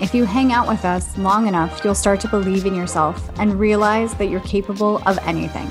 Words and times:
if 0.00 0.14
you 0.14 0.24
hang 0.24 0.52
out 0.52 0.66
with 0.66 0.84
us 0.84 1.16
long 1.18 1.46
enough, 1.46 1.84
you'll 1.84 1.94
start 1.94 2.20
to 2.20 2.28
believe 2.28 2.66
in 2.66 2.74
yourself 2.74 3.30
and 3.38 3.58
realize 3.58 4.14
that 4.14 4.26
you're 4.26 4.40
capable 4.40 5.00
of 5.06 5.18
anything. 5.18 5.68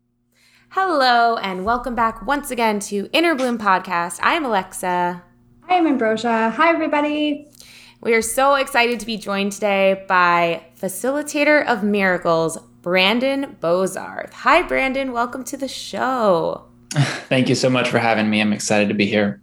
Hello, 0.70 1.36
and 1.38 1.66
welcome 1.66 1.94
back 1.96 2.26
once 2.26 2.52
again 2.52 2.80
to 2.80 3.10
Inner 3.12 3.36
Bloom 3.36 3.58
Podcast. 3.58 4.20
I'm 4.22 4.46
Alexa. 4.46 5.22
I'm 5.68 5.86
Ambrosia. 5.86 6.52
Hi, 6.52 6.70
everybody. 6.70 7.48
We 8.02 8.14
are 8.14 8.22
so 8.22 8.56
excited 8.56 9.00
to 9.02 9.06
be 9.06 9.18
joined 9.18 9.52
today 9.52 10.06
by 10.08 10.64
Facilitator 10.80 11.66
of 11.66 11.84
Miracles, 11.84 12.58
Brandon 12.82 13.58
Bozarth. 13.60 14.32
Hi, 14.32 14.62
Brandon. 14.62 15.12
Welcome 15.12 15.44
to 15.46 15.58
the 15.58 15.68
show. 15.68 16.66
Thank 17.28 17.50
you 17.50 17.56
so 17.56 17.70
much 17.70 17.90
for 17.90 18.00
having 18.00 18.30
me. 18.30 18.40
I'm 18.40 18.54
excited 18.54 18.88
to 18.88 18.96
be 18.96 19.06
here. 19.06 19.42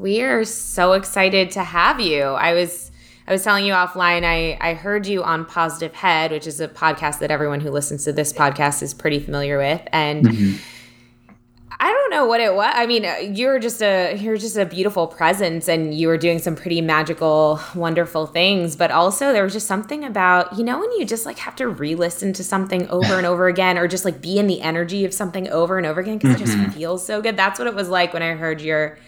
We 0.00 0.20
are 0.20 0.44
so 0.44 0.92
excited 0.92 1.50
to 1.52 1.64
have 1.64 2.00
you. 2.00 2.22
I 2.22 2.52
was 2.52 2.90
I 3.26 3.32
was 3.32 3.42
telling 3.42 3.64
you 3.64 3.72
offline, 3.72 4.24
I, 4.24 4.56
I 4.60 4.74
heard 4.74 5.06
you 5.06 5.24
on 5.24 5.46
Positive 5.46 5.92
Head, 5.94 6.30
which 6.30 6.46
is 6.46 6.60
a 6.60 6.68
podcast 6.68 7.18
that 7.20 7.30
everyone 7.30 7.60
who 7.60 7.70
listens 7.70 8.04
to 8.04 8.12
this 8.12 8.32
podcast 8.32 8.82
is 8.82 8.94
pretty 8.94 9.18
familiar 9.18 9.58
with. 9.58 9.82
And 9.90 10.24
mm-hmm. 10.24 10.56
I 11.80 11.90
don't 11.90 12.10
know 12.10 12.26
what 12.26 12.40
it 12.40 12.54
was. 12.54 12.72
I 12.74 12.86
mean, 12.86 13.04
you're 13.34 13.58
just 13.58 13.82
a 13.82 14.16
you're 14.16 14.36
just 14.36 14.56
a 14.56 14.66
beautiful 14.66 15.06
presence, 15.06 15.66
and 15.66 15.94
you 15.94 16.08
were 16.08 16.18
doing 16.18 16.38
some 16.38 16.56
pretty 16.56 16.80
magical, 16.80 17.58
wonderful 17.74 18.26
things. 18.26 18.76
But 18.76 18.90
also, 18.90 19.32
there 19.32 19.42
was 19.42 19.54
just 19.54 19.66
something 19.66 20.04
about 20.04 20.56
you 20.56 20.64
know 20.64 20.78
when 20.78 20.92
you 20.92 21.04
just 21.04 21.26
like 21.26 21.38
have 21.38 21.56
to 21.56 21.68
re-listen 21.68 22.32
to 22.34 22.44
something 22.44 22.88
over 22.88 23.16
and 23.16 23.26
over 23.26 23.48
again, 23.48 23.76
or 23.76 23.88
just 23.88 24.04
like 24.04 24.20
be 24.20 24.38
in 24.38 24.46
the 24.46 24.60
energy 24.60 25.04
of 25.04 25.12
something 25.12 25.48
over 25.48 25.78
and 25.78 25.86
over 25.86 26.00
again 26.00 26.18
because 26.18 26.36
mm-hmm. 26.36 26.60
it 26.60 26.64
just 26.66 26.76
feels 26.76 27.04
so 27.04 27.20
good. 27.20 27.36
That's 27.36 27.58
what 27.58 27.66
it 27.66 27.74
was 27.74 27.88
like 27.88 28.12
when 28.12 28.22
I 28.22 28.34
heard 28.34 28.60
your 28.60 28.98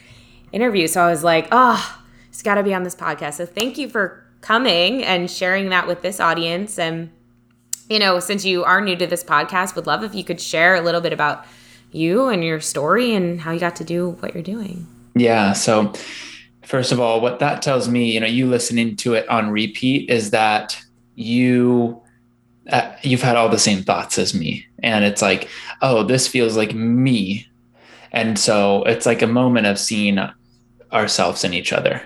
interview. 0.53 0.87
So 0.87 1.03
I 1.03 1.11
was 1.11 1.25
like, 1.25 1.49
oh, 1.53 2.01
it's 2.29 2.43
got 2.43 2.57
to 2.57 2.63
be 2.63 2.75
on 2.75 2.83
this 2.83 2.95
podcast. 2.95 3.35
So 3.35 3.47
thank 3.47 3.79
you 3.79 3.89
for 3.89 4.25
coming 4.41 5.05
and 5.05 5.31
sharing 5.31 5.71
that 5.71 5.87
with 5.87 6.03
this 6.03 6.21
audience. 6.21 6.79
And 6.79 7.11
you 7.89 7.99
know, 7.99 8.21
since 8.21 8.45
you 8.45 8.65
are 8.65 8.81
new 8.81 8.97
to 8.97 9.07
this 9.07 9.25
podcast, 9.25 9.75
would 9.75 9.87
love 9.87 10.05
if 10.05 10.15
you 10.15 10.23
could 10.23 10.41
share 10.41 10.75
a 10.75 10.81
little 10.81 11.01
bit 11.01 11.13
about 11.13 11.47
you 11.91 12.29
and 12.29 12.45
your 12.45 12.61
story 12.61 13.15
and 13.15 13.41
how 13.41 13.51
you 13.51 13.61
got 13.61 13.77
to 13.77 13.85
do 13.85 14.11
what 14.21 14.35
you're 14.35 14.43
doing. 14.43 14.87
Yeah. 15.15 15.55
So, 15.55 15.95
first 16.63 16.93
of 16.93 17.01
all, 17.01 17.21
what 17.21 17.39
that 17.39 17.63
tells 17.63 17.89
me, 17.89 18.13
you 18.13 18.21
know, 18.21 18.27
you 18.27 18.47
listening 18.47 18.97
to 18.97 19.15
it 19.15 19.27
on 19.31 19.51
repeat 19.51 20.11
is 20.11 20.31
that 20.31 20.79
you 21.15 22.01
uh, 22.71 22.95
you've 23.03 23.23
had 23.23 23.37
all 23.37 23.49
the 23.49 23.59
same 23.59 23.83
thoughts 23.83 24.19
as 24.19 24.35
me 24.35 24.67
and 24.83 25.05
it's 25.05 25.23
like 25.23 25.49
oh 25.81 26.03
this 26.05 26.29
feels 26.29 26.57
like 26.57 26.75
me 26.75 27.49
and 28.13 28.39
so 28.39 28.83
it's 28.85 29.07
like 29.07 29.23
a 29.23 29.27
moment 29.27 29.67
of 29.67 29.79
seeing 29.79 30.19
ourselves 30.93 31.45
and 31.45 31.55
each 31.55 31.73
other 31.73 32.03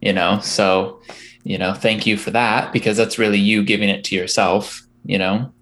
you 0.00 0.12
know 0.12 0.38
so 0.40 1.00
you 1.44 1.58
know 1.58 1.74
thank 1.74 2.06
you 2.06 2.16
for 2.16 2.30
that 2.30 2.72
because 2.72 2.96
that's 2.96 3.18
really 3.18 3.38
you 3.38 3.62
giving 3.62 3.88
it 3.88 4.04
to 4.04 4.14
yourself 4.14 4.86
you 5.04 5.18
know 5.18 5.52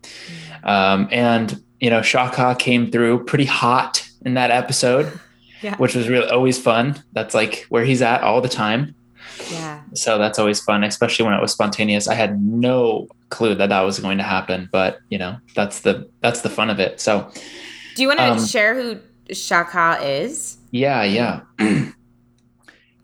mm. 0.63 0.69
um, 0.69 1.09
and 1.11 1.63
you 1.81 1.91
know, 1.91 2.03
Shaka 2.03 2.57
came 2.59 2.91
through 2.91 3.25
pretty 3.25 3.45
hot 3.45 4.09
in 4.25 4.35
that 4.35 4.51
episode, 4.51 5.19
yeah. 5.63 5.77
which 5.77 5.95
was 5.95 6.09
really 6.09 6.29
always 6.29 6.61
fun. 6.61 7.03
That's 7.13 7.35
like 7.35 7.67
where 7.69 7.85
he's 7.85 8.03
at 8.03 8.23
all 8.23 8.41
the 8.41 8.49
time. 8.49 8.95
Yeah. 9.51 9.83
So 9.95 10.19
that's 10.19 10.39
always 10.39 10.61
fun, 10.61 10.83
especially 10.85 11.25
when 11.25 11.35
it 11.35 11.41
was 11.41 11.53
spontaneous. 11.53 12.09
I 12.09 12.15
had 12.15 12.43
no 12.43 13.09
clue 13.31 13.55
that 13.55 13.69
that 13.69 13.81
was 13.83 14.01
going 14.01 14.19
to 14.19 14.25
happen, 14.25 14.69
but 14.73 15.01
you 15.11 15.19
know, 15.19 15.39
that's 15.55 15.81
the 15.81 16.09
that's 16.21 16.41
the 16.41 16.51
fun 16.51 16.71
of 16.71 16.81
it. 16.81 17.01
So, 17.01 17.31
do 17.95 18.03
you 18.03 18.09
want 18.09 18.19
to 18.19 18.33
um, 18.33 18.45
share 18.45 18.75
who 18.75 18.99
Shaka 19.33 19.99
is? 20.03 20.59
Yeah, 20.71 21.03
yeah. 21.05 21.41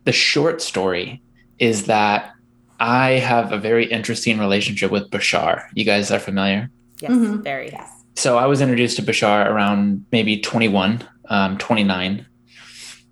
the 0.05 0.13
short 0.13 0.63
story 0.63 1.23
is 1.59 1.87
that 1.87 2.33
I 2.81 3.13
have 3.13 3.53
a 3.53 3.59
very 3.59 3.87
interesting 3.87 4.39
relationship 4.39 4.91
with 4.91 5.11
Bashar. 5.11 5.65
You 5.75 5.85
guys 5.85 6.11
are 6.11 6.19
familiar? 6.19 6.71
Yes, 7.01 7.13
mm-hmm. 7.13 7.43
very. 7.43 7.71
Yes 7.71 7.95
so 8.17 8.39
I 8.39 8.47
was 8.47 8.61
introduced 8.61 8.97
to 8.97 9.03
Bashar 9.03 9.51
around 9.51 10.07
maybe 10.13 10.41
21, 10.41 11.07
um, 11.29 11.59
29. 11.59 12.27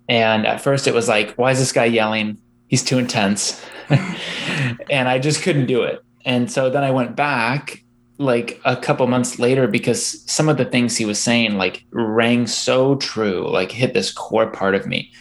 And 0.09 0.47
at 0.47 0.61
first 0.61 0.87
it 0.87 0.93
was 0.93 1.07
like, 1.07 1.35
why 1.35 1.51
is 1.51 1.59
this 1.59 1.71
guy 1.71 1.85
yelling? 1.85 2.37
He's 2.67 2.83
too 2.83 2.97
intense. 2.97 3.63
and 3.89 5.09
I 5.09 5.19
just 5.19 5.43
couldn't 5.43 5.65
do 5.65 5.83
it. 5.83 6.01
And 6.25 6.49
so 6.49 6.69
then 6.69 6.83
I 6.83 6.91
went 6.91 7.15
back 7.15 7.83
like 8.17 8.61
a 8.63 8.77
couple 8.77 9.05
months 9.07 9.39
later 9.39 9.67
because 9.67 10.23
some 10.31 10.47
of 10.47 10.57
the 10.57 10.65
things 10.65 10.95
he 10.95 11.05
was 11.05 11.19
saying 11.19 11.57
like 11.57 11.85
rang 11.91 12.47
so 12.47 12.95
true, 12.95 13.49
like 13.51 13.71
hit 13.71 13.93
this 13.93 14.11
core 14.11 14.49
part 14.49 14.75
of 14.75 14.87
me. 14.87 15.11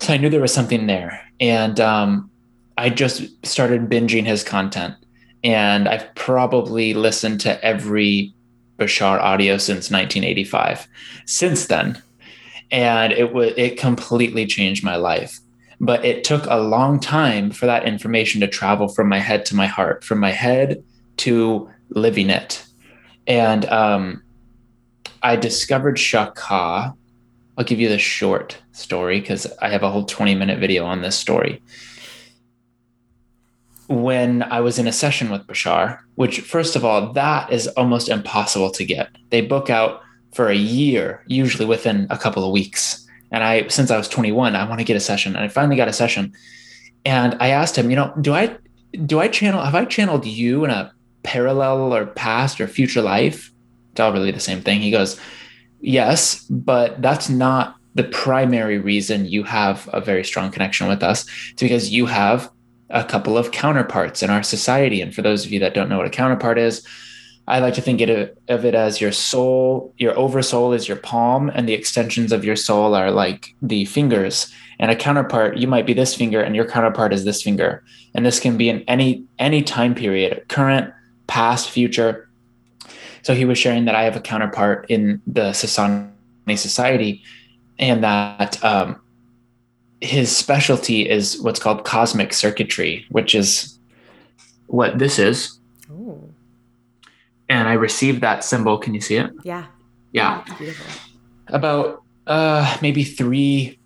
So 0.00 0.14
I 0.14 0.16
knew 0.16 0.30
there 0.30 0.40
was 0.40 0.54
something 0.54 0.86
there. 0.86 1.20
And 1.40 1.78
um, 1.78 2.30
I 2.78 2.90
just 2.90 3.46
started 3.46 3.88
binging 3.88 4.26
his 4.26 4.42
content. 4.42 4.94
And 5.44 5.88
I've 5.88 6.14
probably 6.14 6.94
listened 6.94 7.40
to 7.42 7.62
every 7.64 8.34
Bashar 8.78 9.20
audio 9.20 9.58
since 9.58 9.90
1985. 9.90 10.88
Since 11.26 11.66
then, 11.66 12.02
and 12.70 13.12
it 13.12 13.32
was 13.32 13.52
it 13.56 13.78
completely 13.78 14.46
changed 14.46 14.84
my 14.84 14.96
life. 14.96 15.38
But 15.80 16.04
it 16.04 16.24
took 16.24 16.44
a 16.46 16.60
long 16.60 17.00
time 17.00 17.50
for 17.50 17.66
that 17.66 17.86
information 17.86 18.40
to 18.42 18.46
travel 18.46 18.88
from 18.88 19.08
my 19.08 19.18
head 19.18 19.46
to 19.46 19.56
my 19.56 19.66
heart, 19.66 20.04
from 20.04 20.18
my 20.18 20.30
head 20.30 20.82
to 21.18 21.70
living 21.90 22.28
it. 22.28 22.64
And 23.26 23.64
um, 23.66 24.22
I 25.22 25.36
discovered 25.36 25.98
Shaka. 25.98 26.94
I'll 27.56 27.64
give 27.64 27.80
you 27.80 27.88
the 27.88 27.98
short 27.98 28.59
story 28.80 29.20
because 29.20 29.46
I 29.60 29.68
have 29.68 29.82
a 29.82 29.90
whole 29.90 30.04
20 30.04 30.34
minute 30.34 30.58
video 30.58 30.84
on 30.84 31.02
this 31.02 31.16
story 31.16 31.62
when 33.90 34.44
I 34.44 34.60
was 34.60 34.78
in 34.78 34.86
a 34.86 34.92
session 34.92 35.30
with 35.30 35.48
Bashar, 35.48 35.98
which, 36.14 36.42
first 36.42 36.76
of 36.76 36.84
all, 36.84 37.12
that 37.14 37.52
is 37.52 37.66
almost 37.68 38.08
impossible 38.08 38.70
to 38.70 38.84
get. 38.84 39.10
They 39.30 39.40
book 39.40 39.68
out 39.68 40.00
for 40.32 40.48
a 40.48 40.54
year, 40.54 41.24
usually 41.26 41.66
within 41.66 42.06
a 42.08 42.16
couple 42.16 42.44
of 42.44 42.52
weeks. 42.52 43.04
And 43.32 43.42
I, 43.42 43.66
since 43.66 43.90
I 43.90 43.98
was 43.98 44.08
21, 44.08 44.54
I 44.54 44.68
want 44.68 44.78
to 44.78 44.84
get 44.84 44.96
a 44.96 45.00
session. 45.00 45.34
And 45.34 45.44
I 45.44 45.48
finally 45.48 45.74
got 45.74 45.88
a 45.88 45.92
session. 45.92 46.32
And 47.04 47.36
I 47.40 47.48
asked 47.48 47.76
him, 47.76 47.90
you 47.90 47.96
know, 47.96 48.14
do 48.20 48.32
I, 48.32 48.56
do 49.06 49.18
I 49.18 49.26
channel, 49.26 49.60
have 49.60 49.74
I 49.74 49.84
channeled 49.86 50.24
you 50.24 50.64
in 50.64 50.70
a 50.70 50.92
parallel 51.24 51.92
or 51.92 52.06
past 52.06 52.60
or 52.60 52.68
future 52.68 53.02
life? 53.02 53.50
It's 53.90 53.98
all 53.98 54.12
really 54.12 54.30
the 54.30 54.38
same 54.38 54.62
thing. 54.62 54.80
He 54.82 54.92
goes, 54.92 55.20
yes, 55.80 56.44
but 56.44 57.02
that's 57.02 57.28
not 57.28 57.74
the 57.94 58.04
primary 58.04 58.78
reason 58.78 59.26
you 59.26 59.42
have 59.44 59.88
a 59.92 60.00
very 60.00 60.24
strong 60.24 60.50
connection 60.50 60.88
with 60.88 61.02
us. 61.02 61.26
is 61.28 61.54
because 61.58 61.90
you 61.90 62.06
have 62.06 62.50
a 62.90 63.04
couple 63.04 63.38
of 63.38 63.52
counterparts 63.52 64.22
in 64.22 64.30
our 64.30 64.42
society. 64.42 65.00
And 65.00 65.14
for 65.14 65.22
those 65.22 65.44
of 65.44 65.52
you 65.52 65.60
that 65.60 65.74
don't 65.74 65.88
know 65.88 65.98
what 65.98 66.06
a 66.06 66.10
counterpart 66.10 66.58
is, 66.58 66.86
I 67.46 67.58
like 67.58 67.74
to 67.74 67.80
think 67.80 68.00
of 68.00 68.64
it 68.64 68.74
as 68.74 69.00
your 69.00 69.10
soul, 69.10 69.92
your 69.96 70.16
oversoul 70.16 70.72
is 70.72 70.86
your 70.86 70.96
palm, 70.96 71.50
and 71.52 71.68
the 71.68 71.72
extensions 71.72 72.30
of 72.30 72.44
your 72.44 72.54
soul 72.54 72.94
are 72.94 73.10
like 73.10 73.54
the 73.60 73.86
fingers. 73.86 74.52
And 74.78 74.90
a 74.90 74.96
counterpart, 74.96 75.56
you 75.56 75.66
might 75.66 75.84
be 75.84 75.92
this 75.92 76.14
finger, 76.14 76.40
and 76.40 76.54
your 76.54 76.64
counterpart 76.64 77.12
is 77.12 77.24
this 77.24 77.42
finger. 77.42 77.82
And 78.14 78.24
this 78.24 78.38
can 78.38 78.56
be 78.56 78.68
in 78.68 78.82
any 78.82 79.24
any 79.38 79.62
time 79.62 79.94
period, 79.94 80.44
current, 80.48 80.92
past, 81.26 81.70
future. 81.70 82.28
So 83.22 83.34
he 83.34 83.44
was 83.44 83.58
sharing 83.58 83.84
that 83.86 83.94
I 83.96 84.04
have 84.04 84.16
a 84.16 84.20
counterpart 84.20 84.86
in 84.88 85.20
the 85.26 85.50
Essassani 85.50 86.10
society, 86.56 87.22
and 87.80 88.04
that 88.04 88.62
um, 88.62 89.00
his 90.00 90.36
specialty 90.36 91.08
is 91.08 91.40
what's 91.40 91.58
called 91.58 91.84
cosmic 91.84 92.32
circuitry, 92.32 93.06
which 93.10 93.34
is 93.34 93.78
what 94.66 94.98
this 94.98 95.18
is. 95.18 95.58
Ooh. 95.90 96.32
and 97.48 97.68
I 97.68 97.72
received 97.72 98.20
that 98.20 98.44
symbol. 98.44 98.78
Can 98.78 98.94
you 98.94 99.00
see 99.00 99.16
it? 99.16 99.30
Yeah. 99.42 99.66
Yeah. 100.12 100.44
Beautiful. 100.56 100.86
About 101.48 102.02
uh, 102.28 102.76
maybe 102.80 103.02
three 103.02 103.78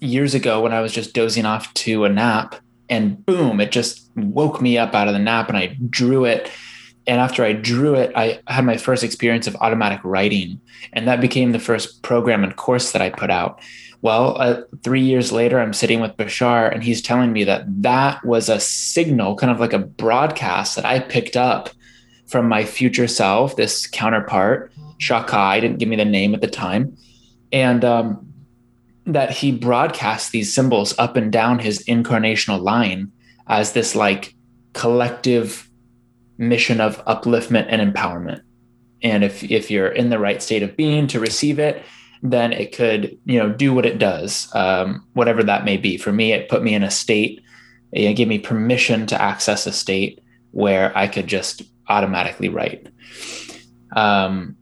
years 0.00 0.34
ago 0.34 0.60
when 0.60 0.72
I 0.72 0.80
was 0.80 0.92
just 0.92 1.14
dozing 1.14 1.46
off 1.46 1.72
to 1.74 2.04
a 2.04 2.08
nap, 2.08 2.56
and 2.88 3.24
boom, 3.24 3.60
it 3.60 3.70
just 3.70 4.10
woke 4.16 4.60
me 4.60 4.76
up 4.76 4.94
out 4.94 5.06
of 5.06 5.14
the 5.14 5.20
nap, 5.20 5.48
and 5.48 5.56
I 5.56 5.76
drew 5.88 6.24
it. 6.24 6.50
And 7.06 7.20
after 7.20 7.44
I 7.44 7.52
drew 7.52 7.94
it, 7.94 8.12
I 8.16 8.40
had 8.46 8.64
my 8.64 8.76
first 8.76 9.04
experience 9.04 9.46
of 9.46 9.56
automatic 9.56 10.00
writing, 10.04 10.60
and 10.92 11.06
that 11.06 11.20
became 11.20 11.52
the 11.52 11.58
first 11.58 12.02
program 12.02 12.42
and 12.42 12.56
course 12.56 12.92
that 12.92 13.02
I 13.02 13.10
put 13.10 13.30
out. 13.30 13.60
Well, 14.00 14.40
uh, 14.40 14.62
three 14.82 15.00
years 15.00 15.32
later, 15.32 15.58
I'm 15.58 15.72
sitting 15.72 16.00
with 16.00 16.16
Bashar, 16.16 16.72
and 16.72 16.82
he's 16.82 17.02
telling 17.02 17.32
me 17.32 17.44
that 17.44 17.64
that 17.82 18.24
was 18.24 18.48
a 18.48 18.60
signal, 18.60 19.36
kind 19.36 19.50
of 19.50 19.60
like 19.60 19.72
a 19.72 19.78
broadcast 19.78 20.76
that 20.76 20.84
I 20.84 21.00
picked 21.00 21.36
up 21.36 21.70
from 22.26 22.48
my 22.48 22.64
future 22.64 23.08
self, 23.08 23.56
this 23.56 23.86
counterpart, 23.86 24.72
Shaka. 24.98 25.36
I 25.36 25.60
didn't 25.60 25.78
give 25.78 25.88
me 25.88 25.96
the 25.96 26.04
name 26.04 26.34
at 26.34 26.40
the 26.40 26.48
time. 26.48 26.96
And 27.52 27.84
um, 27.84 28.34
that 29.06 29.30
he 29.30 29.52
broadcasts 29.52 30.30
these 30.30 30.54
symbols 30.54 30.94
up 30.98 31.16
and 31.16 31.30
down 31.30 31.58
his 31.58 31.84
incarnational 31.84 32.60
line 32.60 33.12
as 33.46 33.72
this 33.72 33.94
like 33.94 34.34
collective 34.72 35.68
mission 36.38 36.80
of 36.80 37.04
upliftment 37.04 37.66
and 37.68 37.94
empowerment. 37.94 38.42
And 39.02 39.22
if, 39.22 39.44
if 39.44 39.70
you're 39.70 39.88
in 39.88 40.10
the 40.10 40.18
right 40.18 40.42
state 40.42 40.62
of 40.62 40.76
being 40.76 41.06
to 41.08 41.20
receive 41.20 41.58
it, 41.58 41.84
then 42.24 42.54
it 42.54 42.74
could 42.74 43.18
you 43.26 43.38
know 43.38 43.50
do 43.50 43.74
what 43.74 43.84
it 43.84 43.98
does 43.98 44.48
um, 44.54 45.06
whatever 45.12 45.44
that 45.44 45.64
may 45.64 45.76
be. 45.76 45.96
For 45.98 46.10
me 46.10 46.32
it 46.32 46.48
put 46.48 46.62
me 46.62 46.74
in 46.74 46.82
a 46.82 46.90
state 46.90 47.42
it 47.92 48.14
gave 48.14 48.26
me 48.26 48.38
permission 48.38 49.06
to 49.06 49.22
access 49.22 49.66
a 49.66 49.72
state 49.72 50.20
where 50.50 50.96
i 50.96 51.06
could 51.06 51.26
just 51.28 51.62
automatically 51.88 52.48
write. 52.48 52.88
Um, 53.94 54.56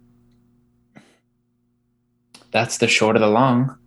that's 2.50 2.78
the 2.78 2.88
short 2.88 3.16
of 3.16 3.22
the 3.22 3.28
long 3.28 3.78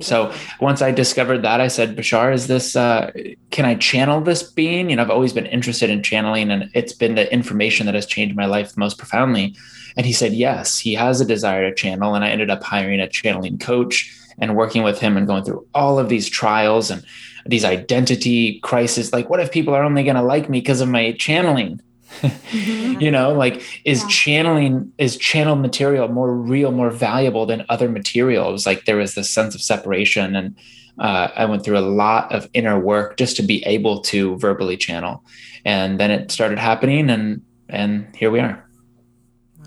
so 0.00 0.32
once 0.60 0.82
I 0.82 0.90
discovered 0.90 1.42
that, 1.42 1.60
I 1.60 1.68
said, 1.68 1.96
Bashar, 1.96 2.34
is 2.34 2.46
this, 2.46 2.74
uh, 2.74 3.12
can 3.50 3.64
I 3.64 3.76
channel 3.76 4.20
this 4.20 4.42
being? 4.42 4.90
You 4.90 4.96
know, 4.96 5.02
I've 5.02 5.10
always 5.10 5.32
been 5.32 5.46
interested 5.46 5.90
in 5.90 6.02
channeling, 6.02 6.50
and 6.50 6.70
it's 6.74 6.92
been 6.92 7.14
the 7.14 7.32
information 7.32 7.86
that 7.86 7.94
has 7.94 8.06
changed 8.06 8.36
my 8.36 8.46
life 8.46 8.76
most 8.76 8.98
profoundly. 8.98 9.56
And 9.96 10.04
he 10.04 10.12
said, 10.12 10.32
yes, 10.32 10.78
he 10.78 10.94
has 10.94 11.20
a 11.20 11.24
desire 11.24 11.68
to 11.68 11.74
channel. 11.74 12.14
And 12.14 12.24
I 12.24 12.30
ended 12.30 12.50
up 12.50 12.64
hiring 12.64 13.00
a 13.00 13.08
channeling 13.08 13.58
coach 13.58 14.12
and 14.38 14.56
working 14.56 14.82
with 14.82 14.98
him 14.98 15.16
and 15.16 15.26
going 15.26 15.44
through 15.44 15.66
all 15.74 15.98
of 15.98 16.08
these 16.08 16.28
trials 16.28 16.90
and 16.90 17.04
these 17.46 17.64
identity 17.64 18.58
crises. 18.60 19.12
Like, 19.12 19.30
what 19.30 19.40
if 19.40 19.52
people 19.52 19.74
are 19.74 19.84
only 19.84 20.02
going 20.02 20.16
to 20.16 20.22
like 20.22 20.48
me 20.48 20.60
because 20.60 20.80
of 20.80 20.88
my 20.88 21.12
channeling? 21.12 21.80
Mm-hmm. 22.20 23.00
you 23.00 23.10
know 23.10 23.32
like 23.32 23.62
is 23.84 24.02
yeah. 24.02 24.08
channeling 24.08 24.92
is 24.98 25.16
channeled 25.16 25.60
material 25.60 26.08
more 26.08 26.34
real 26.34 26.70
more 26.70 26.90
valuable 26.90 27.46
than 27.46 27.64
other 27.68 27.88
materials 27.88 28.66
like 28.66 28.84
there 28.84 28.96
was 28.96 29.14
this 29.14 29.30
sense 29.30 29.54
of 29.54 29.60
separation 29.60 30.36
and 30.36 30.56
uh, 30.98 31.28
i 31.36 31.44
went 31.44 31.64
through 31.64 31.78
a 31.78 31.80
lot 31.80 32.32
of 32.32 32.48
inner 32.54 32.78
work 32.78 33.16
just 33.16 33.36
to 33.36 33.42
be 33.42 33.64
able 33.66 34.00
to 34.00 34.36
verbally 34.38 34.76
channel 34.76 35.24
and 35.64 35.98
then 35.98 36.10
it 36.10 36.30
started 36.30 36.58
happening 36.58 37.10
and 37.10 37.42
and 37.68 38.14
here 38.14 38.30
we 38.30 38.40
are 38.40 38.64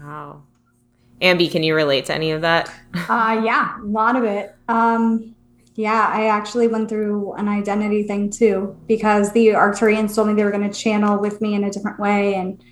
Wow. 0.07 0.43
Ambi, 1.21 1.51
can 1.51 1.63
you 1.63 1.75
relate 1.75 2.05
to 2.05 2.13
any 2.13 2.31
of 2.31 2.41
that? 2.41 2.69
uh, 2.93 3.41
yeah, 3.43 3.77
a 3.81 3.85
lot 3.85 4.15
of 4.15 4.23
it. 4.23 4.55
Um, 4.69 5.35
yeah, 5.77 6.09
I 6.11 6.25
actually 6.25 6.67
went 6.67 6.89
through 6.89 7.33
an 7.33 7.47
identity 7.47 8.01
thing 8.01 8.31
too 8.31 8.75
because 8.87 9.31
the 9.33 9.49
Arcturians 9.49 10.15
told 10.15 10.27
me 10.27 10.33
they 10.33 10.43
were 10.43 10.49
going 10.49 10.67
to 10.67 10.75
channel 10.75 11.19
with 11.19 11.39
me 11.39 11.53
in 11.53 11.63
a 11.63 11.69
different 11.69 11.99
way. 11.99 12.33
And, 12.33 12.63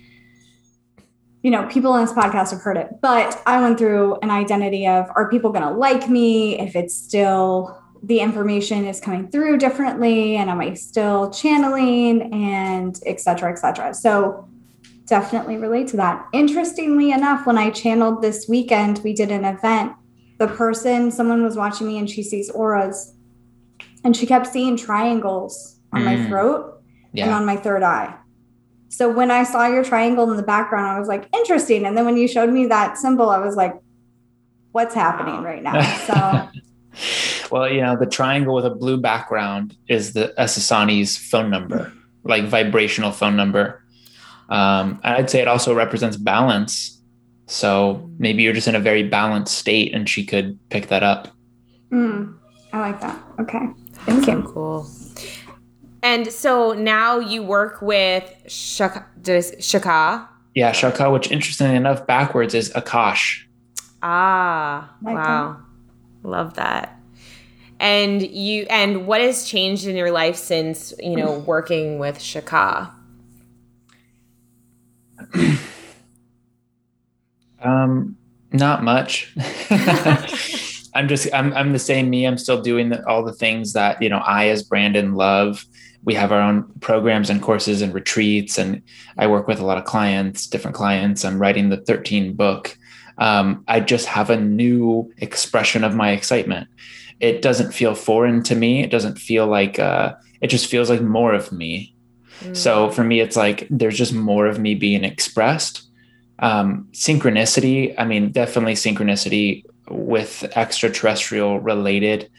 you 1.40 1.52
know, 1.52 1.68
people 1.68 1.92
on 1.92 2.04
this 2.04 2.12
podcast 2.12 2.50
have 2.50 2.60
heard 2.60 2.76
it, 2.76 2.88
but 3.00 3.40
I 3.46 3.60
went 3.60 3.78
through 3.78 4.16
an 4.22 4.30
identity 4.30 4.88
of 4.88 5.08
are 5.14 5.30
people 5.30 5.52
going 5.52 5.62
to 5.62 5.70
like 5.70 6.08
me 6.10 6.58
if 6.58 6.74
it's 6.74 6.96
still 6.96 7.80
the 8.02 8.18
information 8.18 8.84
is 8.84 9.00
coming 9.00 9.30
through 9.30 9.58
differently 9.58 10.34
and 10.34 10.50
am 10.50 10.60
I 10.60 10.74
still 10.74 11.30
channeling 11.30 12.34
and 12.34 13.00
et 13.06 13.20
cetera, 13.20 13.52
et 13.52 13.58
cetera. 13.60 13.94
So 13.94 14.48
definitely 15.04 15.58
relate 15.58 15.86
to 15.88 15.96
that. 15.98 16.26
Interestingly 16.32 17.12
enough, 17.12 17.46
when 17.46 17.56
I 17.56 17.70
channeled 17.70 18.20
this 18.20 18.48
weekend, 18.48 19.00
we 19.04 19.12
did 19.12 19.30
an 19.30 19.44
event. 19.44 19.92
The 20.38 20.48
person, 20.48 21.10
someone 21.10 21.42
was 21.42 21.56
watching 21.56 21.86
me 21.86 21.98
and 21.98 22.08
she 22.08 22.22
sees 22.22 22.50
auras 22.50 23.14
and 24.04 24.16
she 24.16 24.26
kept 24.26 24.46
seeing 24.46 24.76
triangles 24.76 25.76
on 25.92 26.02
mm. 26.02 26.04
my 26.04 26.28
throat 26.28 26.82
yeah. 27.12 27.24
and 27.24 27.34
on 27.34 27.46
my 27.46 27.56
third 27.56 27.82
eye. 27.82 28.14
So 28.88 29.10
when 29.10 29.30
I 29.30 29.44
saw 29.44 29.66
your 29.66 29.84
triangle 29.84 30.30
in 30.30 30.36
the 30.36 30.42
background, 30.42 30.86
I 30.86 30.98
was 30.98 31.08
like, 31.08 31.28
interesting. 31.34 31.84
And 31.84 31.96
then 31.96 32.04
when 32.04 32.16
you 32.16 32.28
showed 32.28 32.50
me 32.50 32.66
that 32.66 32.96
symbol, 32.96 33.30
I 33.30 33.38
was 33.38 33.56
like, 33.56 33.74
what's 34.72 34.94
happening 34.94 35.42
right 35.42 35.62
now? 35.62 35.80
So 36.06 36.48
well, 37.50 37.70
you 37.70 37.80
know, 37.80 37.96
the 37.96 38.06
triangle 38.06 38.54
with 38.54 38.66
a 38.66 38.70
blue 38.70 38.96
background 38.96 39.76
is 39.88 40.12
the 40.12 40.34
Essassani's 40.38 41.16
phone 41.16 41.50
number, 41.50 41.92
like 42.24 42.44
vibrational 42.44 43.12
phone 43.12 43.36
number. 43.36 43.82
Um, 44.48 45.00
I'd 45.02 45.30
say 45.30 45.40
it 45.40 45.48
also 45.48 45.74
represents 45.74 46.16
balance. 46.16 46.95
So 47.46 48.08
maybe 48.18 48.42
you're 48.42 48.52
just 48.52 48.68
in 48.68 48.74
a 48.74 48.80
very 48.80 49.04
balanced 49.04 49.56
state 49.56 49.94
and 49.94 50.08
she 50.08 50.24
could 50.24 50.58
pick 50.68 50.88
that 50.88 51.02
up. 51.02 51.28
Mm, 51.90 52.36
I 52.72 52.80
like 52.80 53.00
that. 53.00 53.22
Okay. 53.40 53.68
Thank 54.04 54.26
you. 54.26 54.42
Cool. 54.42 54.88
And 56.02 56.32
so 56.32 56.72
now 56.72 57.18
you 57.18 57.42
work 57.42 57.80
with 57.80 58.32
Shaka. 58.46 59.06
Shaka. 59.60 60.28
Yeah, 60.54 60.72
Shaka, 60.72 61.10
which 61.10 61.30
interestingly 61.30 61.76
enough, 61.76 62.06
backwards 62.06 62.54
is 62.54 62.70
Akash. 62.70 63.44
Ah, 64.02 64.94
like 65.02 65.14
wow. 65.14 65.56
That. 66.22 66.28
Love 66.28 66.54
that. 66.54 67.00
And 67.78 68.22
you 68.22 68.66
and 68.70 69.06
what 69.06 69.20
has 69.20 69.46
changed 69.48 69.86
in 69.86 69.96
your 69.96 70.10
life 70.10 70.36
since, 70.36 70.94
you 70.98 71.16
know, 71.16 71.38
working 71.40 71.98
with 71.98 72.20
Shaka? 72.20 72.92
um, 77.62 78.16
not 78.52 78.82
much. 78.82 79.34
I'm 80.96 81.08
just 81.08 81.28
I'm 81.34 81.52
I'm 81.52 81.72
the 81.72 81.78
same 81.78 82.08
me. 82.08 82.26
I'm 82.26 82.38
still 82.38 82.60
doing 82.60 82.88
the, 82.88 83.06
all 83.06 83.22
the 83.22 83.32
things 83.32 83.74
that 83.74 84.00
you 84.00 84.08
know 84.08 84.18
I 84.18 84.48
as 84.48 84.62
Brandon 84.62 85.14
love. 85.14 85.64
We 86.04 86.14
have 86.14 86.32
our 86.32 86.40
own 86.40 86.72
programs 86.80 87.28
and 87.30 87.42
courses 87.42 87.82
and 87.82 87.92
retreats, 87.92 88.58
and 88.58 88.82
I 89.18 89.26
work 89.26 89.46
with 89.46 89.60
a 89.60 89.66
lot 89.66 89.76
of 89.76 89.84
clients, 89.84 90.46
different 90.46 90.76
clients. 90.76 91.24
I'm 91.24 91.38
writing 91.38 91.68
the 91.68 91.78
13 91.78 92.34
book. 92.34 92.78
Um, 93.18 93.64
I 93.66 93.80
just 93.80 94.06
have 94.06 94.30
a 94.30 94.40
new 94.40 95.12
expression 95.18 95.84
of 95.84 95.94
my 95.94 96.12
excitement. 96.12 96.68
It 97.18 97.42
doesn't 97.42 97.72
feel 97.72 97.94
foreign 97.94 98.42
to 98.44 98.54
me. 98.54 98.82
It 98.82 98.90
doesn't 98.90 99.18
feel 99.18 99.46
like 99.46 99.78
uh, 99.78 100.14
it 100.40 100.46
just 100.46 100.66
feels 100.68 100.88
like 100.88 101.00
more 101.00 101.34
of 101.34 101.50
me. 101.50 101.94
So 102.52 102.88
mm. 102.88 102.94
for 102.94 103.02
me, 103.02 103.20
it's 103.20 103.36
like 103.36 103.66
there's 103.70 103.96
just 103.96 104.12
more 104.12 104.46
of 104.46 104.58
me 104.58 104.74
being 104.74 105.04
expressed. 105.04 105.85
Um, 106.38 106.88
synchronicity, 106.92 107.94
I 107.98 108.04
mean, 108.04 108.30
definitely 108.30 108.74
synchronicity 108.74 109.64
with 109.88 110.44
extraterrestrial 110.56 111.60
related 111.60 112.30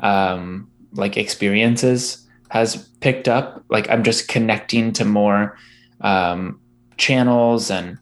um, 0.00 0.70
like 0.92 1.16
experiences 1.16 2.26
has 2.48 2.88
picked 3.00 3.28
up. 3.28 3.64
Like 3.68 3.88
I'm 3.90 4.02
just 4.02 4.28
connecting 4.28 4.92
to 4.94 5.04
more 5.04 5.56
um, 6.00 6.60
channels 6.96 7.70
and 7.70 7.98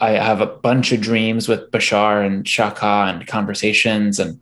I 0.00 0.10
have 0.10 0.40
a 0.40 0.46
bunch 0.46 0.92
of 0.92 1.00
dreams 1.00 1.48
with 1.48 1.70
Bashar 1.70 2.24
and 2.24 2.46
Shaka 2.46 3.06
and 3.08 3.26
conversations 3.26 4.18
and 4.18 4.38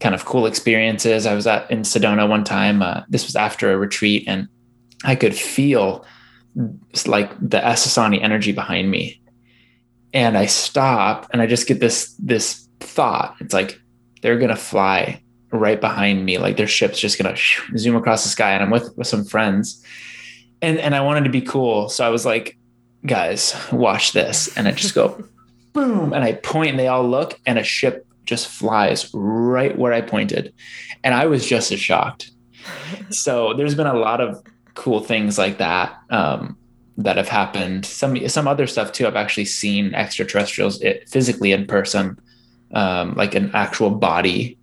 kind 0.00 0.14
of 0.14 0.24
cool 0.24 0.46
experiences. 0.46 1.26
I 1.26 1.34
was 1.34 1.46
at 1.46 1.70
in 1.70 1.80
Sedona 1.80 2.28
one 2.28 2.44
time. 2.44 2.82
Uh, 2.82 3.02
this 3.08 3.24
was 3.26 3.36
after 3.36 3.72
a 3.72 3.78
retreat, 3.78 4.24
and 4.26 4.48
I 5.04 5.16
could 5.16 5.34
feel 5.34 6.04
like 7.06 7.30
the 7.40 7.58
Essassani 7.58 8.22
energy 8.22 8.52
behind 8.52 8.90
me. 8.90 9.20
And 10.14 10.38
I 10.38 10.46
stop 10.46 11.28
and 11.32 11.42
I 11.42 11.46
just 11.46 11.66
get 11.66 11.80
this 11.80 12.14
this 12.18 12.68
thought. 12.80 13.36
It's 13.40 13.52
like 13.52 13.78
they're 14.22 14.38
gonna 14.38 14.56
fly 14.56 15.20
right 15.50 15.80
behind 15.80 16.24
me, 16.24 16.38
like 16.38 16.56
their 16.56 16.66
ship's 16.66 16.98
just 16.98 17.18
gonna 17.18 17.36
zoom 17.76 17.96
across 17.96 18.22
the 18.22 18.30
sky. 18.30 18.52
And 18.52 18.62
I'm 18.62 18.70
with 18.70 18.96
with 18.96 19.06
some 19.06 19.24
friends, 19.24 19.84
and 20.62 20.78
and 20.78 20.94
I 20.94 21.00
wanted 21.00 21.24
to 21.24 21.30
be 21.30 21.40
cool, 21.42 21.88
so 21.88 22.06
I 22.06 22.08
was 22.10 22.24
like, 22.24 22.56
guys, 23.04 23.54
watch 23.72 24.12
this, 24.12 24.56
and 24.56 24.66
I 24.68 24.72
just 24.72 24.94
go 24.94 25.22
boom, 25.72 26.12
and 26.12 26.24
I 26.24 26.34
point, 26.34 26.70
and 26.70 26.78
they 26.78 26.88
all 26.88 27.08
look, 27.08 27.40
and 27.44 27.58
a 27.58 27.64
ship 27.64 28.06
just 28.24 28.48
flies 28.48 29.10
right 29.12 29.76
where 29.76 29.92
I 29.92 30.00
pointed, 30.00 30.54
and 31.02 31.14
I 31.14 31.26
was 31.26 31.46
just 31.46 31.72
as 31.72 31.80
shocked. 31.80 32.30
So 33.10 33.54
there's 33.54 33.74
been 33.74 33.86
a 33.86 33.98
lot 33.98 34.20
of 34.20 34.42
cool 34.74 35.00
things 35.00 35.38
like 35.38 35.58
that 35.58 35.96
um, 36.10 36.56
that 36.98 37.16
have 37.16 37.28
happened. 37.28 37.86
Some 37.86 38.28
some 38.28 38.46
other 38.46 38.66
stuff 38.66 38.92
too. 38.92 39.06
I've 39.06 39.16
actually 39.16 39.46
seen 39.46 39.94
extraterrestrials 39.94 40.80
it, 40.80 41.08
physically 41.08 41.52
in 41.52 41.66
person, 41.66 42.18
um, 42.72 43.14
like 43.14 43.34
an 43.34 43.50
actual 43.54 43.90
body 43.90 44.58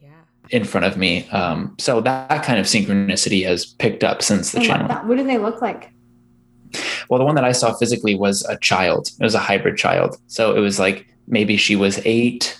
yeah. 0.00 0.10
in 0.50 0.64
front 0.64 0.86
of 0.86 0.96
me. 0.96 1.28
Um, 1.30 1.74
so 1.78 2.00
that, 2.00 2.28
that, 2.28 2.44
kind 2.44 2.58
of 2.58 2.66
synchronicity 2.66 3.44
has 3.46 3.66
picked 3.66 4.04
up 4.04 4.22
since 4.22 4.52
the 4.52 4.60
channel. 4.60 4.88
What 5.06 5.16
do 5.16 5.24
they 5.24 5.38
look 5.38 5.60
like? 5.60 5.92
Well, 7.08 7.18
the 7.18 7.24
one 7.24 7.34
that 7.36 7.44
I 7.44 7.52
saw 7.52 7.72
physically 7.74 8.14
was 8.14 8.44
a 8.44 8.58
child. 8.58 9.10
It 9.18 9.24
was 9.24 9.34
a 9.34 9.38
hybrid 9.38 9.76
child. 9.76 10.16
So 10.26 10.54
it 10.54 10.60
was 10.60 10.78
like 10.78 11.06
maybe 11.26 11.56
she 11.56 11.76
was 11.76 12.00
eight 12.04 12.57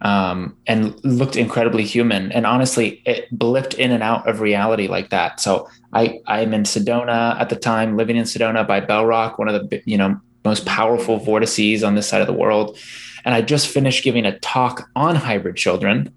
um, 0.00 0.56
and 0.66 1.02
looked 1.04 1.36
incredibly 1.36 1.84
human. 1.84 2.30
And 2.32 2.46
honestly, 2.46 3.02
it 3.04 3.26
blipped 3.36 3.74
in 3.74 3.90
and 3.90 4.02
out 4.02 4.28
of 4.28 4.40
reality 4.40 4.86
like 4.86 5.10
that. 5.10 5.40
So 5.40 5.68
I, 5.92 6.20
I'm 6.26 6.54
in 6.54 6.62
Sedona 6.62 7.38
at 7.40 7.48
the 7.48 7.56
time, 7.56 7.96
living 7.96 8.16
in 8.16 8.24
Sedona 8.24 8.66
by 8.66 8.80
Bell 8.80 9.06
Rock, 9.06 9.38
one 9.38 9.48
of 9.48 9.70
the 9.70 9.82
you 9.84 9.98
know 9.98 10.20
most 10.44 10.66
powerful 10.66 11.18
vortices 11.18 11.82
on 11.82 11.94
this 11.94 12.08
side 12.08 12.20
of 12.20 12.26
the 12.26 12.32
world. 12.32 12.78
And 13.24 13.34
I 13.34 13.42
just 13.42 13.68
finished 13.68 14.04
giving 14.04 14.24
a 14.24 14.38
talk 14.38 14.88
on 14.94 15.16
hybrid 15.16 15.56
children. 15.56 16.12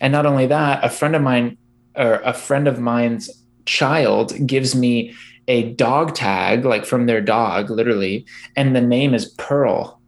And 0.00 0.12
not 0.12 0.26
only 0.26 0.46
that, 0.46 0.84
a 0.84 0.88
friend 0.88 1.16
of 1.16 1.22
mine 1.22 1.58
or 1.96 2.14
a 2.24 2.32
friend 2.32 2.68
of 2.68 2.78
mine's 2.78 3.30
child 3.64 4.32
gives 4.46 4.74
me 4.74 5.14
a 5.48 5.72
dog 5.74 6.14
tag, 6.14 6.64
like 6.64 6.84
from 6.84 7.06
their 7.06 7.20
dog, 7.20 7.70
literally, 7.70 8.26
and 8.56 8.74
the 8.74 8.80
name 8.80 9.14
is 9.14 9.26
Pearl. 9.26 10.00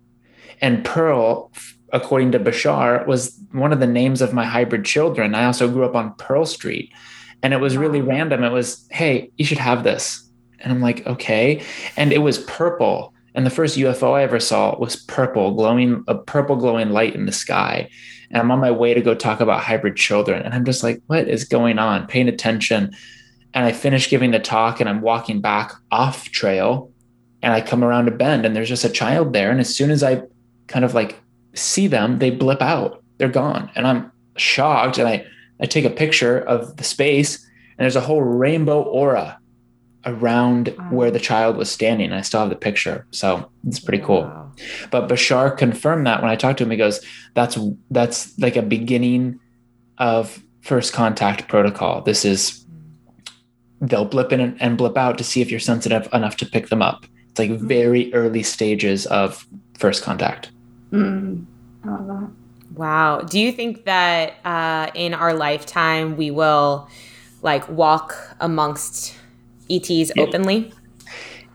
And 0.60 0.84
Pearl, 0.84 1.52
according 1.92 2.32
to 2.32 2.40
Bashar, 2.40 3.06
was 3.06 3.38
one 3.52 3.72
of 3.72 3.80
the 3.80 3.86
names 3.86 4.20
of 4.20 4.34
my 4.34 4.44
hybrid 4.44 4.84
children. 4.84 5.34
I 5.34 5.44
also 5.44 5.70
grew 5.70 5.84
up 5.84 5.94
on 5.94 6.14
Pearl 6.14 6.44
Street. 6.44 6.92
And 7.42 7.54
it 7.54 7.58
was 7.58 7.76
really 7.76 8.00
random. 8.00 8.42
It 8.42 8.50
was, 8.50 8.86
hey, 8.90 9.30
you 9.36 9.44
should 9.44 9.58
have 9.58 9.84
this. 9.84 10.28
And 10.60 10.72
I'm 10.72 10.80
like, 10.80 11.06
okay. 11.06 11.62
And 11.96 12.12
it 12.12 12.18
was 12.18 12.38
purple. 12.38 13.14
And 13.34 13.46
the 13.46 13.50
first 13.50 13.78
UFO 13.78 14.14
I 14.14 14.24
ever 14.24 14.40
saw 14.40 14.76
was 14.76 14.96
purple, 14.96 15.54
glowing, 15.54 16.02
a 16.08 16.16
purple 16.16 16.56
glowing 16.56 16.90
light 16.90 17.14
in 17.14 17.26
the 17.26 17.32
sky. 17.32 17.88
And 18.30 18.42
I'm 18.42 18.50
on 18.50 18.58
my 18.58 18.72
way 18.72 18.92
to 18.94 19.00
go 19.00 19.14
talk 19.14 19.40
about 19.40 19.62
hybrid 19.62 19.96
children. 19.96 20.42
And 20.42 20.52
I'm 20.52 20.64
just 20.64 20.82
like, 20.82 21.00
what 21.06 21.28
is 21.28 21.44
going 21.44 21.78
on? 21.78 22.06
Paying 22.08 22.28
attention. 22.28 22.94
And 23.54 23.64
I 23.64 23.72
finish 23.72 24.10
giving 24.10 24.32
the 24.32 24.40
talk 24.40 24.80
and 24.80 24.88
I'm 24.88 25.00
walking 25.00 25.40
back 25.40 25.72
off 25.90 26.30
trail 26.30 26.92
and 27.42 27.52
I 27.52 27.60
come 27.60 27.84
around 27.84 28.08
a 28.08 28.10
bend 28.10 28.44
and 28.44 28.54
there's 28.54 28.68
just 28.68 28.84
a 28.84 28.90
child 28.90 29.32
there. 29.32 29.50
And 29.50 29.60
as 29.60 29.74
soon 29.74 29.90
as 29.90 30.02
I 30.02 30.22
kind 30.66 30.84
of 30.84 30.94
like 30.94 31.20
see 31.58 31.86
them, 31.86 32.18
they 32.18 32.30
blip 32.30 32.62
out. 32.62 33.02
They're 33.18 33.28
gone. 33.28 33.70
And 33.74 33.86
I'm 33.86 34.12
shocked. 34.36 34.98
And 34.98 35.08
I, 35.08 35.26
I 35.60 35.66
take 35.66 35.84
a 35.84 35.90
picture 35.90 36.38
of 36.40 36.76
the 36.76 36.84
space 36.84 37.44
and 37.76 37.84
there's 37.84 37.96
a 37.96 38.00
whole 38.00 38.22
rainbow 38.22 38.82
aura 38.82 39.38
around 40.06 40.74
wow. 40.78 40.88
where 40.90 41.10
the 41.10 41.18
child 41.20 41.56
was 41.56 41.70
standing. 41.70 42.12
I 42.12 42.22
still 42.22 42.40
have 42.40 42.48
the 42.48 42.56
picture. 42.56 43.06
So 43.10 43.50
it's 43.66 43.80
pretty 43.80 44.02
cool. 44.02 44.22
Wow. 44.22 44.52
But 44.90 45.08
Bashar 45.08 45.56
confirmed 45.56 46.06
that 46.06 46.22
when 46.22 46.30
I 46.30 46.36
talked 46.36 46.58
to 46.58 46.64
him, 46.64 46.70
he 46.70 46.76
goes, 46.76 47.04
that's, 47.34 47.58
that's 47.90 48.38
like 48.38 48.56
a 48.56 48.62
beginning 48.62 49.38
of 49.98 50.42
first 50.62 50.92
contact 50.92 51.48
protocol. 51.48 52.02
This 52.02 52.24
is, 52.24 52.64
they'll 53.80 54.04
blip 54.04 54.32
in 54.32 54.56
and 54.58 54.78
blip 54.78 54.96
out 54.96 55.18
to 55.18 55.24
see 55.24 55.40
if 55.40 55.50
you're 55.50 55.60
sensitive 55.60 56.08
enough 56.12 56.36
to 56.38 56.46
pick 56.46 56.68
them 56.68 56.82
up. 56.82 57.04
It's 57.30 57.38
like 57.38 57.50
mm. 57.50 57.60
very 57.60 58.12
early 58.14 58.42
stages 58.42 59.06
of 59.06 59.46
first 59.78 60.02
contact. 60.02 60.50
Mm. 60.92 61.44
I 61.84 61.88
love 61.90 62.06
that. 62.06 62.30
Wow. 62.74 63.20
Do 63.22 63.40
you 63.40 63.52
think 63.52 63.84
that 63.84 64.34
uh, 64.44 64.90
in 64.94 65.14
our 65.14 65.34
lifetime 65.34 66.16
we 66.16 66.30
will 66.30 66.88
like 67.42 67.68
walk 67.68 68.36
amongst 68.40 69.14
ETs 69.70 69.90
yeah. 69.90 70.22
openly? 70.22 70.72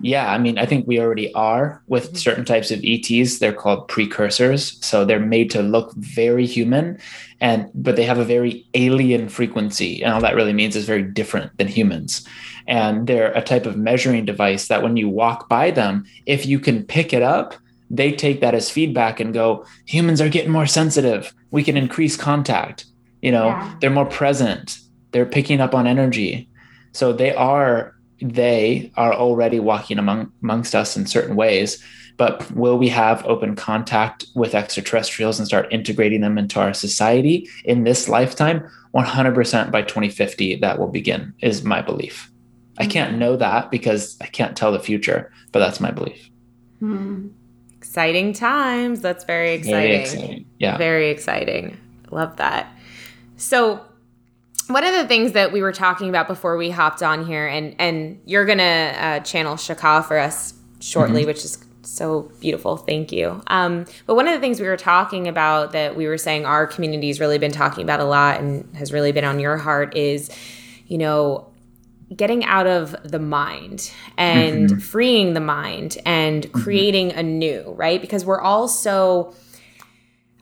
Yeah, 0.03 0.29
I 0.33 0.37
mean, 0.37 0.57
I 0.57 0.65
think 0.65 0.85
we 0.85 0.99
already 0.99 1.33
are 1.33 1.81
with 1.87 2.07
mm-hmm. 2.07 2.15
certain 2.17 2.43
types 2.43 2.71
of 2.71 2.81
ETs. 2.83 3.39
They're 3.39 3.53
called 3.53 3.87
precursors, 3.87 4.77
so 4.85 5.05
they're 5.05 5.19
made 5.19 5.49
to 5.51 5.61
look 5.61 5.93
very 5.95 6.45
human, 6.45 6.99
and 7.39 7.69
but 7.73 7.95
they 7.95 8.03
have 8.03 8.17
a 8.17 8.25
very 8.25 8.67
alien 8.73 9.29
frequency, 9.29 10.03
and 10.03 10.13
all 10.13 10.19
that 10.19 10.35
really 10.35 10.51
means 10.51 10.75
is 10.75 10.85
very 10.85 11.03
different 11.03 11.57
than 11.57 11.69
humans. 11.69 12.27
And 12.67 13.07
they're 13.07 13.31
a 13.31 13.41
type 13.41 13.65
of 13.65 13.77
measuring 13.77 14.25
device 14.25 14.67
that 14.67 14.83
when 14.83 14.97
you 14.97 15.07
walk 15.07 15.47
by 15.47 15.71
them, 15.71 16.03
if 16.25 16.45
you 16.45 16.59
can 16.59 16.83
pick 16.83 17.13
it 17.13 17.21
up, 17.21 17.55
they 17.93 18.11
take 18.11 18.41
that 18.41 18.55
as 18.55 18.71
feedback 18.71 19.19
and 19.19 19.33
go, 19.33 19.65
humans 19.85 20.19
are 20.19 20.27
getting 20.27 20.51
more 20.51 20.65
sensitive. 20.65 21.33
We 21.51 21.63
can 21.63 21.77
increase 21.77 22.17
contact. 22.17 22.85
You 23.21 23.31
know, 23.31 23.47
yeah. 23.47 23.75
they're 23.79 23.91
more 23.91 24.07
present. 24.07 24.79
They're 25.11 25.27
picking 25.27 25.61
up 25.61 25.75
on 25.75 25.85
energy. 25.85 26.49
So 26.91 27.13
they 27.13 27.33
are 27.35 27.95
they 28.19 28.91
are 28.95 29.13
already 29.13 29.59
walking 29.59 29.99
among 29.99 30.31
amongst 30.41 30.73
us 30.73 30.97
in 30.97 31.05
certain 31.05 31.35
ways. 31.35 31.83
But 32.17 32.49
will 32.51 32.77
we 32.77 32.89
have 32.89 33.25
open 33.25 33.55
contact 33.55 34.25
with 34.35 34.55
extraterrestrials 34.55 35.39
and 35.39 35.47
start 35.47 35.71
integrating 35.71 36.21
them 36.21 36.37
into 36.37 36.59
our 36.59 36.73
society 36.73 37.47
in 37.63 37.83
this 37.83 38.07
lifetime? 38.09 38.67
100% 38.93 39.71
by 39.71 39.81
2050, 39.81 40.57
that 40.57 40.77
will 40.77 40.89
begin, 40.89 41.33
is 41.41 41.63
my 41.63 41.81
belief. 41.81 42.29
I 42.77 42.85
can't 42.85 43.11
mm-hmm. 43.11 43.19
know 43.19 43.35
that 43.37 43.71
because 43.71 44.15
I 44.21 44.27
can't 44.27 44.55
tell 44.55 44.71
the 44.71 44.79
future, 44.79 45.31
but 45.51 45.57
that's 45.57 45.79
my 45.79 45.89
belief. 45.89 46.29
Hmm 46.79 47.29
exciting 47.83 48.31
times. 48.31 49.01
That's 49.01 49.25
very 49.25 49.55
exciting. 49.55 49.81
Very 49.81 49.95
exciting. 49.95 50.45
Yeah. 50.57 50.77
Very 50.77 51.09
exciting. 51.09 51.77
Love 52.11 52.37
that. 52.37 52.73
So, 53.35 53.81
one 54.67 54.85
of 54.85 54.93
the 54.93 55.05
things 55.05 55.33
that 55.33 55.51
we 55.51 55.61
were 55.61 55.73
talking 55.73 56.07
about 56.07 56.29
before 56.29 56.55
we 56.55 56.69
hopped 56.69 57.03
on 57.03 57.25
here, 57.25 57.45
and 57.45 57.75
and 57.79 58.21
you're 58.25 58.45
gonna 58.45 58.93
uh, 58.97 59.19
channel 59.19 59.57
Shaka 59.57 60.03
for 60.03 60.17
us 60.17 60.53
shortly, 60.79 61.21
mm-hmm. 61.21 61.27
which 61.27 61.43
is 61.43 61.57
so 61.81 62.31
beautiful. 62.39 62.77
Thank 62.77 63.11
you. 63.11 63.41
Um, 63.47 63.85
but 64.05 64.15
one 64.15 64.29
of 64.29 64.33
the 64.33 64.39
things 64.39 64.61
we 64.61 64.67
were 64.67 64.77
talking 64.77 65.27
about 65.27 65.73
that 65.73 65.97
we 65.97 66.07
were 66.07 66.17
saying 66.17 66.45
our 66.45 66.65
community's 66.65 67.19
really 67.19 67.37
been 67.37 67.51
talking 67.51 67.83
about 67.83 67.99
a 67.99 68.05
lot 68.05 68.39
and 68.39 68.73
has 68.77 68.93
really 68.93 69.11
been 69.11 69.25
on 69.25 69.41
your 69.41 69.57
heart 69.57 69.97
is, 69.97 70.29
you 70.87 70.97
know, 70.97 71.45
getting 72.15 72.43
out 72.45 72.67
of 72.67 72.95
the 73.03 73.19
mind 73.19 73.91
and 74.17 74.69
mm-hmm. 74.69 74.79
freeing 74.79 75.33
the 75.33 75.39
mind 75.39 75.97
and 76.05 76.43
mm-hmm. 76.43 76.61
creating 76.61 77.09
mm-hmm. 77.09 77.19
anew, 77.19 77.73
right? 77.75 78.01
Because 78.01 78.25
we're 78.25 78.41
all 78.41 78.67
so. 78.67 79.33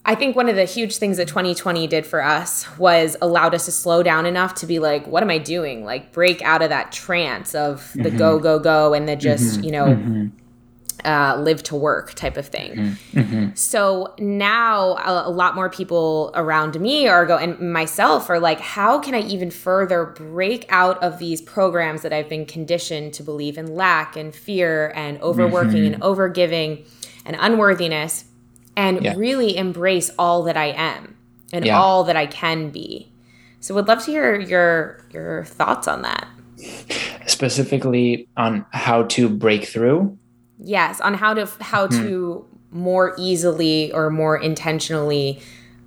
I 0.03 0.15
think 0.15 0.35
one 0.35 0.49
of 0.49 0.55
the 0.55 0.65
huge 0.65 0.97
things 0.97 1.17
that 1.17 1.27
2020 1.27 1.85
did 1.85 2.07
for 2.07 2.23
us 2.23 2.65
was 2.79 3.15
allowed 3.21 3.53
us 3.53 3.65
to 3.65 3.71
slow 3.71 4.01
down 4.01 4.25
enough 4.25 4.55
to 4.55 4.65
be 4.65 4.79
like, 4.79 5.05
what 5.05 5.21
am 5.21 5.29
I 5.29 5.37
doing? 5.37 5.85
Like, 5.85 6.11
break 6.11 6.41
out 6.41 6.63
of 6.63 6.69
that 6.69 6.91
trance 6.91 7.53
of 7.53 7.93
the 7.93 8.09
mm-hmm. 8.09 8.17
go, 8.17 8.39
go, 8.39 8.57
go, 8.57 8.95
and 8.95 9.07
the 9.07 9.15
just, 9.15 9.57
mm-hmm. 9.57 9.63
you 9.63 9.71
know, 9.71 9.85
mm-hmm 9.85 10.40
uh, 11.05 11.37
live 11.39 11.63
to 11.63 11.75
work 11.75 12.13
type 12.13 12.37
of 12.37 12.47
thing. 12.47 12.71
Mm-hmm. 12.71 13.19
mm-hmm. 13.19 13.55
So 13.55 14.13
now 14.19 14.95
a, 14.97 15.27
a, 15.27 15.31
lot 15.31 15.55
more 15.55 15.69
people 15.69 16.31
around 16.35 16.79
me 16.79 17.07
are 17.07 17.25
going, 17.25 17.51
and 17.51 17.73
myself 17.73 18.29
are 18.29 18.39
like, 18.39 18.59
how 18.59 18.99
can 18.99 19.15
I 19.15 19.21
even 19.21 19.51
further 19.51 20.05
break 20.05 20.65
out 20.69 21.01
of 21.03 21.19
these 21.19 21.41
programs 21.41 22.01
that 22.01 22.13
I've 22.13 22.29
been 22.29 22.45
conditioned 22.45 23.13
to 23.15 23.23
believe 23.23 23.57
in 23.57 23.75
lack 23.75 24.15
and 24.15 24.33
fear 24.33 24.91
and 24.95 25.21
overworking 25.21 25.83
mm-hmm. 25.83 25.93
and 25.93 26.03
overgiving 26.03 26.85
and 27.25 27.35
unworthiness 27.39 28.25
and 28.75 29.01
yeah. 29.01 29.13
really 29.15 29.57
embrace 29.57 30.11
all 30.17 30.43
that 30.43 30.57
I 30.57 30.67
am 30.67 31.17
and 31.51 31.65
yeah. 31.65 31.79
all 31.79 32.03
that 32.05 32.15
I 32.15 32.25
can 32.25 32.69
be. 32.69 33.11
So 33.59 33.75
would 33.75 33.87
love 33.87 34.03
to 34.05 34.11
hear 34.11 34.39
your 34.39 35.05
your 35.11 35.45
thoughts 35.45 35.87
on 35.87 36.01
that. 36.01 36.27
Specifically 37.27 38.27
on 38.37 38.65
how 38.71 39.03
to 39.03 39.29
break 39.29 39.65
through 39.65 40.17
Yes, 40.63 41.01
on 41.01 41.15
how 41.15 41.33
to 41.33 41.47
how 41.59 41.87
hmm. 41.87 42.01
to 42.01 42.45
more 42.71 43.15
easily 43.17 43.91
or 43.91 44.09
more 44.09 44.37
intentionally 44.37 45.41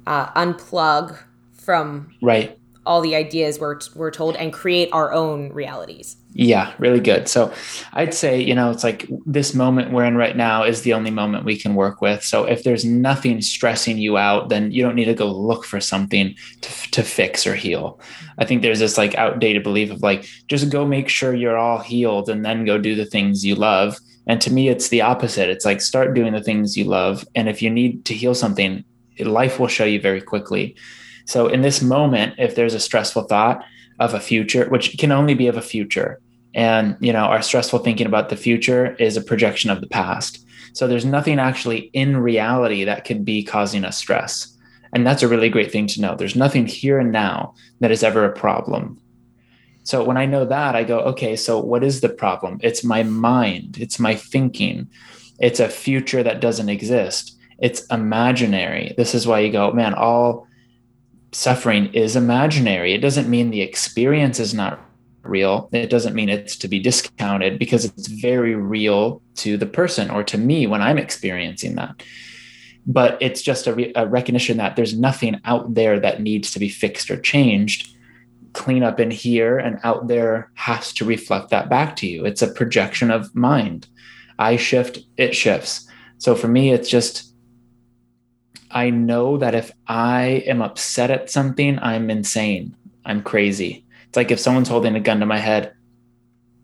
uh, 0.07 0.27
unplug 0.33 1.19
from 1.53 2.13
right 2.21 2.59
all 2.87 3.01
the 3.01 3.15
ideas 3.15 3.59
we're 3.59 3.79
we're 3.95 4.11
told 4.11 4.37
and 4.37 4.53
create 4.53 4.89
our 4.93 5.13
own 5.13 5.53
realities. 5.53 6.17
Yeah, 6.37 6.75
really 6.79 6.99
good. 6.99 7.29
So 7.29 7.53
I'd 7.93 8.13
say, 8.13 8.41
you 8.41 8.57
know, 8.57 8.71
it's 8.71 8.83
like 8.83 9.09
this 9.25 9.55
moment 9.55 9.93
we're 9.93 10.05
in 10.05 10.17
right 10.17 10.37
now 10.37 10.65
is 10.65 10.83
the 10.83 10.93
only 10.93 11.13
moment 11.13 11.45
we 11.45 11.57
can 11.57 11.77
work 11.77 12.01
with. 12.01 12.25
So 12.25 12.45
if 12.45 12.65
there's 12.65 12.85
nothing 12.85 13.41
stressing 13.41 13.99
you 13.99 14.19
out, 14.19 14.49
then 14.49 14.73
you 14.73 14.83
don't 14.83 14.97
need 14.97 15.05
to 15.05 15.15
go 15.15 15.31
look 15.31 15.65
for 15.65 15.81
something 15.81 16.35
to, 16.63 16.91
to 16.91 17.03
fix 17.05 17.47
or 17.47 17.55
heal. 17.55 18.01
I 18.39 18.45
think 18.45 18.63
there's 18.63 18.81
this 18.81 18.99
like 18.99 19.15
outdated 19.15 19.63
belief 19.63 19.93
of 19.93 20.03
like, 20.03 20.27
just 20.49 20.71
go 20.71 20.85
make 20.85 21.09
sure 21.09 21.35
you're 21.35 21.57
all 21.57 21.79
healed 21.79 22.29
and 22.29 22.45
then 22.45 22.65
go 22.65 22.79
do 22.79 22.97
the 22.97 23.07
things 23.07 23.47
you 23.47 23.55
love. 23.55 23.97
And 24.27 24.41
to 24.41 24.53
me, 24.53 24.69
it's 24.69 24.89
the 24.89 25.03
opposite. 25.03 25.49
It's 25.51 25.65
like 25.65 25.81
start 25.81 26.15
doing 26.15 26.33
the 26.33 26.43
things 26.43 26.77
you 26.77 26.85
love. 26.85 27.25
And 27.37 27.49
if 27.49 27.63
you 27.63 27.71
need 27.71 28.05
to 28.07 28.15
heal 28.15 28.35
something, 28.35 28.85
life 29.21 29.61
will 29.61 29.69
show 29.69 29.85
you 29.85 30.01
very 30.01 30.21
quickly. 30.21 30.75
So 31.25 31.49
in 31.49 31.63
this 31.63 31.83
moment, 31.83 32.35
if 32.39 32.55
there's 32.55 32.75
a 32.75 32.81
stressful 32.81 33.25
thought 33.25 33.65
of 33.99 34.15
a 34.15 34.21
future, 34.21 34.69
which 34.69 34.97
can 34.99 35.13
only 35.13 35.35
be 35.35 35.47
of 35.47 35.57
a 35.57 35.63
future, 35.63 36.21
and 36.55 36.97
you 37.01 37.13
know, 37.13 37.25
our 37.25 37.43
stressful 37.43 37.81
thinking 37.81 38.07
about 38.07 38.29
the 38.29 38.37
future 38.37 38.95
is 38.97 39.17
a 39.17 39.23
projection 39.23 39.71
of 39.71 39.81
the 39.81 39.87
past. 39.87 40.45
So 40.73 40.87
there's 40.87 41.05
nothing 41.05 41.39
actually 41.39 41.91
in 41.93 42.17
reality 42.17 42.85
that 42.85 43.05
could 43.05 43.25
be 43.25 43.43
causing 43.45 43.85
us 43.85 43.97
stress. 43.97 44.57
And 44.93 45.07
that's 45.07 45.23
a 45.23 45.29
really 45.29 45.49
great 45.49 45.73
thing 45.73 45.87
to 45.89 46.01
know. 46.01 46.15
There's 46.15 46.37
nothing 46.37 46.67
here 46.67 46.99
and 46.99 47.11
now 47.11 47.55
that 47.81 47.91
is 47.91 48.05
ever 48.05 48.25
a 48.25 48.33
problem. 48.33 49.01
So 49.83 50.03
when 50.03 50.17
I 50.17 50.25
know 50.25 50.45
that, 50.47 50.75
I 50.75 50.85
go, 50.85 51.01
okay, 51.01 51.37
so 51.37 51.61
what 51.61 51.85
is 51.85 52.01
the 52.01 52.09
problem? 52.09 52.59
It's 52.63 52.83
my 52.83 53.03
mind, 53.03 53.77
it's 53.79 53.99
my 53.99 54.15
thinking, 54.15 54.89
it's 55.39 55.61
a 55.61 55.69
future 55.69 56.23
that 56.23 56.41
doesn't 56.41 56.71
exist, 56.71 57.37
it's 57.59 57.85
imaginary. 57.87 58.95
This 58.97 59.15
is 59.15 59.27
why 59.27 59.41
you 59.41 59.53
go, 59.53 59.73
man, 59.73 59.93
all 59.93 60.49
suffering 61.35 61.93
is 61.93 62.17
imaginary. 62.17 62.95
It 62.95 63.01
doesn't 63.01 63.29
mean 63.29 63.51
the 63.51 63.61
experience 63.61 64.39
is 64.39 64.55
not 64.55 64.81
real, 65.23 65.69
it 65.73 65.91
doesn't 65.91 66.15
mean 66.15 66.29
it's 66.29 66.57
to 66.57 66.69
be 66.69 66.79
discounted 66.79 67.59
because 67.59 67.85
it's 67.85 68.09
very 68.09 68.55
real 68.55 69.23
to 69.37 69.57
the 69.57 69.67
person 69.67 70.11
or 70.11 70.23
to 70.25 70.39
me 70.39 70.67
when 70.67 70.83
I'm 70.83 70.99
experiencing 70.99 71.77
that. 71.77 72.03
But 72.87 73.17
it's 73.23 73.41
just 73.41 73.67
a, 73.67 73.75
re- 73.75 73.93
a 73.97 74.07
recognition 74.07 74.59
that 74.59 74.77
there's 74.77 74.99
nothing 74.99 75.41
out 75.45 75.75
there 75.75 75.99
that 75.99 76.21
needs 76.21 76.51
to 76.53 76.59
be 76.59 76.69
fixed 76.69 77.11
or 77.11 77.19
changed. 77.19 77.97
Clean 78.53 78.83
up 78.83 79.01
in 79.01 79.11
here 79.11 79.59
and 79.59 79.81
out 79.83 80.07
there 80.07 80.51
has 80.55 80.93
to 80.95 81.05
reflect 81.05 81.51
that 81.51 81.71
back 81.71 81.97
to 81.97 82.07
you. 82.07 82.27
It's 82.27 82.43
a 82.43 82.53
projection 82.53 83.11
of 83.11 83.35
mind. 83.35 83.89
I 84.39 84.57
shift, 84.57 84.99
it 85.17 85.35
shifts. 85.35 85.89
So 86.19 86.35
for 86.35 86.49
me, 86.49 86.73
it's 86.73 86.89
just 86.89 87.34
I 88.75 88.91
know 88.91 89.39
that 89.39 89.55
if 89.55 89.71
I 89.87 90.43
am 90.47 90.61
upset 90.61 91.11
at 91.13 91.31
something, 91.31 91.79
I'm 91.79 92.11
insane. 92.11 92.77
I'm 93.05 93.23
crazy. 93.23 93.85
It's 94.09 94.17
like 94.17 94.33
if 94.33 94.41
someone's 94.41 94.69
holding 94.69 94.97
a 94.97 95.01
gun 95.01 95.21
to 95.21 95.27
my 95.27 95.39
head 95.39 95.75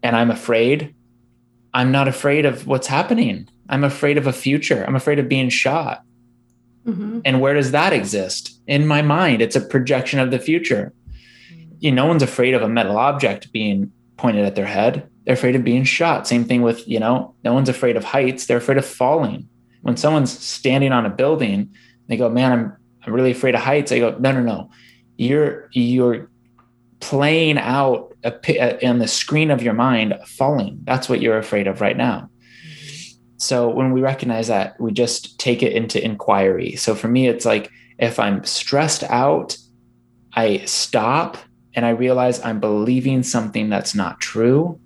and 0.02 0.16
I'm 0.16 0.30
afraid, 0.30 0.92
I'm 1.72 1.92
not 1.92 2.08
afraid 2.08 2.46
of 2.46 2.66
what's 2.66 2.88
happening. 2.88 3.48
I'm 3.68 3.84
afraid 3.84 4.18
of 4.18 4.26
a 4.26 4.32
future. 4.32 4.84
I'm 4.84 4.96
afraid 4.96 5.20
of 5.20 5.28
being 5.28 5.50
shot. 5.50 6.02
Mm-hmm. 6.84 7.20
And 7.24 7.40
where 7.40 7.54
does 7.54 7.70
that 7.70 7.92
exist? 7.92 8.60
In 8.66 8.88
my 8.88 9.02
mind, 9.02 9.40
it's 9.40 9.56
a 9.56 9.60
projection 9.60 10.18
of 10.18 10.32
the 10.32 10.38
future. 10.40 10.92
You 11.78 11.92
know, 11.92 12.02
no 12.02 12.08
one's 12.08 12.24
afraid 12.24 12.54
of 12.54 12.62
a 12.62 12.68
metal 12.68 12.98
object 12.98 13.52
being 13.52 13.92
pointed 14.16 14.44
at 14.44 14.56
their 14.56 14.66
head. 14.66 15.08
They're 15.24 15.34
afraid 15.34 15.54
of 15.54 15.62
being 15.62 15.84
shot. 15.84 16.26
Same 16.26 16.44
thing 16.44 16.62
with, 16.62 16.88
you 16.88 16.98
know, 16.98 17.34
no 17.44 17.54
one's 17.54 17.68
afraid 17.68 17.96
of 17.96 18.02
heights. 18.02 18.46
They're 18.46 18.56
afraid 18.56 18.78
of 18.78 18.84
falling. 18.84 19.48
When 19.82 19.96
someone's 19.96 20.36
standing 20.36 20.92
on 20.92 21.06
a 21.06 21.10
building, 21.10 21.70
they 22.10 22.16
go, 22.16 22.28
man, 22.28 22.52
I'm 22.52 22.76
I'm 23.04 23.12
really 23.12 23.30
afraid 23.30 23.54
of 23.54 23.62
heights. 23.62 23.92
I 23.92 23.98
go, 23.98 24.16
no, 24.18 24.32
no, 24.32 24.42
no. 24.42 24.70
You're 25.16 25.68
you're 25.72 26.28
playing 27.00 27.58
out 27.58 28.14
a, 28.24 28.34
a, 28.48 28.58
uh, 28.58 28.90
on 28.90 28.98
the 28.98 29.08
screen 29.08 29.50
of 29.50 29.62
your 29.62 29.72
mind 29.74 30.18
falling. 30.26 30.80
That's 30.84 31.08
what 31.08 31.20
you're 31.20 31.38
afraid 31.38 31.66
of 31.66 31.80
right 31.80 31.96
now. 31.96 32.28
So 33.38 33.70
when 33.70 33.92
we 33.92 34.02
recognize 34.02 34.48
that, 34.48 34.78
we 34.78 34.92
just 34.92 35.38
take 35.38 35.62
it 35.62 35.72
into 35.72 36.02
inquiry. 36.04 36.76
So 36.76 36.94
for 36.94 37.08
me, 37.08 37.26
it's 37.26 37.46
like 37.46 37.70
if 37.98 38.18
I'm 38.18 38.44
stressed 38.44 39.02
out, 39.04 39.56
I 40.34 40.58
stop 40.66 41.38
and 41.74 41.86
I 41.86 41.90
realize 41.90 42.44
I'm 42.44 42.60
believing 42.60 43.22
something 43.22 43.70
that's 43.70 43.94
not 43.94 44.20
true. 44.20 44.78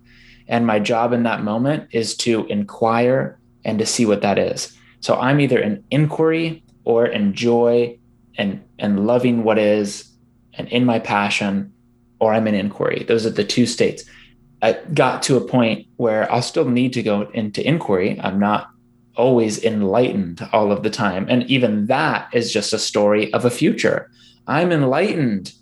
And 0.46 0.66
my 0.66 0.78
job 0.78 1.12
in 1.12 1.24
that 1.24 1.42
moment 1.42 1.88
is 1.92 2.16
to 2.18 2.46
inquire 2.46 3.38
and 3.64 3.78
to 3.78 3.86
see 3.86 4.06
what 4.06 4.22
that 4.22 4.38
is. 4.38 4.76
So 5.00 5.16
I'm 5.16 5.40
either 5.40 5.58
in 5.58 5.82
inquiry 5.90 6.63
or 6.84 7.06
enjoy 7.06 7.98
and 8.36 8.62
and 8.78 9.06
loving 9.06 9.44
what 9.44 9.58
is 9.58 10.10
and 10.54 10.68
in 10.68 10.84
my 10.84 10.98
passion 10.98 11.72
or 12.18 12.32
I'm 12.32 12.46
in 12.46 12.54
inquiry. 12.54 13.04
Those 13.06 13.26
are 13.26 13.30
the 13.30 13.44
two 13.44 13.66
states. 13.66 14.04
I 14.62 14.78
got 14.94 15.22
to 15.24 15.36
a 15.36 15.46
point 15.46 15.86
where 15.96 16.30
I'll 16.32 16.42
still 16.42 16.68
need 16.68 16.92
to 16.94 17.02
go 17.02 17.22
into 17.34 17.66
inquiry. 17.66 18.18
I'm 18.20 18.38
not 18.38 18.70
always 19.16 19.62
enlightened 19.62 20.48
all 20.52 20.72
of 20.72 20.82
the 20.82 20.90
time. 20.90 21.26
And 21.28 21.42
even 21.50 21.86
that 21.86 22.28
is 22.32 22.52
just 22.52 22.72
a 22.72 22.78
story 22.78 23.32
of 23.32 23.44
a 23.44 23.50
future. 23.50 24.10
I'm 24.46 24.72
enlightened 24.72 25.52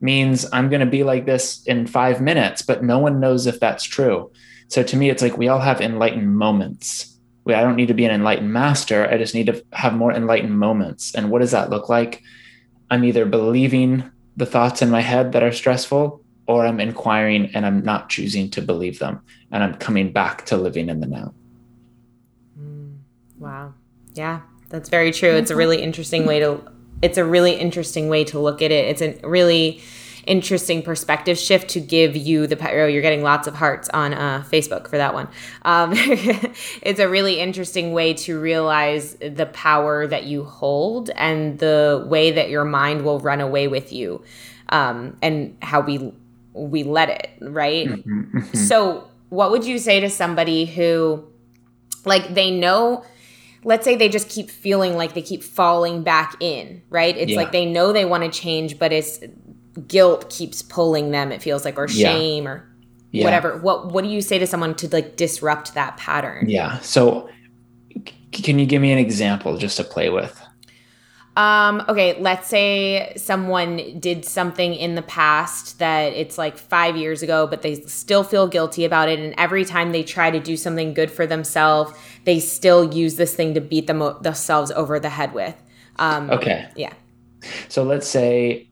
means 0.00 0.46
I'm 0.52 0.68
going 0.68 0.80
to 0.80 0.86
be 0.86 1.04
like 1.04 1.26
this 1.26 1.64
in 1.64 1.86
five 1.86 2.20
minutes, 2.20 2.62
but 2.62 2.82
no 2.82 2.98
one 2.98 3.20
knows 3.20 3.46
if 3.46 3.60
that's 3.60 3.84
true. 3.84 4.30
So 4.68 4.82
to 4.82 4.96
me, 4.96 5.10
it's 5.10 5.22
like 5.22 5.36
we 5.36 5.48
all 5.48 5.60
have 5.60 5.80
enlightened 5.80 6.36
moments. 6.36 7.11
I 7.46 7.60
don't 7.62 7.76
need 7.76 7.88
to 7.88 7.94
be 7.94 8.04
an 8.04 8.12
enlightened 8.12 8.52
master. 8.52 9.08
I 9.08 9.18
just 9.18 9.34
need 9.34 9.46
to 9.46 9.64
have 9.72 9.94
more 9.94 10.12
enlightened 10.12 10.58
moments. 10.58 11.14
And 11.14 11.30
what 11.30 11.40
does 11.40 11.50
that 11.50 11.70
look 11.70 11.88
like? 11.88 12.22
I'm 12.90 13.04
either 13.04 13.24
believing 13.26 14.10
the 14.36 14.46
thoughts 14.46 14.82
in 14.82 14.90
my 14.90 15.00
head 15.00 15.32
that 15.32 15.42
are 15.42 15.52
stressful, 15.52 16.22
or 16.46 16.66
I'm 16.66 16.80
inquiring 16.80 17.50
and 17.54 17.66
I'm 17.66 17.82
not 17.82 18.08
choosing 18.08 18.50
to 18.50 18.62
believe 18.62 18.98
them. 18.98 19.20
And 19.50 19.62
I'm 19.62 19.74
coming 19.74 20.12
back 20.12 20.46
to 20.46 20.56
living 20.56 20.88
in 20.88 21.00
the 21.00 21.06
now. 21.06 21.34
Mm, 22.58 22.98
wow. 23.38 23.74
Yeah, 24.14 24.40
that's 24.68 24.88
very 24.88 25.12
true. 25.12 25.30
It's 25.30 25.50
a 25.50 25.56
really 25.56 25.82
interesting 25.82 26.26
way 26.26 26.38
to 26.40 26.72
it's 27.02 27.18
a 27.18 27.24
really 27.24 27.54
interesting 27.54 28.08
way 28.08 28.22
to 28.24 28.38
look 28.38 28.62
at 28.62 28.70
it. 28.70 28.86
It's 28.88 29.02
a 29.02 29.26
really 29.26 29.82
interesting 30.26 30.82
perspective 30.82 31.38
shift 31.38 31.70
to 31.70 31.80
give 31.80 32.16
you 32.16 32.46
the 32.46 32.56
oh, 32.70 32.86
you're 32.86 33.02
getting 33.02 33.22
lots 33.22 33.46
of 33.46 33.54
hearts 33.54 33.88
on 33.90 34.14
uh, 34.14 34.42
facebook 34.50 34.88
for 34.88 34.96
that 34.96 35.14
one 35.14 35.28
um, 35.62 35.92
it's 36.82 37.00
a 37.00 37.08
really 37.08 37.40
interesting 37.40 37.92
way 37.92 38.14
to 38.14 38.38
realize 38.38 39.14
the 39.16 39.46
power 39.46 40.06
that 40.06 40.24
you 40.24 40.44
hold 40.44 41.10
and 41.10 41.58
the 41.58 42.04
way 42.08 42.30
that 42.30 42.50
your 42.50 42.64
mind 42.64 43.04
will 43.04 43.20
run 43.20 43.40
away 43.40 43.68
with 43.68 43.92
you 43.92 44.22
um, 44.68 45.16
and 45.22 45.56
how 45.62 45.80
we 45.80 46.12
we 46.52 46.82
let 46.82 47.08
it 47.08 47.30
right 47.40 47.88
mm-hmm, 47.88 48.38
mm-hmm. 48.38 48.56
so 48.56 49.08
what 49.30 49.50
would 49.50 49.64
you 49.64 49.78
say 49.78 50.00
to 50.00 50.10
somebody 50.10 50.66
who 50.66 51.24
like 52.04 52.34
they 52.34 52.50
know 52.50 53.04
let's 53.64 53.84
say 53.84 53.96
they 53.96 54.08
just 54.08 54.28
keep 54.28 54.50
feeling 54.50 54.96
like 54.96 55.14
they 55.14 55.22
keep 55.22 55.42
falling 55.42 56.02
back 56.02 56.36
in, 56.40 56.82
right? 56.90 57.16
It's 57.16 57.32
yeah. 57.32 57.36
like 57.36 57.52
they 57.52 57.66
know 57.66 57.92
they 57.92 58.04
want 58.04 58.24
to 58.24 58.30
change, 58.30 58.78
but 58.78 58.92
it's 58.92 59.20
guilt 59.86 60.28
keeps 60.28 60.60
pulling 60.60 61.10
them 61.10 61.32
it 61.32 61.42
feels 61.42 61.64
like 61.64 61.78
or 61.78 61.88
shame 61.88 62.44
yeah. 62.44 62.50
or 62.50 62.72
yeah. 63.12 63.24
whatever. 63.24 63.58
What 63.58 63.92
what 63.92 64.02
do 64.02 64.10
you 64.10 64.20
say 64.20 64.38
to 64.38 64.46
someone 64.46 64.74
to 64.76 64.88
like 64.88 65.16
disrupt 65.16 65.74
that 65.74 65.96
pattern? 65.96 66.48
Yeah. 66.48 66.80
So 66.80 67.28
can 68.32 68.58
you 68.58 68.66
give 68.66 68.82
me 68.82 68.90
an 68.90 68.98
example 68.98 69.58
just 69.58 69.76
to 69.76 69.84
play 69.84 70.08
with? 70.08 70.42
Um 71.36 71.82
okay 71.88 72.20
let's 72.20 72.48
say 72.48 73.14
someone 73.16 73.98
did 73.98 74.24
something 74.24 74.74
in 74.74 74.96
the 74.96 75.02
past 75.02 75.78
that 75.78 76.12
it's 76.12 76.36
like 76.36 76.58
5 76.58 76.96
years 76.96 77.22
ago 77.22 77.46
but 77.46 77.62
they 77.62 77.76
still 77.82 78.22
feel 78.22 78.46
guilty 78.46 78.84
about 78.84 79.08
it 79.08 79.18
and 79.18 79.34
every 79.38 79.64
time 79.64 79.92
they 79.92 80.02
try 80.02 80.30
to 80.30 80.38
do 80.38 80.58
something 80.58 80.92
good 80.92 81.10
for 81.10 81.26
themselves 81.26 81.92
they 82.24 82.38
still 82.38 82.92
use 82.92 83.16
this 83.16 83.34
thing 83.34 83.54
to 83.54 83.62
beat 83.62 83.86
them 83.86 84.00
themselves 84.20 84.70
over 84.72 85.00
the 85.00 85.08
head 85.08 85.32
with. 85.32 85.56
Um 85.96 86.30
okay. 86.30 86.68
yeah. 86.76 86.92
So 87.68 87.82
let's 87.82 88.06
say 88.06 88.68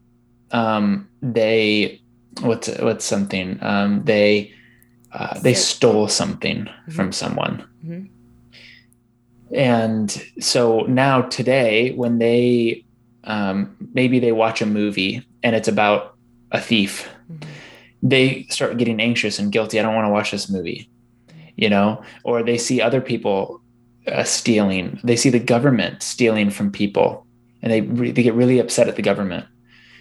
um, 0.52 1.08
they 1.22 2.00
what's 2.40 2.68
what's 2.78 3.04
something 3.04 3.58
um, 3.62 4.04
they 4.04 4.52
uh, 5.12 5.38
they 5.40 5.54
stole 5.54 6.08
something 6.08 6.64
mm-hmm. 6.64 6.92
from 6.92 7.12
someone. 7.12 7.66
Mm-hmm. 7.84 9.54
And 9.54 10.10
so 10.38 10.82
now 10.82 11.22
today, 11.22 11.92
when 11.92 12.18
they 12.18 12.84
um, 13.24 13.76
maybe 13.92 14.20
they 14.20 14.32
watch 14.32 14.62
a 14.62 14.66
movie 14.66 15.26
and 15.42 15.56
it's 15.56 15.68
about 15.68 16.16
a 16.52 16.60
thief, 16.60 17.08
mm-hmm. 17.30 17.50
they 18.02 18.46
start 18.50 18.76
getting 18.76 19.00
anxious 19.00 19.38
and 19.38 19.50
guilty. 19.50 19.78
I 19.78 19.82
don't 19.82 19.94
want 19.94 20.06
to 20.06 20.12
watch 20.12 20.30
this 20.30 20.48
movie, 20.48 20.88
you 21.56 21.68
know, 21.68 22.02
or 22.22 22.42
they 22.42 22.58
see 22.58 22.80
other 22.80 23.00
people 23.00 23.60
uh, 24.06 24.22
stealing. 24.22 25.00
They 25.02 25.16
see 25.16 25.30
the 25.30 25.40
government 25.40 26.02
stealing 26.04 26.50
from 26.50 26.70
people, 26.70 27.26
and 27.62 27.72
they 27.72 27.80
re- 27.80 28.12
they 28.12 28.22
get 28.22 28.34
really 28.34 28.60
upset 28.60 28.86
at 28.86 28.94
the 28.94 29.02
government 29.02 29.46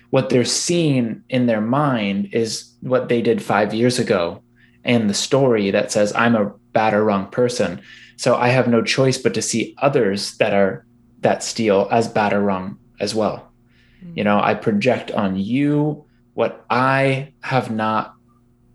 what 0.10 0.30
they're 0.30 0.46
seeing 0.46 1.24
in 1.30 1.46
their 1.46 1.62
mind 1.62 2.30
is 2.32 2.74
what 2.82 3.10
they 3.10 3.22
did 3.22 3.42
five 3.42 3.74
years 3.74 4.00
ago 4.00 4.42
and 4.84 5.10
the 5.10 5.14
story 5.14 5.72
that 5.72 5.92
says 5.92 6.14
i'm 6.16 6.36
a 6.36 6.52
bad 6.72 6.94
or 6.94 7.04
wrong 7.04 7.28
person. 7.28 7.82
So 8.18 8.36
i 8.36 8.50
have 8.50 8.68
no 8.68 8.84
choice 8.84 9.18
but 9.18 9.34
to 9.34 9.42
see 9.42 9.76
others 9.80 10.38
that 10.38 10.54
are 10.54 10.86
that 11.22 11.44
steal 11.44 11.88
as 11.92 12.08
bad 12.08 12.34
or 12.34 12.42
wrong 12.42 12.78
as 13.00 13.14
well. 13.14 13.52
Mm-hmm. 14.04 14.18
you 14.18 14.24
know 14.24 14.40
i 14.42 14.54
project 14.54 15.12
on 15.12 15.36
you 15.38 16.06
what 16.34 16.66
i 16.70 17.34
have 17.42 17.70
not 17.70 18.16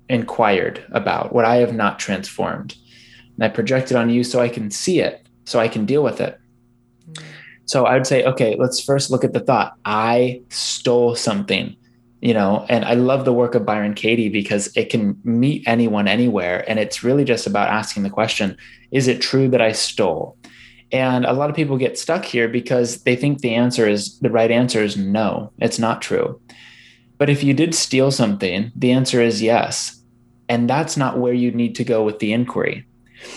inquired 0.09 0.85
about 0.93 1.33
what 1.33 1.45
i 1.45 1.57
have 1.57 1.75
not 1.75 1.99
transformed. 1.99 2.77
And 3.37 3.45
i 3.45 3.49
project 3.49 3.91
it 3.91 3.97
on 3.97 4.11
you 4.11 4.23
so 4.25 4.41
i 4.41 4.49
can 4.49 4.71
see 4.71 5.01
it 5.01 5.27
so 5.45 5.59
i 5.59 5.69
can 5.69 5.87
deal 5.87 6.03
with 6.03 6.21
it 6.21 6.39
so 7.67 7.87
I 7.87 7.95
would 7.95 8.07
say, 8.07 8.25
okay, 8.25 8.57
let's 8.59 8.83
first 8.83 9.11
look 9.11 9.25
at 9.25 9.33
the 9.33 9.41
thought. 9.41 9.75
I 9.85 10.43
stole 10.51 11.15
something, 11.15 11.77
you 12.21 12.35
know, 12.35 12.67
and 12.69 12.85
I 12.85 12.95
love 12.95 13.25
the 13.25 13.33
work 13.33 13.55
of 13.55 13.65
Byron 13.65 13.95
Katie 13.95 14.29
because 14.29 14.75
it 14.77 14.91
can 14.91 15.19
meet 15.25 15.67
anyone 15.67 16.07
anywhere. 16.07 16.69
And 16.69 16.79
it's 16.79 17.03
really 17.03 17.25
just 17.25 17.47
about 17.47 17.69
asking 17.69 18.03
the 18.03 18.11
question, 18.11 18.57
is 18.91 19.09
it 19.09 19.23
true 19.23 19.49
that 19.49 19.63
I 19.63 19.73
stole? 19.73 20.37
And 20.93 21.25
a 21.25 21.33
lot 21.33 21.51
of 21.51 21.57
people 21.57 21.79
get 21.79 21.99
stuck 21.99 22.25
here 22.25 22.49
because 22.49 23.03
they 23.03 23.17
think 23.17 23.41
the 23.41 23.55
answer 23.55 23.89
is 23.89 24.19
the 24.21 24.31
right 24.31 24.51
answer 24.51 24.83
is 24.83 24.97
no, 24.97 25.53
it's 25.59 25.79
not 25.79 26.03
true. 26.03 26.41
But 27.17 27.31
if 27.31 27.43
you 27.43 27.55
did 27.55 27.75
steal 27.75 28.11
something, 28.11 28.73
the 28.77 28.93
answer 28.93 29.21
is 29.21 29.43
yes. 29.43 30.01
And 30.49 30.69
that's 30.69 30.97
not 30.97 31.19
where 31.19 31.33
you 31.33 31.51
need 31.51 31.75
to 31.77 31.85
go 31.85 32.05
with 32.05 32.19
the 32.19 32.33
inquiry. 32.33 32.87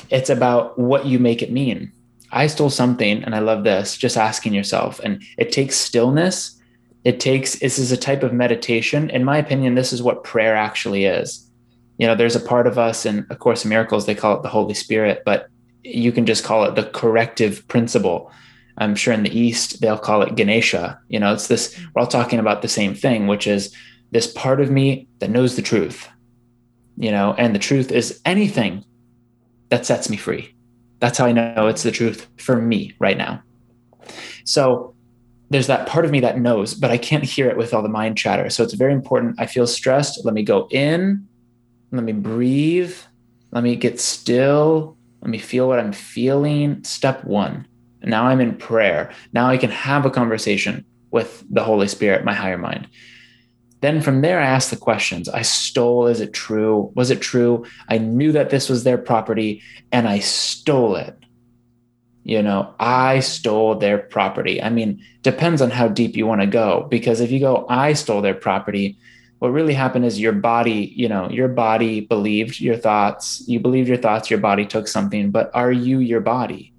It's 0.10 0.30
about 0.30 0.78
what 0.78 1.06
you 1.06 1.20
make 1.20 1.42
it 1.42 1.52
mean 1.52 1.94
I 2.32 2.48
stole 2.48 2.70
something 2.70 3.24
and 3.24 3.34
I 3.34 3.40
love 3.40 3.64
this, 3.64 3.98
just 3.98 4.18
asking 4.18 4.54
yourself. 4.54 5.00
And 5.04 5.24
it 5.38 5.52
takes 5.52 5.76
stillness. 5.76 6.60
It 7.04 7.20
takes, 7.20 7.60
this 7.60 7.80
is 7.80 7.92
a 7.92 7.98
type 7.98 8.24
of 8.24 8.34
meditation. 8.34 9.10
In 9.10 9.24
my 9.24 9.38
opinion, 9.38 9.76
this 9.76 9.94
is 9.94 10.02
what 10.02 10.24
prayer 10.24 10.56
actually 10.56 11.06
is. 11.06 11.50
You 11.98 12.06
know, 12.06 12.16
there's 12.16 12.36
a 12.36 12.42
part 12.42 12.68
of 12.68 12.78
us 12.78 13.06
in 13.06 13.26
A 13.30 13.36
Course 13.36 13.64
in 13.64 13.70
Miracles, 13.70 14.06
they 14.06 14.16
call 14.16 14.36
it 14.38 14.44
the 14.44 14.50
Holy 14.50 14.74
Spirit, 14.74 15.24
but 15.26 15.48
you 15.84 16.12
can 16.12 16.26
just 16.26 16.44
call 16.44 16.66
it 16.66 16.76
the 16.76 16.84
corrective 16.84 17.66
principle. 17.70 18.32
I'm 18.78 18.96
sure 18.96 19.14
in 19.14 19.24
the 19.24 19.36
East, 19.36 19.82
they'll 19.82 19.98
call 19.98 20.22
it 20.22 20.36
Ganesha. 20.36 21.00
You 21.08 21.20
know, 21.20 21.34
it's 21.34 21.48
this, 21.48 21.80
we're 21.96 22.02
all 22.02 22.08
talking 22.08 22.40
about 22.40 22.62
the 22.62 22.68
same 22.68 22.94
thing, 22.94 23.26
which 23.28 23.48
is 23.48 23.74
this 24.12 24.28
part 24.28 24.60
of 24.62 24.70
me 24.70 25.08
that 25.20 25.30
knows 25.30 25.56
the 25.56 25.62
truth. 25.62 26.08
you 26.98 27.12
know, 27.12 27.36
and 27.38 27.54
the 27.54 27.60
truth 27.60 27.92
is 27.92 28.20
anything 28.26 28.84
that 29.70 29.86
sets 29.86 30.10
me 30.10 30.18
free. 30.18 30.54
That's 31.00 31.18
how 31.18 31.26
I 31.26 31.32
know 31.32 31.68
it's 31.68 31.84
the 31.84 31.92
truth 31.92 32.28
for 32.38 32.56
me 32.56 32.96
right 33.00 33.18
now. 33.18 33.44
So 34.46 34.96
there's 35.50 35.68
that 35.68 35.88
part 35.88 36.06
of 36.06 36.12
me 36.12 36.20
that 36.22 36.40
knows, 36.40 36.74
but 36.74 36.92
I 36.92 36.98
can't 36.98 37.24
hear 37.24 37.50
it 37.50 37.58
with 37.58 37.74
all 37.74 37.82
the 37.82 37.90
mind 37.90 38.18
chatter. 38.18 38.50
So 38.50 38.64
it's 38.64 38.74
very 38.74 38.94
important. 38.94 39.40
I 39.40 39.46
feel 39.46 39.68
stressed. 39.68 40.26
Let 40.26 40.34
me 40.34 40.44
go 40.44 40.68
in. 40.72 41.28
Let 41.92 42.04
me 42.04 42.14
breathe. 42.14 42.96
Let 43.52 43.64
me 43.64 43.76
get 43.76 44.00
still. 44.00 44.98
Let 45.22 45.30
me 45.30 45.38
feel 45.38 45.68
what 45.68 45.80
I'm 45.80 45.94
feeling. 45.94 46.84
Step 46.84 47.24
one. 47.24 47.68
Now 48.04 48.26
I'm 48.26 48.42
in 48.42 48.56
prayer. 48.56 49.12
Now 49.34 49.50
I 49.50 49.58
can 49.58 49.70
have 49.70 50.06
a 50.06 50.12
conversation 50.12 50.86
with 51.12 51.44
the 51.50 51.64
Holy 51.64 51.88
Spirit, 51.88 52.26
my 52.26 52.34
higher 52.34 52.58
mind. 52.58 52.88
Then 53.82 54.02
from 54.02 54.22
there, 54.22 54.40
I 54.40 54.46
ask 54.46 54.70
the 54.70 54.76
questions. 54.76 55.30
I 55.30 55.44
stole. 55.44 56.08
Is 56.08 56.20
it 56.20 56.34
true? 56.34 56.92
Was 56.96 57.12
it 57.12 57.22
true? 57.22 57.66
I 57.90 57.98
knew 58.00 58.32
that 58.32 58.50
this 58.50 58.70
was 58.70 58.84
their 58.84 58.98
property 58.98 59.62
and 59.92 60.08
I 60.08 60.20
stole 60.20 60.96
it. 60.96 61.16
You 62.24 62.42
know, 62.42 62.74
I 62.80 63.22
stole 63.22 63.76
their 63.76 64.00
property. 64.00 64.62
I 64.62 64.70
mean, 64.70 65.02
depends 65.22 65.62
on 65.62 65.70
how 65.70 65.88
deep 65.88 66.18
you 66.18 66.28
want 66.28 66.42
to 66.42 66.48
go. 66.48 66.88
Because 66.90 67.22
if 67.22 67.32
you 67.32 67.40
go, 67.40 67.66
I 67.70 67.94
stole 67.94 68.22
their 68.22 68.34
property, 68.34 68.98
what 69.40 69.50
really 69.50 69.74
happened 69.74 70.04
is 70.06 70.20
your 70.20 70.34
body, 70.34 70.92
you 70.96 71.08
know, 71.08 71.30
your 71.30 71.48
body 71.48 72.02
believed 72.02 72.60
your 72.60 72.76
thoughts. 72.76 73.44
You 73.48 73.60
believed 73.60 73.88
your 73.88 73.98
thoughts, 73.98 74.30
your 74.30 74.40
body 74.40 74.66
took 74.66 74.88
something, 74.88 75.32
but 75.32 75.52
are 75.54 75.72
you 75.72 76.00
your 76.00 76.20
body? 76.20 76.74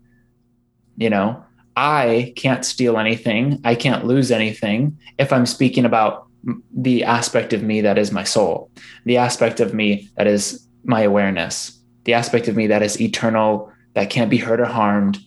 You 0.97 1.09
know, 1.11 1.45
I 1.77 2.35
can't 2.37 2.65
steal 2.65 2.99
anything. 2.99 3.61
I 3.65 3.77
can't 3.77 4.05
lose 4.05 4.31
anything 4.31 4.99
if 5.17 5.33
I'm 5.33 5.47
speaking 5.47 5.85
about 5.85 6.28
the 6.75 7.05
aspect 7.05 7.53
of 7.53 7.63
me 7.63 7.81
that 7.81 7.99
is 7.99 8.13
my 8.13 8.25
soul, 8.25 8.71
the 9.05 9.17
aspect 9.17 9.61
of 9.61 9.75
me 9.75 10.09
that 10.17 10.27
is 10.27 10.67
my 10.85 11.03
awareness, 11.03 11.79
the 12.05 12.15
aspect 12.15 12.49
of 12.49 12.57
me 12.57 12.67
that 12.67 12.83
is 12.83 13.01
eternal, 13.01 13.73
that 13.95 14.11
can't 14.11 14.31
be 14.31 14.39
hurt 14.39 14.61
or 14.61 14.67
harmed, 14.67 15.19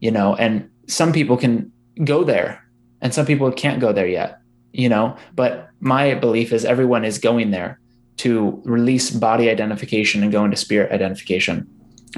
you 0.00 0.10
know, 0.10 0.34
and 0.36 0.68
some 0.88 1.12
people 1.12 1.36
can 1.36 1.72
go 2.04 2.24
there 2.24 2.64
and 3.00 3.14
some 3.14 3.26
people 3.26 3.50
can't 3.52 3.80
go 3.80 3.92
there 3.92 4.06
yet, 4.06 4.40
you 4.72 4.88
know, 4.88 5.16
but 5.34 5.70
my 5.80 6.14
belief 6.14 6.52
is 6.52 6.64
everyone 6.64 7.04
is 7.04 7.18
going 7.18 7.50
there 7.50 7.80
to 8.18 8.60
release 8.64 9.10
body 9.10 9.50
identification 9.50 10.22
and 10.22 10.32
go 10.32 10.44
into 10.44 10.56
spirit 10.56 10.90
identification. 10.90 11.68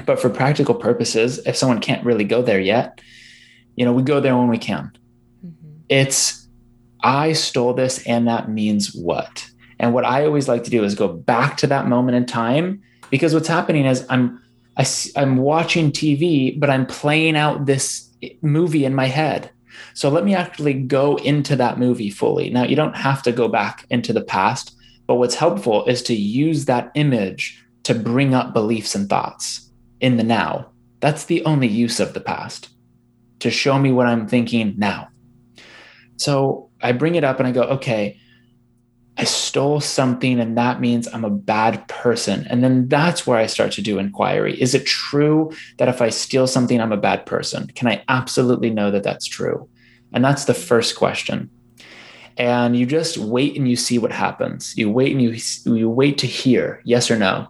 But 0.05 0.19
for 0.19 0.29
practical 0.29 0.75
purposes, 0.75 1.39
if 1.45 1.55
someone 1.55 1.81
can't 1.81 2.05
really 2.05 2.23
go 2.23 2.41
there 2.41 2.59
yet, 2.59 3.01
you 3.75 3.85
know, 3.85 3.93
we 3.93 4.03
go 4.03 4.19
there 4.19 4.37
when 4.37 4.47
we 4.47 4.57
can. 4.57 4.91
Mm-hmm. 5.45 5.81
It's, 5.89 6.47
I 7.01 7.33
stole 7.33 7.73
this 7.73 8.05
and 8.05 8.27
that 8.27 8.49
means 8.49 8.93
what? 8.93 9.49
And 9.79 9.93
what 9.93 10.05
I 10.05 10.25
always 10.25 10.47
like 10.47 10.63
to 10.65 10.69
do 10.69 10.83
is 10.83 10.95
go 10.95 11.07
back 11.07 11.57
to 11.57 11.67
that 11.67 11.87
moment 11.87 12.17
in 12.17 12.25
time 12.25 12.81
because 13.09 13.33
what's 13.33 13.47
happening 13.47 13.85
is 13.85 14.05
I'm 14.09 14.41
I, 14.77 14.85
I'm 15.17 15.37
watching 15.37 15.91
TV, 15.91 16.57
but 16.57 16.69
I'm 16.69 16.85
playing 16.85 17.35
out 17.35 17.65
this 17.65 18.09
movie 18.41 18.85
in 18.85 18.95
my 18.95 19.07
head. 19.07 19.51
So 19.93 20.09
let 20.09 20.23
me 20.23 20.33
actually 20.33 20.73
go 20.73 21.17
into 21.17 21.55
that 21.57 21.77
movie 21.77 22.09
fully. 22.09 22.49
Now, 22.49 22.63
you 22.63 22.77
don't 22.77 22.95
have 22.95 23.21
to 23.23 23.33
go 23.33 23.49
back 23.49 23.85
into 23.89 24.13
the 24.13 24.23
past, 24.23 24.73
but 25.05 25.15
what's 25.15 25.35
helpful 25.35 25.85
is 25.85 26.01
to 26.03 26.15
use 26.15 26.65
that 26.65 26.91
image 26.95 27.61
to 27.83 27.93
bring 27.93 28.33
up 28.33 28.53
beliefs 28.53 28.95
and 28.95 29.09
thoughts 29.09 29.69
in 29.99 30.15
the 30.15 30.23
now. 30.23 30.69
That's 31.01 31.25
the 31.25 31.43
only 31.43 31.67
use 31.67 31.99
of 31.99 32.13
the 32.13 32.21
past 32.21 32.69
to 33.39 33.51
show 33.51 33.79
me 33.79 33.91
what 33.91 34.07
I'm 34.07 34.27
thinking 34.27 34.75
now. 34.77 35.09
So 36.17 36.68
I 36.81 36.91
bring 36.91 37.15
it 37.15 37.23
up 37.23 37.39
and 37.39 37.47
I 37.47 37.51
go, 37.51 37.63
okay, 37.63 38.19
I 39.17 39.25
stole 39.25 39.81
something 39.81 40.39
and 40.39 40.57
that 40.57 40.79
means 40.79 41.07
I'm 41.07 41.25
a 41.25 41.29
bad 41.29 41.85
person. 41.89 42.47
And 42.49 42.63
then 42.63 42.87
that's 42.87 43.27
where 43.27 43.37
I 43.37 43.47
start 43.47 43.73
to 43.73 43.81
do 43.81 43.99
inquiry. 43.99 44.59
Is 44.61 44.73
it 44.73 44.85
true 44.85 45.51
that 45.77 45.89
if 45.89 46.01
I 46.01 46.09
steal 46.09 46.47
something, 46.47 46.79
I'm 46.79 46.93
a 46.93 46.97
bad 46.97 47.25
person? 47.25 47.67
Can 47.67 47.89
I 47.89 48.01
absolutely 48.07 48.69
know 48.69 48.91
that 48.91 49.03
that's 49.03 49.25
true? 49.25 49.67
And 50.13 50.23
that's 50.23 50.45
the 50.45 50.53
first 50.53 50.95
question. 50.95 51.49
And 52.37 52.77
you 52.77 52.85
just 52.85 53.17
wait 53.17 53.57
and 53.57 53.69
you 53.69 53.75
see 53.75 53.99
what 53.99 54.13
happens. 54.13 54.73
You 54.77 54.89
wait 54.89 55.11
and 55.11 55.21
you 55.21 55.35
you 55.75 55.89
wait 55.89 56.17
to 56.19 56.27
hear 56.27 56.81
yes 56.85 57.11
or 57.11 57.17
no. 57.17 57.49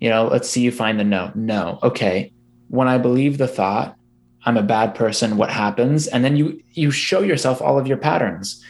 You 0.00 0.08
know, 0.10 0.28
let's 0.28 0.48
see 0.48 0.60
you 0.60 0.70
find 0.70 1.00
the 1.00 1.04
no. 1.04 1.32
No. 1.34 1.80
Okay. 1.82 2.32
When 2.68 2.86
I 2.86 2.98
believe 2.98 3.38
the 3.38 3.48
thought, 3.48 3.96
I'm 4.44 4.56
a 4.56 4.62
bad 4.62 4.94
person, 4.94 5.36
what 5.36 5.50
happens? 5.50 6.06
And 6.06 6.24
then 6.24 6.36
you 6.36 6.62
you 6.72 6.90
show 6.90 7.20
yourself 7.20 7.62
all 7.62 7.78
of 7.78 7.86
your 7.86 7.96
patterns 7.96 8.62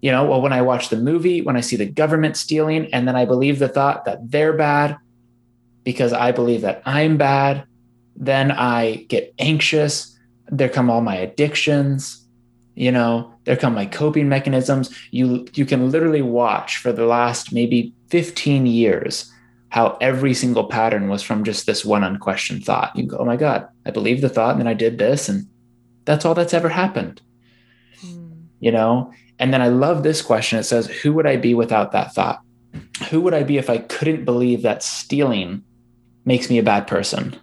you 0.00 0.12
know, 0.12 0.24
well, 0.24 0.40
when 0.40 0.52
I 0.52 0.62
watch 0.62 0.88
the 0.88 0.96
movie, 0.96 1.42
when 1.42 1.56
I 1.56 1.60
see 1.60 1.76
the 1.76 1.86
government 1.86 2.36
stealing, 2.36 2.92
and 2.92 3.08
then 3.08 3.16
I 3.16 3.24
believe 3.24 3.58
the 3.58 3.68
thought 3.68 4.04
that 4.04 4.30
they're 4.30 4.52
bad 4.52 4.96
because 5.84 6.12
I 6.12 6.32
believe 6.32 6.60
that 6.60 6.82
I'm 6.84 7.16
bad, 7.16 7.64
then 8.14 8.50
I 8.52 9.06
get 9.08 9.34
anxious. 9.38 10.16
There 10.48 10.68
come 10.68 10.90
all 10.90 11.00
my 11.00 11.16
addictions, 11.16 12.24
you 12.74 12.92
know, 12.92 13.32
there 13.44 13.56
come 13.56 13.74
my 13.74 13.86
coping 13.86 14.28
mechanisms. 14.28 14.96
You 15.10 15.46
you 15.54 15.64
can 15.64 15.90
literally 15.90 16.22
watch 16.22 16.76
for 16.76 16.92
the 16.92 17.06
last 17.06 17.52
maybe 17.52 17.92
15 18.10 18.66
years 18.66 19.32
how 19.68 19.96
every 20.00 20.34
single 20.34 20.64
pattern 20.64 21.08
was 21.08 21.22
from 21.22 21.44
just 21.44 21.66
this 21.66 21.84
one 21.84 22.04
unquestioned 22.04 22.64
thought. 22.64 22.94
You 22.94 23.04
go, 23.04 23.18
oh 23.18 23.24
my 23.24 23.36
God, 23.36 23.68
I 23.84 23.90
believe 23.90 24.20
the 24.20 24.28
thought, 24.28 24.52
and 24.52 24.60
then 24.60 24.68
I 24.68 24.74
did 24.74 24.98
this, 24.98 25.28
and 25.28 25.46
that's 26.04 26.24
all 26.24 26.34
that's 26.34 26.54
ever 26.54 26.68
happened. 26.68 27.20
Mm. 28.04 28.46
You 28.60 28.72
know, 28.72 29.12
and 29.38 29.52
then 29.52 29.62
I 29.62 29.68
love 29.68 30.02
this 30.02 30.22
question. 30.22 30.58
It 30.58 30.64
says, 30.64 30.86
Who 30.86 31.12
would 31.14 31.26
I 31.26 31.36
be 31.36 31.54
without 31.54 31.92
that 31.92 32.14
thought? 32.14 32.40
Who 33.10 33.20
would 33.22 33.34
I 33.34 33.42
be 33.42 33.58
if 33.58 33.68
I 33.70 33.78
couldn't 33.78 34.24
believe 34.24 34.62
that 34.62 34.82
stealing 34.82 35.62
makes 36.24 36.48
me 36.48 36.58
a 36.58 36.62
bad 36.62 36.86
person? 36.86 37.38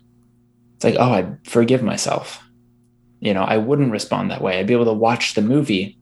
It's 0.76 0.84
like, 0.84 0.96
oh, 1.00 1.14
I 1.14 1.28
forgive 1.50 1.84
myself. 1.84 2.44
You 3.20 3.34
know, 3.34 3.44
I 3.44 3.58
wouldn't 3.58 3.92
respond 3.92 4.32
that 4.32 4.42
way. 4.42 4.60
I'd 4.60 4.68
be 4.68 4.74
able 4.74 4.86
to 4.86 4.94
watch 4.94 5.34
the 5.34 5.42
movie. 5.42 5.98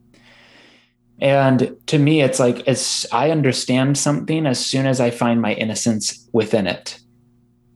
And 1.22 1.78
to 1.88 2.00
me, 2.00 2.22
it's 2.22 2.40
like 2.40 2.68
as 2.68 3.06
I 3.12 3.30
understand 3.30 3.98
something 3.98 4.46
as 4.46 4.64
soon 4.64 4.86
as 4.86 5.00
I 5.00 5.12
find 5.12 5.42
my 5.42 5.54
innocence 5.54 6.28
within 6.34 6.68
it. 6.68 7.00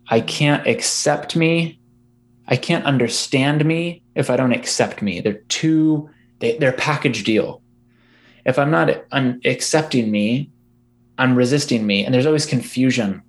I 0.09 0.19
can't 0.19 0.67
accept 0.67 1.35
me. 1.35 1.79
I 2.47 2.57
can't 2.57 2.85
understand 2.85 3.63
me 3.65 4.03
if 4.15 4.29
I 4.29 4.35
don't 4.35 4.53
accept 4.53 5.01
me. 5.01 5.21
They're 5.21 5.41
two, 5.47 6.09
they, 6.39 6.57
they're 6.57 6.71
package 6.71 7.23
deal 7.23 7.61
if 8.45 8.59
I'm 8.59 8.69
not 8.69 8.89
accepting 9.11 10.11
me, 10.11 10.51
I'm 11.17 11.35
resisting 11.35 11.85
me. 11.85 12.05
And 12.05 12.13
there's 12.13 12.27
always 12.27 12.45
confusion 12.45 13.23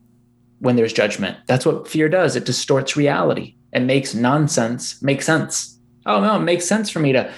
when 0.59 0.77
there's 0.77 0.93
judgment. 0.93 1.39
That's 1.47 1.65
what 1.65 1.89
fear 1.89 2.09
does. 2.09 2.37
It 2.37 2.45
distorts 2.45 2.97
reality 2.97 3.57
and 3.73 3.87
makes 3.87 4.15
nonsense 4.15 5.03
make 5.03 5.23
sense. 5.23 5.79
Oh 6.05 6.21
no, 6.21 6.37
it 6.37 6.41
makes 6.41 6.67
sense 6.67 6.91
for 6.91 7.01
me 7.01 7.13
to 7.13 7.33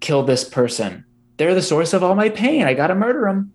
kill 0.00 0.24
this 0.24 0.44
person. 0.44 1.04
They're 1.40 1.54
the 1.54 1.62
source 1.62 1.94
of 1.94 2.02
all 2.02 2.14
my 2.14 2.28
pain. 2.28 2.66
I 2.66 2.74
got 2.74 2.88
to 2.88 2.94
murder 2.94 3.22
them. 3.22 3.50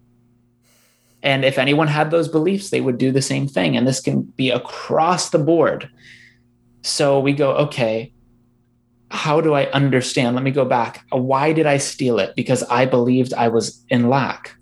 And 1.21 1.45
if 1.45 1.59
anyone 1.59 1.87
had 1.87 2.09
those 2.09 2.27
beliefs, 2.27 2.71
they 2.71 2.81
would 2.81 2.97
do 2.97 3.11
the 3.11 3.21
same 3.21 3.47
thing. 3.47 3.77
And 3.77 3.87
this 3.87 3.99
can 3.99 4.23
be 4.23 4.49
across 4.49 5.29
the 5.29 5.37
board. 5.37 5.87
So 6.81 7.19
we 7.19 7.33
go, 7.33 7.51
okay, 7.57 8.11
how 9.11 9.39
do 9.39 9.53
I 9.53 9.65
understand? 9.67 10.35
Let 10.35 10.43
me 10.43 10.49
go 10.49 10.65
back. 10.65 11.05
Why 11.11 11.53
did 11.53 11.67
I 11.67 11.77
steal 11.77 12.17
it? 12.17 12.35
Because 12.35 12.63
I 12.63 12.87
believed 12.87 13.35
I 13.35 13.49
was 13.49 13.85
in 13.89 14.09
lack. 14.09 14.55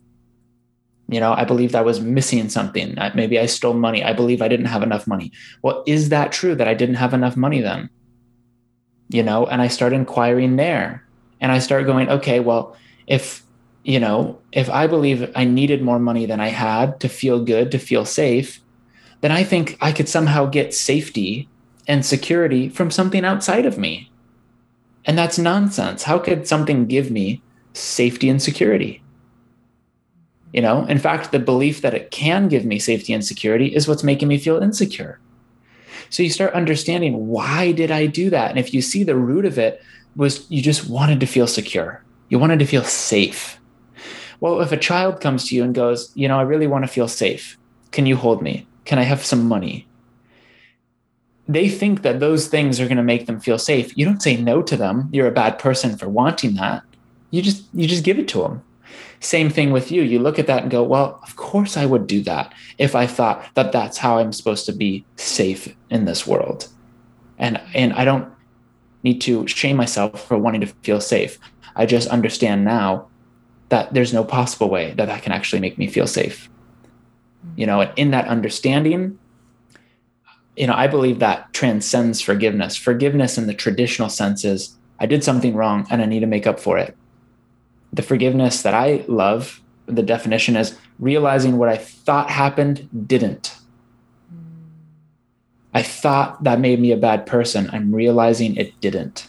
You 1.07 1.21
know, 1.21 1.31
I 1.31 1.45
believed 1.45 1.75
I 1.75 1.81
was 1.81 2.01
missing 2.01 2.49
something. 2.49 2.97
Maybe 3.15 3.39
I 3.39 3.45
stole 3.45 3.73
money. 3.73 4.03
I 4.03 4.11
believe 4.11 4.41
I 4.41 4.49
didn't 4.49 4.65
have 4.65 4.83
enough 4.83 5.07
money. 5.07 5.31
Well, 5.61 5.81
is 5.87 6.09
that 6.09 6.33
true 6.33 6.55
that 6.55 6.67
I 6.67 6.73
didn't 6.73 6.95
have 6.95 7.13
enough 7.13 7.37
money 7.37 7.61
then? 7.61 7.89
You 9.07 9.23
know, 9.23 9.45
and 9.45 9.61
I 9.61 9.69
start 9.69 9.93
inquiring 9.93 10.57
there. 10.57 11.07
And 11.39 11.53
I 11.53 11.59
start 11.59 11.85
going, 11.85 12.09
okay, 12.09 12.41
well, 12.41 12.75
if, 13.07 13.43
you 13.83 13.99
know, 13.99 14.39
if 14.51 14.69
I 14.69 14.87
believe 14.87 15.31
I 15.35 15.45
needed 15.45 15.81
more 15.81 15.99
money 15.99 16.25
than 16.25 16.39
I 16.39 16.49
had 16.49 16.99
to 17.01 17.09
feel 17.09 17.43
good, 17.43 17.71
to 17.71 17.79
feel 17.79 18.05
safe, 18.05 18.61
then 19.21 19.31
I 19.31 19.43
think 19.43 19.77
I 19.81 19.91
could 19.91 20.09
somehow 20.09 20.45
get 20.45 20.73
safety 20.73 21.47
and 21.87 22.05
security 22.05 22.69
from 22.69 22.91
something 22.91 23.25
outside 23.25 23.65
of 23.65 23.77
me 23.77 24.09
and 25.05 25.17
that's 25.17 25.37
nonsense. 25.37 26.03
How 26.03 26.17
could 26.17 26.47
something 26.47 26.85
give 26.85 27.11
me 27.11 27.41
safety 27.73 28.29
and 28.29 28.41
security? 28.41 29.01
You 30.53 30.61
know, 30.61 30.85
in 30.85 30.99
fact, 30.99 31.31
the 31.31 31.39
belief 31.39 31.81
that 31.81 31.93
it 31.93 32.11
can 32.11 32.47
give 32.47 32.63
me 32.63 32.79
safety 32.79 33.11
and 33.11 33.25
security 33.25 33.75
is 33.75 33.87
what's 33.87 34.03
making 34.03 34.27
me 34.27 34.37
feel 34.37 34.61
insecure. 34.61 35.19
So 36.09 36.21
you 36.21 36.29
start 36.29 36.53
understanding 36.53 37.27
why 37.27 37.71
did 37.71 37.89
I 37.89 38.05
do 38.05 38.29
that? 38.29 38.51
And 38.51 38.59
if 38.59 38.73
you 38.73 38.81
see 38.81 39.03
the 39.03 39.15
root 39.15 39.45
of 39.45 39.57
it 39.57 39.81
was 40.15 40.49
you 40.49 40.61
just 40.61 40.87
wanted 40.87 41.19
to 41.21 41.25
feel 41.25 41.47
secure. 41.47 42.03
You 42.33 42.39
wanted 42.39 42.57
to 42.57 42.65
feel 42.65 42.83
safe. 42.83 43.59
Well, 44.39 44.61
if 44.61 44.71
a 44.71 44.77
child 44.77 45.21
comes 45.21 45.47
to 45.47 45.55
you 45.55 45.63
and 45.63 45.75
goes, 45.75 46.11
you 46.15 46.27
know, 46.27 46.39
I 46.39 46.41
really 46.41 46.65
want 46.65 46.83
to 46.83 46.91
feel 46.91 47.07
safe. 47.07 47.59
Can 47.91 48.07
you 48.07 48.15
hold 48.15 48.41
me? 48.41 48.65
Can 48.85 48.97
I 48.97 49.03
have 49.03 49.23
some 49.23 49.47
money? 49.47 49.87
they 51.47 51.67
think 51.67 52.03
that 52.03 52.19
those 52.19 52.47
things 52.47 52.79
are 52.79 52.85
going 52.85 52.97
to 52.97 53.03
make 53.03 53.25
them 53.25 53.39
feel 53.39 53.57
safe. 53.57 53.95
You 53.97 54.05
don't 54.05 54.21
say 54.21 54.37
no 54.37 54.61
to 54.63 54.77
them. 54.77 55.09
You're 55.11 55.27
a 55.27 55.31
bad 55.31 55.59
person 55.59 55.97
for 55.97 56.07
wanting 56.07 56.55
that. 56.55 56.83
You 57.31 57.41
just 57.41 57.65
you 57.73 57.87
just 57.87 58.03
give 58.03 58.19
it 58.19 58.27
to 58.29 58.41
them. 58.41 58.63
Same 59.19 59.49
thing 59.49 59.71
with 59.71 59.91
you. 59.91 60.01
You 60.01 60.19
look 60.19 60.39
at 60.39 60.47
that 60.47 60.63
and 60.63 60.71
go, 60.71 60.83
well, 60.83 61.19
of 61.23 61.35
course 61.35 61.77
I 61.77 61.85
would 61.85 62.07
do 62.07 62.21
that 62.23 62.53
if 62.77 62.95
I 62.95 63.07
thought 63.07 63.45
that 63.55 63.71
that's 63.71 63.97
how 63.97 64.17
I'm 64.17 64.33
supposed 64.33 64.65
to 64.67 64.73
be 64.73 65.05
safe 65.17 65.75
in 65.89 66.05
this 66.05 66.25
world. 66.25 66.67
And 67.37 67.59
and 67.73 67.93
I 67.93 68.05
don't 68.05 68.31
need 69.03 69.19
to 69.21 69.45
shame 69.47 69.75
myself 69.75 70.25
for 70.25 70.37
wanting 70.37 70.61
to 70.61 70.67
feel 70.67 71.01
safe. 71.01 71.39
I 71.75 71.85
just 71.85 72.07
understand 72.09 72.63
now 72.65 73.07
that 73.69 73.93
there's 73.93 74.13
no 74.13 74.23
possible 74.23 74.69
way 74.69 74.93
that 74.93 75.07
that 75.07 75.23
can 75.23 75.31
actually 75.31 75.59
make 75.59 75.77
me 75.77 75.87
feel 75.87 76.07
safe. 76.07 76.49
You 77.55 77.65
know, 77.65 77.81
and 77.81 77.91
in 77.95 78.11
that 78.11 78.27
understanding, 78.27 79.17
you 80.55 80.67
know, 80.67 80.73
I 80.73 80.87
believe 80.87 81.19
that 81.19 81.53
transcends 81.53 82.21
forgiveness. 82.21 82.75
Forgiveness 82.75 83.37
in 83.37 83.47
the 83.47 83.53
traditional 83.53 84.09
sense 84.09 84.45
is 84.45 84.77
I 84.99 85.05
did 85.05 85.23
something 85.23 85.55
wrong 85.55 85.87
and 85.89 86.01
I 86.01 86.05
need 86.05 86.21
to 86.21 86.27
make 86.27 86.47
up 86.47 86.59
for 86.59 86.77
it. 86.77 86.95
The 87.91 88.03
forgiveness 88.03 88.61
that 88.61 88.73
I 88.73 89.03
love, 89.07 89.61
the 89.85 90.03
definition 90.03 90.55
is 90.55 90.77
realizing 90.99 91.57
what 91.57 91.69
I 91.69 91.77
thought 91.77 92.29
happened 92.29 92.87
didn't. 93.07 93.57
I 95.73 95.81
thought 95.81 96.43
that 96.43 96.59
made 96.59 96.79
me 96.79 96.91
a 96.91 96.97
bad 96.97 97.25
person. 97.25 97.69
I'm 97.73 97.93
realizing 97.93 98.55
it 98.55 98.79
didn't. 98.79 99.27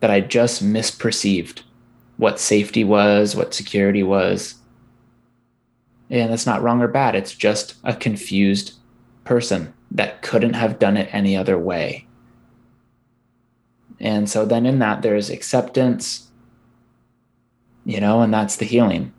That 0.00 0.10
I 0.10 0.20
just 0.20 0.62
misperceived 0.62 1.62
what 2.16 2.40
safety 2.40 2.84
was, 2.84 3.34
what 3.34 3.54
security 3.54 4.02
was. 4.02 4.56
And 6.10 6.30
that's 6.30 6.46
not 6.46 6.62
wrong 6.62 6.80
or 6.80 6.88
bad. 6.88 7.14
It's 7.14 7.34
just 7.34 7.74
a 7.82 7.94
confused 7.94 8.74
person 9.24 9.74
that 9.90 10.22
couldn't 10.22 10.54
have 10.54 10.78
done 10.78 10.96
it 10.96 11.08
any 11.12 11.36
other 11.36 11.58
way. 11.58 12.06
And 13.98 14.28
so 14.28 14.44
then 14.44 14.66
in 14.66 14.78
that, 14.80 15.02
there's 15.02 15.30
acceptance, 15.30 16.28
you 17.84 18.00
know, 18.00 18.20
and 18.20 18.32
that's 18.32 18.56
the 18.56 18.66
healing. 18.66 19.12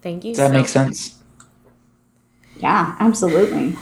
Thank 0.00 0.24
you. 0.24 0.32
Does 0.32 0.38
that 0.38 0.48
so 0.48 0.58
make 0.58 0.68
sense? 0.68 1.18
Yeah, 2.58 2.96
absolutely. 3.00 3.76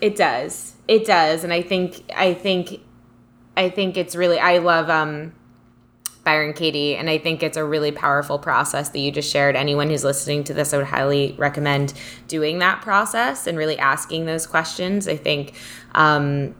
It 0.00 0.16
does. 0.16 0.74
It 0.88 1.06
does. 1.06 1.44
And 1.44 1.52
I 1.52 1.62
think 1.62 2.02
I 2.14 2.34
think 2.34 2.80
I 3.56 3.70
think 3.70 3.96
it's 3.96 4.14
really 4.14 4.38
I 4.38 4.58
love 4.58 4.90
um 4.90 5.32
Byron 6.24 6.54
Katie 6.54 6.96
and 6.96 7.08
I 7.08 7.18
think 7.18 7.42
it's 7.42 7.56
a 7.56 7.64
really 7.64 7.92
powerful 7.92 8.38
process 8.38 8.88
that 8.88 8.98
you 8.98 9.12
just 9.12 9.30
shared. 9.30 9.54
Anyone 9.54 9.88
who's 9.90 10.02
listening 10.04 10.42
to 10.44 10.54
this 10.54 10.74
I 10.74 10.78
would 10.78 10.86
highly 10.86 11.34
recommend 11.38 11.94
doing 12.28 12.58
that 12.58 12.82
process 12.82 13.46
and 13.46 13.56
really 13.56 13.78
asking 13.78 14.26
those 14.26 14.46
questions. 14.46 15.06
I 15.08 15.16
think 15.16 15.54
um 15.94 16.54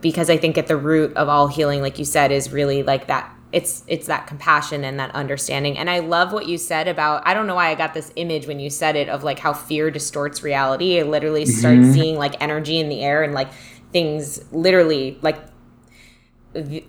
because 0.00 0.28
I 0.28 0.36
think 0.36 0.58
at 0.58 0.66
the 0.66 0.76
root 0.76 1.16
of 1.16 1.28
all 1.28 1.46
healing 1.48 1.80
like 1.82 1.98
you 1.98 2.04
said 2.04 2.32
is 2.32 2.52
really 2.52 2.82
like 2.82 3.06
that 3.06 3.32
it's 3.52 3.82
it's 3.86 4.08
that 4.08 4.26
compassion 4.26 4.84
and 4.84 5.00
that 5.00 5.10
understanding 5.14 5.78
and 5.78 5.88
i 5.88 6.00
love 6.00 6.34
what 6.34 6.46
you 6.46 6.58
said 6.58 6.86
about 6.86 7.22
i 7.26 7.32
don't 7.32 7.46
know 7.46 7.54
why 7.54 7.70
i 7.70 7.74
got 7.74 7.94
this 7.94 8.12
image 8.16 8.46
when 8.46 8.60
you 8.60 8.68
said 8.68 8.94
it 8.94 9.08
of 9.08 9.24
like 9.24 9.38
how 9.38 9.54
fear 9.54 9.90
distorts 9.90 10.42
reality 10.42 11.00
i 11.00 11.02
literally 11.02 11.46
start 11.46 11.78
Mhm. 11.78 11.94
seeing 11.94 12.16
like 12.18 12.34
energy 12.42 12.78
in 12.78 12.90
the 12.90 13.00
air 13.00 13.22
and 13.22 13.32
like 13.32 13.48
things 13.90 14.38
literally 14.52 15.16
like 15.22 15.38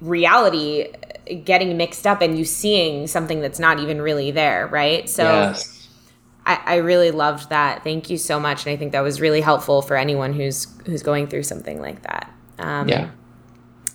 reality 0.02 0.88
getting 1.44 1.78
mixed 1.78 2.08
up 2.08 2.22
and 2.22 2.38
you 2.38 2.46
seeing 2.46 3.08
something 3.08 3.42
that's 3.42 3.60
not 3.60 3.80
even 3.80 4.02
really 4.02 4.32
there 4.32 4.68
right 4.68 5.08
so 5.10 5.24
yes. 5.24 5.88
I, 6.46 6.60
I 6.66 6.76
really 6.78 7.12
loved 7.12 7.50
that 7.50 7.84
thank 7.84 8.10
you 8.10 8.18
so 8.18 8.40
much 8.40 8.66
and 8.66 8.74
i 8.74 8.78
think 8.78 8.94
that 8.94 9.02
was 9.02 9.20
really 9.22 9.42
helpful 9.42 9.82
for 9.82 9.96
anyone 9.96 10.34
who's 10.34 10.66
who's 10.86 11.04
going 11.04 11.28
through 11.28 11.44
something 11.44 11.80
like 11.82 12.02
that 12.04 12.34
um, 12.58 12.90
Yeah. 12.90 13.10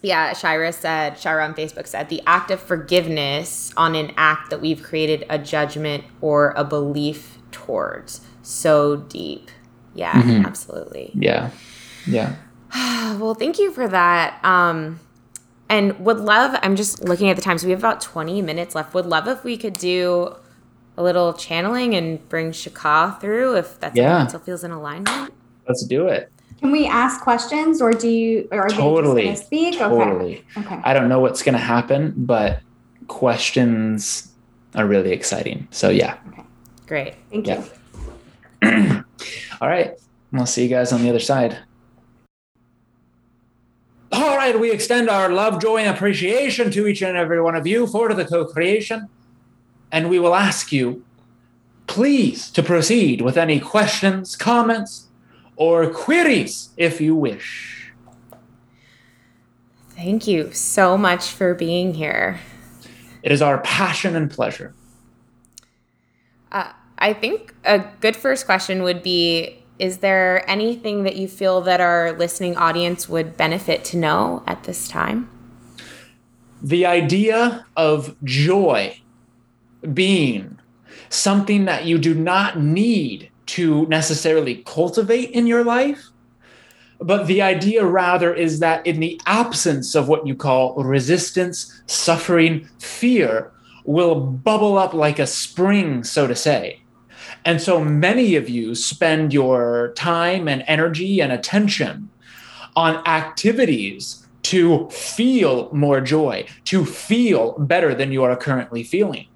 yeah, 0.03 0.33
Shira 0.33 0.73
said, 0.73 1.19
Shira 1.19 1.45
on 1.45 1.53
Facebook 1.55 1.87
said, 1.87 2.09
the 2.09 2.23
act 2.27 2.51
of 2.51 2.59
forgiveness 2.61 3.73
on 3.77 3.95
an 3.95 4.13
act 4.17 4.49
that 4.51 4.63
we've 4.63 4.83
created 4.83 5.27
a 5.29 5.39
judgment 5.39 6.05
or 6.23 6.55
a 6.57 6.65
belief 6.65 7.37
towards. 7.53 8.23
So 8.43 8.97
deep. 8.97 9.51
Yeah, 9.95 10.13
Mhm. 10.15 10.47
absolutely. 10.47 11.11
Yeah. 11.15 11.51
Yeah. 12.07 12.37
well, 13.19 13.35
thank 13.35 13.59
you 13.59 13.71
for 13.71 13.87
that. 13.87 14.43
Um, 14.43 14.99
and 15.69 15.99
would 16.01 16.19
love, 16.21 16.59
I'm 16.63 16.77
just 16.77 17.03
looking 17.05 17.29
at 17.31 17.37
the 17.37 17.43
time, 17.43 17.59
so 17.59 17.67
we 17.67 17.71
have 17.73 17.81
about 17.81 18.01
20 18.01 18.43
minutes 18.43 18.75
left. 18.75 18.95
Would 18.95 19.07
love 19.07 19.27
if 19.29 19.45
we 19.45 19.57
could 19.57 19.75
do 19.75 20.35
a 20.97 21.03
little 21.03 21.33
channeling 21.33 21.95
and 21.95 22.27
bring 22.29 22.53
Shaka 22.53 23.19
through 23.21 23.57
if 23.57 23.81
that's 23.81 23.97
Yeah. 23.97 24.05
something 24.11 24.25
that 24.25 24.29
still 24.31 24.41
feels 24.41 24.65
in 24.65 24.71
alignment. 24.71 25.33
Let's 25.67 25.85
do 25.87 26.07
it. 26.09 26.31
Can 26.61 26.71
we 26.71 26.87
ask 26.87 27.21
questions 27.21 27.83
or 27.83 27.93
do 27.93 28.09
you 28.09 28.49
or 28.53 28.61
are 28.63 28.69
Totally. 28.69 29.25
they 29.25 29.31
just 29.31 29.51
gonna 29.51 29.71
speak? 29.73 29.79
Totally. 29.79 30.45
Okay. 30.57 30.67
Okay. 30.67 30.81
I 30.85 30.95
don't 30.95 31.09
know 31.09 31.19
what's 31.19 31.43
going 31.43 31.55
to 31.55 31.59
happen, 31.59 32.15
but 32.17 32.61
questions 33.09 34.29
are 34.75 34.87
really 34.87 35.11
exciting. 35.13 35.67
So, 35.71 35.91
yeah. 35.91 36.17
Okay. 36.33 36.43
Great. 36.87 37.15
Thank 37.31 37.47
Yeah. 37.47 37.65
you. 38.63 39.05
All 39.61 39.69
right. 39.69 39.93
We'll 40.33 40.47
see 40.47 40.63
you 40.65 40.69
guys 40.69 40.93
on 40.93 41.03
the 41.03 41.09
other 41.11 41.21
side. 41.21 41.59
All 44.17 44.37
right. 44.37 44.59
We 44.59 44.71
extend 44.71 45.11
our 45.11 45.29
love, 45.29 45.61
joy, 45.61 45.79
and 45.79 45.89
appreciation 45.89 46.71
to 46.71 46.87
each 46.87 47.03
and 47.03 47.17
every 47.17 47.43
one 47.43 47.57
of 47.57 47.67
you 47.67 47.89
for 47.89 48.15
the 48.15 48.25
co 48.25 48.45
creation. 48.45 49.09
And 49.91 50.09
we 50.09 50.21
will 50.21 50.37
ask 50.37 50.71
you, 50.71 51.05
please, 51.89 52.49
to 52.53 52.63
proceed 52.63 53.23
with 53.23 53.37
any 53.37 53.59
questions, 53.59 54.37
comments, 54.37 55.09
or 55.57 55.91
queries 55.91 56.69
if 56.77 57.01
you 57.01 57.17
wish. 57.17 57.93
Thank 59.91 60.29
you 60.29 60.53
so 60.53 60.97
much 60.97 61.31
for 61.31 61.53
being 61.53 61.95
here. 61.95 62.39
It 63.25 63.33
is 63.33 63.43
our 63.43 63.59
passion 63.63 64.15
and 64.15 64.31
pleasure. 64.31 64.75
Uh, 66.53 66.71
I 66.99 67.15
think 67.15 67.53
a 67.65 67.81
good 68.01 68.15
first 68.15 68.47
question 68.47 68.85
would 68.85 69.03
be 69.03 69.64
Is 69.79 69.99
there 69.99 70.49
anything 70.49 71.03
that 71.03 71.17
you 71.17 71.29
feel 71.29 71.61
that 71.63 71.81
our 71.81 72.13
listening 72.13 72.57
audience 72.57 73.09
would 73.09 73.37
benefit 73.37 73.85
to 73.87 73.97
know 73.97 74.43
at 74.47 74.65
this 74.65 74.89
time? 74.89 75.29
the 76.65 76.87
idea 76.87 77.67
of 77.77 78.17
joy 78.25 78.99
being 79.93 80.59
something 81.11 81.67
that 81.67 81.85
you 81.85 81.99
do 81.99 82.15
not 82.15 82.59
need 82.59 83.31
to 83.45 83.87
necessarily 83.87 84.63
cultivate 84.65 85.31
in 85.31 85.47
your 85.47 85.63
life, 85.63 86.07
but 86.99 87.27
the 87.27 87.43
idea 87.43 87.85
rather 87.85 88.33
is 88.33 88.61
that 88.61 88.85
in 88.87 88.99
the 88.99 89.21
absence 89.27 89.95
of 89.95 90.09
what 90.09 90.27
you 90.27 90.35
call 90.35 90.75
resistance, 90.83 91.83
suffering, 91.87 92.67
fear 92.79 93.53
will 93.85 94.19
bubble 94.19 94.79
up 94.79 94.95
like 94.95 95.19
a 95.19 95.27
spring, 95.27 96.03
so 96.03 96.27
to 96.27 96.35
say. 96.35 96.81
And 97.45 97.61
so 97.61 97.85
many 97.85 98.37
of 98.37 98.49
you 98.49 98.75
spend 98.75 99.33
your 99.33 99.93
time 99.97 100.49
and 100.49 100.65
energy 100.67 101.21
and 101.21 101.31
attention 101.31 102.09
on 102.75 103.07
activities 103.07 104.27
to 104.43 104.89
feel 104.91 105.73
more 105.73 106.01
joy, 106.01 106.47
to 106.65 106.85
feel 106.85 107.53
better 107.59 107.95
than 107.95 108.13
you 108.13 108.25
are 108.25 108.37
currently 108.37 108.83
feeling. 108.83 109.27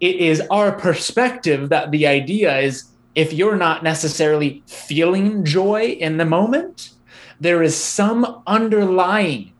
It 0.00 0.16
is 0.16 0.42
our 0.50 0.72
perspective 0.72 1.70
that 1.70 1.90
the 1.90 2.06
idea 2.06 2.58
is 2.58 2.84
if 3.14 3.32
you're 3.32 3.56
not 3.56 3.82
necessarily 3.82 4.62
feeling 4.66 5.44
joy 5.44 5.96
in 5.98 6.18
the 6.18 6.24
moment, 6.26 6.90
there 7.40 7.62
is 7.62 7.74
some 7.74 8.42
underlying 8.46 9.52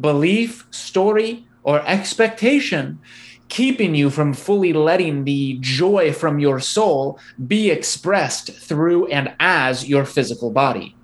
belief, 0.00 0.66
story, 0.70 1.44
or 1.64 1.84
expectation 1.86 3.00
keeping 3.48 3.94
you 3.94 4.10
from 4.10 4.34
fully 4.34 4.72
letting 4.72 5.24
the 5.24 5.58
joy 5.60 6.12
from 6.12 6.38
your 6.38 6.60
soul 6.60 7.18
be 7.46 7.70
expressed 7.70 8.52
through 8.52 9.06
and 9.08 9.34
as 9.40 9.88
your 9.88 10.04
physical 10.04 10.50
body. 10.50 10.94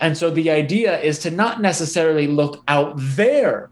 And 0.00 0.16
so 0.16 0.30
the 0.30 0.50
idea 0.50 1.00
is 1.00 1.18
to 1.20 1.30
not 1.30 1.60
necessarily 1.60 2.26
look 2.26 2.62
out 2.68 2.94
there 2.96 3.70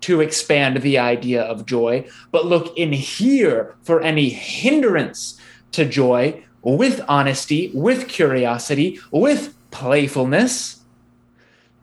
to 0.00 0.20
expand 0.20 0.78
the 0.78 0.98
idea 0.98 1.42
of 1.42 1.66
joy, 1.66 2.08
but 2.32 2.46
look 2.46 2.76
in 2.76 2.92
here 2.92 3.76
for 3.82 4.00
any 4.00 4.30
hindrance 4.30 5.38
to 5.72 5.84
joy 5.84 6.42
with 6.62 7.00
honesty, 7.08 7.70
with 7.74 8.08
curiosity, 8.08 8.98
with 9.10 9.54
playfulness, 9.70 10.80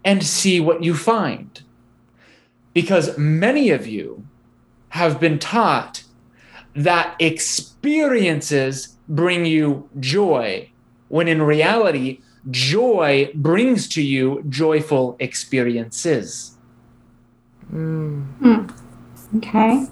and 0.03 0.23
see 0.23 0.59
what 0.59 0.83
you 0.83 0.93
find. 0.93 1.61
Because 2.73 3.17
many 3.17 3.69
of 3.69 3.87
you 3.87 4.26
have 4.89 5.19
been 5.19 5.39
taught 5.39 6.03
that 6.75 7.15
experiences 7.19 8.97
bring 9.09 9.45
you 9.45 9.89
joy, 9.99 10.69
when 11.07 11.27
in 11.27 11.41
reality, 11.41 12.19
joy 12.49 13.31
brings 13.33 13.87
to 13.89 14.01
you 14.01 14.43
joyful 14.47 15.15
experiences. 15.19 16.57
Hmm. 17.69 18.67
Okay. 19.37 19.85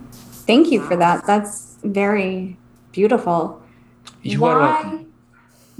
Thank 0.47 0.71
you 0.71 0.81
for 0.81 0.95
that. 0.95 1.25
That's 1.25 1.77
very 1.83 2.57
beautiful. 2.91 3.61
You 4.21 4.39
why. 4.39 5.05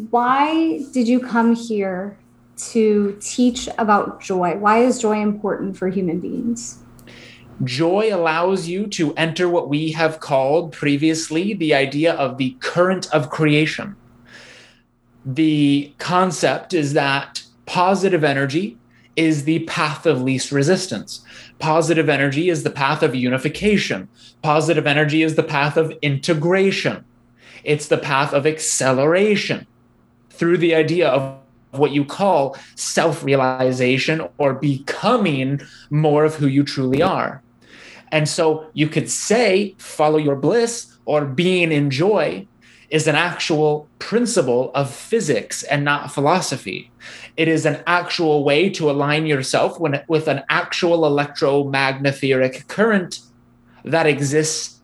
Why 0.10 0.84
did 0.92 1.08
you 1.08 1.20
come 1.22 1.56
here 1.56 2.18
to 2.58 3.18
teach 3.22 3.70
about 3.78 4.20
joy? 4.22 4.58
Why 4.58 4.80
is 4.80 5.00
joy 5.00 5.22
important 5.22 5.78
for 5.78 5.88
human 5.88 6.20
beings? 6.20 6.80
Joy 7.64 8.14
allows 8.14 8.68
you 8.68 8.88
to 8.88 9.14
enter 9.16 9.48
what 9.48 9.70
we 9.70 9.94
have 9.94 10.20
called 10.20 10.74
previously 10.74 11.54
the 11.54 11.74
idea 11.74 12.14
of 12.14 12.38
the 12.38 12.58
current 12.60 13.08
of 13.14 13.30
creation. 13.30 13.96
The 15.26 15.94
concept 15.98 16.74
is 16.74 16.94
that 16.94 17.44
positive 17.66 18.24
energy 18.24 18.78
is 19.16 19.46
the 19.46 19.60
path 19.60 20.06
of 20.06 20.22
least 20.22 20.52
resistance. 20.52 21.22
Positive 21.58 22.10
energy 22.10 22.50
is 22.50 22.64
the 22.64 22.70
path 22.70 23.02
of 23.02 23.16
unification. 23.16 24.10
Positive 24.42 24.86
energy 24.86 25.24
is 25.24 25.36
the 25.36 25.44
path 25.44 25.78
of 25.78 25.94
integration. 26.02 27.06
It's 27.64 27.88
the 27.88 27.98
path 27.98 28.34
of 28.34 28.46
acceleration 28.46 29.66
through 30.30 30.58
the 30.58 30.76
idea 30.76 31.08
of 31.08 31.40
what 31.72 31.92
you 31.92 32.04
call 32.04 32.58
self 32.76 33.24
realization 33.24 34.28
or 34.38 34.54
becoming 34.54 35.62
more 35.90 36.26
of 36.26 36.36
who 36.36 36.48
you 36.48 36.64
truly 36.64 37.02
are. 37.02 37.42
And 38.16 38.30
so 38.30 38.68
you 38.72 38.88
could 38.88 39.10
say, 39.10 39.76
follow 39.78 40.18
your 40.18 40.38
bliss 40.38 40.96
or 41.04 41.26
being 41.26 41.74
in 41.74 41.92
joy 41.92 42.48
is 42.90 43.08
an 43.08 43.16
actual 43.16 43.90
principle 44.00 44.72
of 44.74 44.90
physics 44.90 45.64
and 45.64 45.84
not 45.84 46.14
philosophy. 46.14 46.90
It 47.36 47.50
is 47.50 47.66
an 47.66 47.84
actual 47.86 48.46
way 48.46 48.70
to 48.70 48.90
align 48.90 49.26
yourself 49.26 49.82
when, 49.82 50.02
with 50.08 50.30
an 50.30 50.44
actual 50.48 51.06
electromagnetic 51.06 52.70
current 52.70 53.20
that 53.84 54.08
exists 54.08 54.80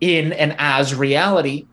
in 0.00 0.32
and 0.32 0.54
as 0.56 0.94
reality 0.94 1.66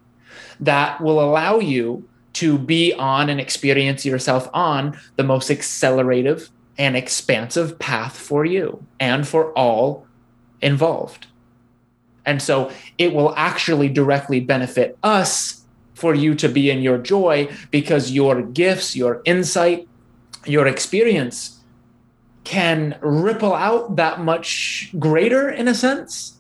that 0.62 1.00
will 1.00 1.22
allow 1.22 1.60
you 1.60 2.10
to 2.34 2.58
be 2.58 2.92
on 2.94 3.30
and 3.30 3.40
experience 3.40 4.04
yourself 4.04 4.50
on 4.52 4.98
the 5.16 5.24
most 5.24 5.52
accelerative 5.52 6.50
and 6.80 6.98
expansive 6.98 7.78
path 7.78 8.18
for 8.18 8.46
you 8.46 8.84
and 9.00 9.28
for 9.28 9.52
all 9.52 10.08
involved. 10.62 11.28
And 12.26 12.42
so 12.42 12.72
it 12.98 13.14
will 13.14 13.34
actually 13.36 13.90
directly 13.90 14.40
benefit 14.40 14.98
us 15.04 15.64
for 15.94 16.14
you 16.16 16.36
to 16.36 16.50
be 16.50 16.70
in 16.70 16.82
your 16.82 16.98
joy 16.98 17.50
because 17.70 18.12
your 18.12 18.42
gifts, 18.42 18.96
your 18.96 19.22
insight, 19.26 19.88
your 20.46 20.68
experience 20.68 21.60
can 22.44 22.98
ripple 23.02 23.54
out 23.54 23.96
that 23.98 24.20
much 24.20 24.92
greater 24.98 25.50
in 25.50 25.68
a 25.68 25.76
sense 25.76 26.40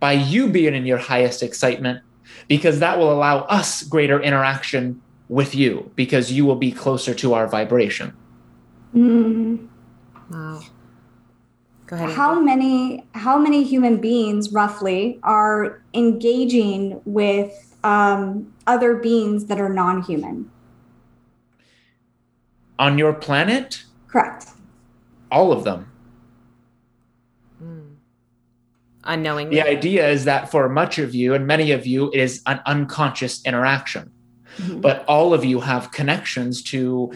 by 0.00 0.12
you 0.12 0.48
being 0.48 0.74
in 0.74 0.86
your 0.86 0.98
highest 0.98 1.42
excitement 1.42 2.02
because 2.48 2.80
that 2.80 2.98
will 2.98 3.12
allow 3.12 3.40
us 3.40 3.82
greater 3.82 4.20
interaction 4.20 5.00
with 5.28 5.54
you 5.54 5.90
because 5.96 6.32
you 6.32 6.44
will 6.44 6.56
be 6.56 6.72
closer 6.72 7.14
to 7.14 7.34
our 7.34 7.46
vibration. 7.46 8.14
Mm. 8.94 9.68
Wow. 10.30 10.62
Go 11.86 11.96
ahead. 11.96 12.10
How 12.12 12.40
many 12.40 13.06
how 13.12 13.38
many 13.38 13.62
human 13.62 14.00
beings 14.00 14.52
roughly 14.52 15.20
are 15.22 15.82
engaging 15.92 17.00
with 17.04 17.76
um, 17.84 18.52
other 18.66 18.96
beings 18.96 19.46
that 19.46 19.60
are 19.60 19.68
non-human? 19.68 20.50
On 22.78 22.98
your 22.98 23.12
planet, 23.12 23.84
Correct. 24.08 24.46
all 25.30 25.52
of 25.52 25.64
them. 25.64 25.90
Unknowingly. 29.06 29.56
The 29.56 29.68
idea 29.68 30.08
is 30.08 30.24
that 30.24 30.50
for 30.50 30.66
much 30.68 30.98
of 30.98 31.14
you 31.14 31.34
and 31.34 31.46
many 31.46 31.72
of 31.72 31.86
you, 31.86 32.10
it 32.12 32.20
is 32.20 32.42
an 32.46 32.60
unconscious 32.64 33.44
interaction. 33.44 34.10
Mhm. 34.56 34.80
But 34.80 35.04
all 35.06 35.34
of 35.34 35.44
you 35.44 35.60
have 35.60 35.92
connections 35.92 36.62
to 36.64 37.12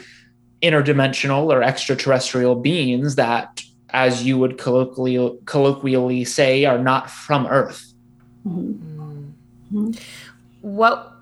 interdimensional 0.63 1.51
or 1.51 1.63
extraterrestrial 1.63 2.57
beings 2.57 3.15
that, 3.17 3.63
as 3.91 4.25
you 4.25 4.39
would 4.39 4.59
colloquially, 4.59 5.39
colloquially 5.47 6.25
say, 6.25 6.65
are 6.65 6.79
not 6.79 7.11
from 7.11 7.47
Earth. 7.47 7.93
Mhm. 8.47 9.33
Mm. 9.73 9.99
what 10.63 11.15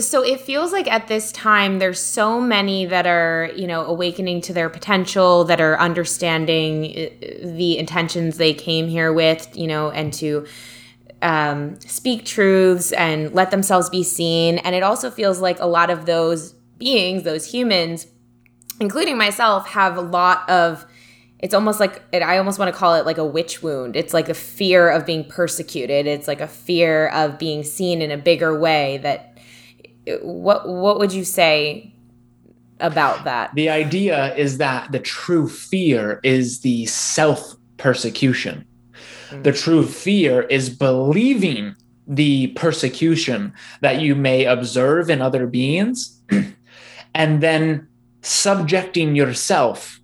so 0.00 0.22
it 0.22 0.40
feels 0.40 0.70
like 0.70 0.86
at 0.86 1.08
this 1.08 1.32
time 1.32 1.78
there's 1.78 1.98
so 1.98 2.40
many 2.40 2.84
that 2.84 3.06
are 3.06 3.50
you 3.56 3.66
know 3.66 3.84
awakening 3.86 4.40
to 4.42 4.52
their 4.52 4.68
potential 4.68 5.44
that 5.44 5.60
are 5.60 5.78
understanding 5.80 6.84
uh, 6.84 7.08
the 7.56 7.78
intentions 7.78 8.36
they 8.36 8.52
came 8.52 8.86
here 8.86 9.12
with 9.12 9.48
you 9.56 9.66
know 9.66 9.90
and 9.90 10.12
to 10.12 10.46
um, 11.22 11.80
speak 11.80 12.24
truths 12.24 12.92
and 12.92 13.32
let 13.32 13.50
themselves 13.50 13.88
be 13.88 14.02
seen 14.02 14.58
and 14.58 14.74
it 14.74 14.82
also 14.82 15.10
feels 15.10 15.40
like 15.40 15.58
a 15.58 15.66
lot 15.66 15.88
of 15.88 16.04
those 16.06 16.52
beings 16.78 17.22
those 17.22 17.46
humans 17.50 18.06
including 18.78 19.16
myself 19.16 19.66
have 19.68 19.96
a 19.96 20.02
lot 20.02 20.48
of 20.50 20.84
it's 21.42 21.54
almost 21.54 21.80
like 21.80 22.02
it, 22.12 22.22
i 22.22 22.38
almost 22.38 22.58
want 22.58 22.72
to 22.72 22.78
call 22.78 22.94
it 22.94 23.04
like 23.04 23.18
a 23.18 23.26
witch 23.26 23.62
wound. 23.62 23.96
It's 23.96 24.14
like 24.14 24.28
a 24.28 24.34
fear 24.34 24.88
of 24.88 25.04
being 25.04 25.24
persecuted. 25.24 26.06
It's 26.06 26.28
like 26.28 26.40
a 26.40 26.46
fear 26.46 27.08
of 27.08 27.38
being 27.38 27.64
seen 27.64 28.00
in 28.00 28.10
a 28.10 28.16
bigger 28.16 28.58
way 28.58 28.98
that 28.98 29.38
what 30.22 30.68
what 30.68 30.98
would 30.98 31.12
you 31.12 31.24
say 31.24 31.92
about 32.78 33.24
that? 33.24 33.54
The 33.54 33.68
idea 33.68 34.34
is 34.36 34.58
that 34.58 34.92
the 34.92 35.00
true 35.00 35.48
fear 35.48 36.20
is 36.22 36.60
the 36.60 36.86
self 36.86 37.56
persecution. 37.76 38.64
Mm. 39.30 39.42
The 39.42 39.52
true 39.52 39.84
fear 39.84 40.42
is 40.42 40.70
believing 40.70 41.74
the 42.06 42.48
persecution 42.48 43.52
that 43.80 44.00
you 44.00 44.14
may 44.14 44.44
observe 44.44 45.10
in 45.10 45.20
other 45.20 45.46
beings 45.46 46.20
and 47.14 47.40
then 47.40 47.88
subjecting 48.22 49.16
yourself 49.16 50.00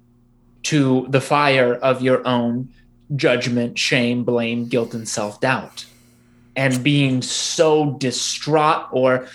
to 0.65 1.07
the 1.09 1.21
fire 1.21 1.75
of 1.75 2.03
your 2.03 2.27
own 2.27 2.69
judgment, 3.17 3.79
shame, 3.79 4.25
blame, 4.25 4.69
guilt, 4.69 4.95
and 4.95 5.09
self 5.09 5.41
doubt. 5.41 5.87
And 6.57 6.83
being 6.83 7.23
so 7.23 7.97
distraught 7.99 8.89
or 8.91 9.29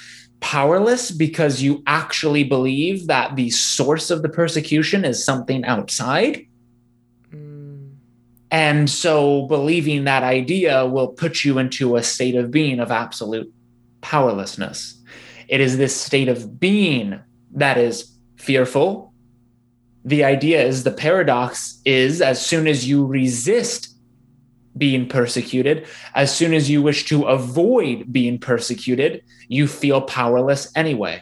powerless 0.44 1.10
because 1.10 1.62
you 1.62 1.82
actually 1.88 2.44
believe 2.44 3.08
that 3.08 3.38
the 3.38 3.50
source 3.50 4.12
of 4.12 4.22
the 4.22 4.30
persecution 4.30 5.06
is 5.06 5.24
something 5.24 5.64
outside. 5.64 6.46
Mm. 7.34 7.96
And 8.52 8.90
so 8.90 9.48
believing 9.48 10.04
that 10.04 10.24
idea 10.24 10.86
will 10.86 11.08
put 11.08 11.46
you 11.46 11.60
into 11.60 11.96
a 11.96 12.04
state 12.04 12.36
of 12.36 12.52
being 12.52 12.82
of 12.82 12.92
absolute 12.92 13.52
powerlessness. 14.02 15.02
It 15.48 15.62
is 15.62 15.78
this 15.78 15.96
state 15.96 16.28
of 16.28 16.60
being 16.60 17.22
that 17.54 17.78
is 17.78 18.12
fearful. 18.36 19.13
The 20.06 20.24
idea 20.24 20.62
is 20.62 20.84
the 20.84 20.92
paradox 20.92 21.80
is 21.86 22.22
as 22.22 22.44
soon 22.46 22.68
as 22.68 22.88
you 22.88 23.06
resist 23.06 23.90
being 24.78 25.08
persecuted, 25.08 25.86
as 26.16 26.36
soon 26.36 26.54
as 26.54 26.70
you 26.70 26.82
wish 26.82 27.06
to 27.06 27.24
avoid 27.24 28.12
being 28.12 28.40
persecuted, 28.40 29.24
you 29.48 29.68
feel 29.68 30.02
powerless 30.02 30.72
anyway. 30.76 31.22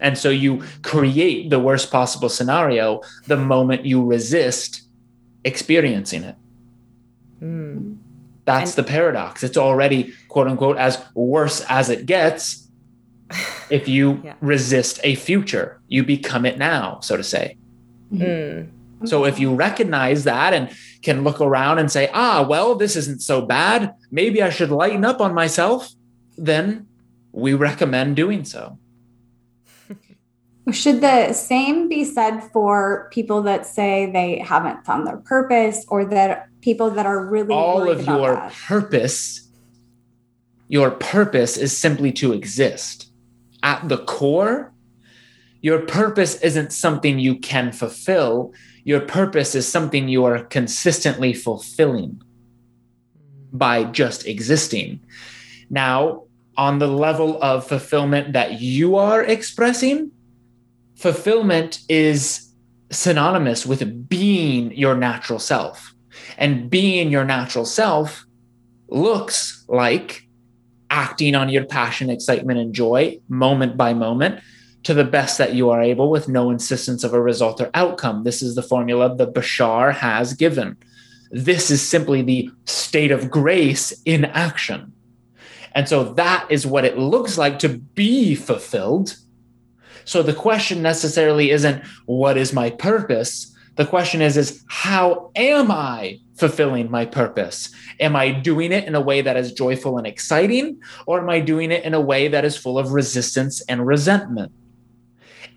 And 0.00 0.16
so 0.16 0.30
you 0.30 0.62
create 0.82 1.50
the 1.50 1.58
worst 1.58 1.90
possible 1.90 2.28
scenario 2.28 3.00
the 3.26 3.36
moment 3.36 3.84
you 3.84 4.04
resist 4.04 4.82
experiencing 5.44 6.22
it. 6.22 6.36
Mm. 7.42 7.96
That's 8.44 8.76
And- 8.76 8.84
the 8.84 8.88
paradox. 8.88 9.42
It's 9.42 9.56
already, 9.56 10.12
quote 10.28 10.46
unquote, 10.46 10.76
as 10.78 10.98
worse 11.14 11.60
as 11.68 11.90
it 11.90 12.06
gets 12.06 12.68
if 13.70 13.88
you 13.88 14.20
Yeah. 14.24 14.34
resist 14.40 15.00
a 15.02 15.16
future. 15.16 15.80
You 15.88 16.04
become 16.04 16.46
it 16.46 16.56
now, 16.58 17.00
so 17.02 17.16
to 17.16 17.24
say. 17.24 17.56
Mm. 18.12 18.70
So 19.04 19.24
if 19.24 19.38
you 19.38 19.54
recognize 19.54 20.24
that 20.24 20.54
and 20.54 20.74
can 21.02 21.22
look 21.22 21.40
around 21.40 21.78
and 21.78 21.90
say, 21.90 22.08
ah, 22.14 22.46
well, 22.48 22.74
this 22.74 22.96
isn't 22.96 23.20
so 23.20 23.42
bad, 23.42 23.94
maybe 24.10 24.42
I 24.42 24.50
should 24.50 24.70
lighten 24.70 25.04
up 25.04 25.20
on 25.20 25.34
myself, 25.34 25.92
then 26.36 26.86
we 27.32 27.52
recommend 27.52 28.16
doing 28.16 28.44
so. 28.44 28.78
Should 30.72 31.00
the 31.00 31.32
same 31.32 31.88
be 31.88 32.04
said 32.04 32.40
for 32.52 33.08
people 33.12 33.42
that 33.42 33.66
say 33.66 34.10
they 34.10 34.38
haven't 34.38 34.84
found 34.84 35.06
their 35.06 35.18
purpose 35.18 35.84
or 35.88 36.04
that 36.06 36.48
people 36.60 36.90
that 36.90 37.06
are 37.06 37.24
really 37.24 37.54
All 37.54 37.88
of 37.88 38.04
your 38.06 38.34
that? 38.34 38.52
purpose, 38.52 39.48
your 40.68 40.90
purpose 40.90 41.56
is 41.56 41.76
simply 41.76 42.10
to 42.12 42.32
exist. 42.32 43.10
At 43.62 43.88
the 43.88 43.98
core, 43.98 44.72
your 45.66 45.80
purpose 45.80 46.40
isn't 46.42 46.72
something 46.72 47.18
you 47.18 47.34
can 47.40 47.72
fulfill. 47.72 48.54
Your 48.84 49.00
purpose 49.00 49.56
is 49.56 49.66
something 49.66 50.06
you 50.06 50.24
are 50.24 50.44
consistently 50.44 51.32
fulfilling 51.32 52.22
by 53.52 53.82
just 53.82 54.28
existing. 54.28 55.00
Now, 55.68 56.22
on 56.56 56.78
the 56.78 56.86
level 56.86 57.42
of 57.42 57.66
fulfillment 57.66 58.32
that 58.34 58.60
you 58.60 58.94
are 58.94 59.24
expressing, 59.24 60.12
fulfillment 60.94 61.80
is 61.88 62.48
synonymous 62.92 63.66
with 63.66 64.08
being 64.08 64.70
your 64.70 64.96
natural 64.96 65.40
self. 65.40 65.94
And 66.38 66.70
being 66.70 67.10
your 67.10 67.24
natural 67.24 67.64
self 67.64 68.24
looks 68.86 69.64
like 69.66 70.28
acting 70.90 71.34
on 71.34 71.48
your 71.48 71.64
passion, 71.64 72.08
excitement, 72.08 72.60
and 72.60 72.72
joy 72.72 73.18
moment 73.28 73.76
by 73.76 73.94
moment 73.94 74.38
to 74.86 74.94
the 74.94 75.02
best 75.02 75.36
that 75.38 75.52
you 75.52 75.68
are 75.68 75.82
able 75.82 76.10
with 76.10 76.28
no 76.28 76.48
insistence 76.48 77.02
of 77.02 77.12
a 77.12 77.20
result 77.20 77.60
or 77.60 77.68
outcome. 77.74 78.22
This 78.22 78.40
is 78.40 78.54
the 78.54 78.62
formula 78.62 79.12
the 79.12 79.26
Bashar 79.26 79.92
has 79.92 80.32
given. 80.32 80.76
This 81.32 81.72
is 81.72 81.82
simply 81.82 82.22
the 82.22 82.48
state 82.66 83.10
of 83.10 83.28
grace 83.28 83.92
in 84.04 84.26
action. 84.26 84.92
And 85.74 85.88
so 85.88 86.14
that 86.14 86.46
is 86.50 86.68
what 86.68 86.84
it 86.84 86.96
looks 86.96 87.36
like 87.36 87.58
to 87.58 87.68
be 87.68 88.36
fulfilled. 88.36 89.16
So 90.04 90.22
the 90.22 90.32
question 90.32 90.82
necessarily 90.82 91.50
isn't 91.50 91.84
what 92.04 92.36
is 92.36 92.52
my 92.52 92.70
purpose? 92.70 93.52
The 93.74 93.86
question 93.86 94.22
is 94.22 94.36
is 94.36 94.62
how 94.68 95.32
am 95.34 95.72
I 95.72 96.20
fulfilling 96.36 96.92
my 96.92 97.06
purpose? 97.06 97.74
Am 97.98 98.14
I 98.14 98.30
doing 98.30 98.70
it 98.70 98.84
in 98.84 98.94
a 98.94 99.00
way 99.00 99.20
that 99.20 99.36
is 99.36 99.52
joyful 99.52 99.98
and 99.98 100.06
exciting 100.06 100.80
or 101.06 101.20
am 101.20 101.28
I 101.28 101.40
doing 101.40 101.72
it 101.72 101.82
in 101.82 101.92
a 101.92 102.00
way 102.00 102.28
that 102.28 102.44
is 102.44 102.56
full 102.56 102.78
of 102.78 102.92
resistance 102.92 103.60
and 103.62 103.84
resentment? 103.84 104.52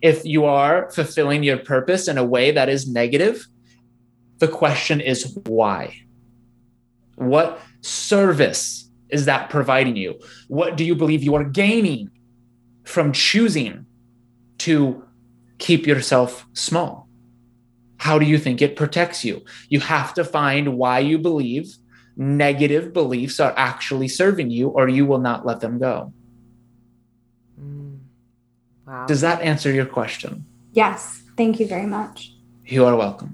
If 0.02 0.26
you 0.26 0.46
are 0.46 0.90
fulfilling 0.92 1.44
your 1.44 1.58
purpose 1.58 2.08
in 2.08 2.18
a 2.18 2.24
way 2.24 2.52
that 2.52 2.70
is 2.70 2.88
negative, 2.88 3.48
the 4.38 4.48
question 4.48 5.02
is 5.02 5.38
why? 5.46 5.96
What 7.16 7.60
service 7.82 8.90
is 9.10 9.26
that 9.26 9.50
providing 9.50 9.98
you? 9.98 10.20
What 10.48 10.78
do 10.78 10.86
you 10.86 10.96
believe 10.96 11.24
you 11.24 11.36
are 11.36 11.44
gaining 11.44 12.10
from 12.86 13.12
choosing 13.12 13.86
to 14.60 15.04
keep 15.58 15.86
yourself 15.86 16.46
small? 16.54 17.10
How 17.98 18.18
do 18.18 18.26
you 18.26 18.38
think 18.38 18.62
it 18.62 18.78
protects 18.78 19.26
you? 19.26 19.44
You 19.68 19.82
have 19.82 20.14
to 20.14 20.24
find 20.24 20.78
why 20.78 21.00
you 21.00 21.18
believe 21.18 21.76
negative 22.16 22.94
beliefs 22.94 23.40
are 23.40 23.54
actually 23.58 24.08
serving 24.08 24.52
you, 24.52 24.70
or 24.70 24.88
you 24.88 25.06
will 25.06 25.20
not 25.20 25.46
let 25.46 25.60
them 25.60 25.80
go. 25.80 26.14
Wow. 28.90 29.06
Does 29.06 29.22
that 29.22 29.42
answer 29.42 29.72
your 29.72 29.86
question? 29.86 30.46
Yes. 30.74 31.22
Thank 31.38 31.60
you 31.60 31.68
very 31.68 31.86
much. 31.86 32.34
You 32.66 32.86
are 32.86 32.96
welcome. 32.96 33.34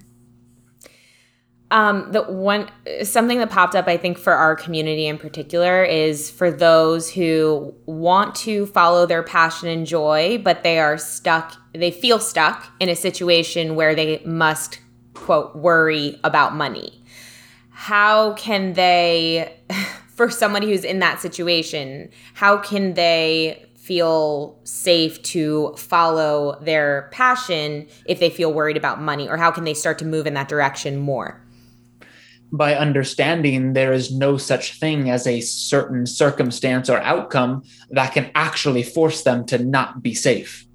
Um, 1.72 2.12
the 2.12 2.24
one 2.24 2.70
something 3.04 3.40
that 3.40 3.50
popped 3.50 3.74
up, 3.74 3.88
I 3.88 3.96
think, 3.96 4.18
for 4.18 4.34
our 4.34 4.56
community 4.56 5.08
in 5.08 5.18
particular 5.18 5.84
is 5.84 6.30
for 6.30 6.52
those 6.52 7.10
who 7.10 7.74
want 7.86 8.36
to 8.36 8.66
follow 8.68 9.06
their 9.06 9.24
passion 9.24 9.70
and 9.70 9.88
joy, 9.88 10.40
but 10.44 10.64
they 10.64 10.78
are 10.80 10.98
stuck. 10.98 11.56
They 11.74 11.90
feel 11.90 12.20
stuck 12.20 12.68
in 12.82 12.90
a 12.90 12.96
situation 12.96 13.76
where 13.76 13.96
they 13.96 14.22
must 14.26 14.80
quote 15.14 15.56
worry 15.56 16.20
about 16.24 16.54
money. 16.54 17.02
How 17.70 18.34
can 18.34 18.74
they, 18.74 19.58
for 20.10 20.30
somebody 20.30 20.68
who's 20.68 20.84
in 20.84 21.00
that 21.00 21.22
situation, 21.22 22.10
how 22.34 22.58
can 22.58 22.94
they 22.94 23.65
feel 23.86 24.60
safe 24.64 25.22
to 25.22 25.74
follow 25.78 26.60
their 26.62 27.08
passion 27.12 27.88
if 28.06 28.20
they 28.20 28.30
feel 28.30 28.52
worried 28.52 28.78
about 28.78 29.00
money, 29.00 29.30
or 29.30 29.38
how 29.38 29.52
can 29.52 29.64
they 29.64 29.74
start 29.74 30.00
to 30.00 30.06
move 30.06 30.26
in 30.26 30.34
that 30.34 30.48
direction 30.48 30.98
more? 30.98 31.46
by 32.52 32.76
understanding 32.76 33.74
there 33.74 33.92
is 33.92 34.12
no 34.12 34.38
such 34.38 34.80
thing 34.80 35.10
as 35.10 35.28
a 35.28 35.42
certain 35.42 36.06
circumstance 36.06 36.90
or 36.90 37.00
outcome 37.00 37.64
that 37.90 38.14
can 38.14 38.32
actually 38.36 38.84
force 38.84 39.24
them 39.24 39.46
to 39.46 39.58
not 39.58 40.02
be 40.02 40.14
safe. 40.14 40.66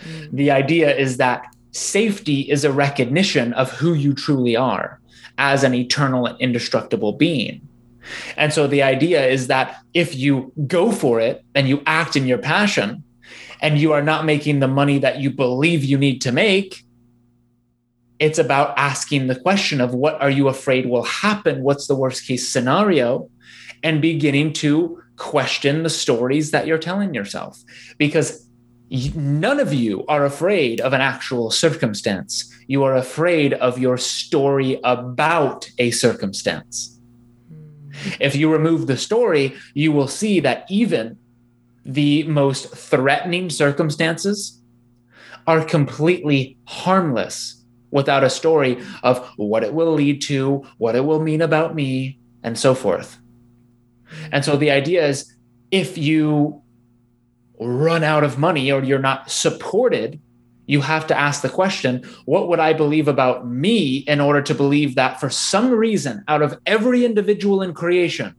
Mm. 0.00 0.30
The 0.32 0.50
idea 0.50 0.96
is 0.96 1.16
that 1.18 1.54
safety 1.72 2.40
is 2.42 2.64
a 2.64 2.72
recognition 2.72 3.52
of 3.54 3.70
who 3.72 3.92
you 3.92 4.14
truly 4.14 4.56
are 4.56 5.00
as 5.38 5.64
an 5.64 5.74
eternal 5.74 6.26
and 6.26 6.40
indestructible 6.40 7.12
being. 7.12 7.65
And 8.36 8.52
so 8.52 8.66
the 8.66 8.82
idea 8.82 9.26
is 9.26 9.46
that 9.48 9.78
if 9.94 10.14
you 10.14 10.52
go 10.66 10.92
for 10.92 11.20
it 11.20 11.44
and 11.54 11.68
you 11.68 11.82
act 11.86 12.16
in 12.16 12.26
your 12.26 12.38
passion 12.38 13.02
and 13.60 13.78
you 13.78 13.92
are 13.92 14.02
not 14.02 14.24
making 14.24 14.60
the 14.60 14.68
money 14.68 14.98
that 14.98 15.20
you 15.20 15.30
believe 15.30 15.84
you 15.84 15.98
need 15.98 16.20
to 16.22 16.32
make, 16.32 16.84
it's 18.18 18.38
about 18.38 18.74
asking 18.78 19.26
the 19.26 19.38
question 19.38 19.80
of 19.80 19.94
what 19.94 20.20
are 20.20 20.30
you 20.30 20.48
afraid 20.48 20.86
will 20.86 21.02
happen? 21.02 21.62
What's 21.62 21.86
the 21.86 21.94
worst 21.94 22.26
case 22.26 22.48
scenario? 22.48 23.30
And 23.82 24.00
beginning 24.00 24.52
to 24.54 25.02
question 25.16 25.82
the 25.82 25.90
stories 25.90 26.50
that 26.50 26.66
you're 26.66 26.78
telling 26.78 27.14
yourself. 27.14 27.62
Because 27.98 28.48
none 29.14 29.60
of 29.60 29.72
you 29.72 30.04
are 30.06 30.24
afraid 30.24 30.80
of 30.80 30.92
an 30.92 31.00
actual 31.00 31.50
circumstance. 31.50 32.52
You 32.68 32.84
are 32.84 32.96
afraid 32.96 33.52
of 33.54 33.78
your 33.78 33.98
story 33.98 34.80
about 34.84 35.68
a 35.78 35.90
circumstance. 35.90 36.95
If 38.20 38.34
you 38.36 38.52
remove 38.52 38.86
the 38.86 38.96
story, 38.96 39.54
you 39.74 39.92
will 39.92 40.08
see 40.08 40.40
that 40.40 40.66
even 40.68 41.18
the 41.84 42.24
most 42.24 42.74
threatening 42.74 43.50
circumstances 43.50 44.60
are 45.46 45.64
completely 45.64 46.58
harmless 46.66 47.64
without 47.90 48.24
a 48.24 48.30
story 48.30 48.82
of 49.02 49.26
what 49.36 49.62
it 49.62 49.72
will 49.72 49.92
lead 49.92 50.20
to, 50.22 50.66
what 50.78 50.96
it 50.96 51.04
will 51.04 51.20
mean 51.20 51.40
about 51.40 51.74
me, 51.74 52.18
and 52.42 52.58
so 52.58 52.74
forth. 52.74 53.18
And 54.32 54.44
so 54.44 54.56
the 54.56 54.70
idea 54.70 55.06
is 55.06 55.32
if 55.70 55.96
you 55.96 56.62
run 57.58 58.04
out 58.04 58.24
of 58.24 58.38
money 58.38 58.70
or 58.70 58.82
you're 58.82 58.98
not 58.98 59.30
supported, 59.30 60.20
you 60.66 60.80
have 60.80 61.06
to 61.06 61.18
ask 61.18 61.42
the 61.42 61.48
question 61.48 62.04
what 62.24 62.48
would 62.48 62.60
I 62.60 62.72
believe 62.72 63.08
about 63.08 63.46
me 63.46 63.98
in 63.98 64.20
order 64.20 64.42
to 64.42 64.54
believe 64.54 64.96
that 64.96 65.20
for 65.20 65.30
some 65.30 65.70
reason, 65.70 66.24
out 66.28 66.42
of 66.42 66.58
every 66.66 67.04
individual 67.04 67.62
in 67.62 67.72
creation, 67.72 68.34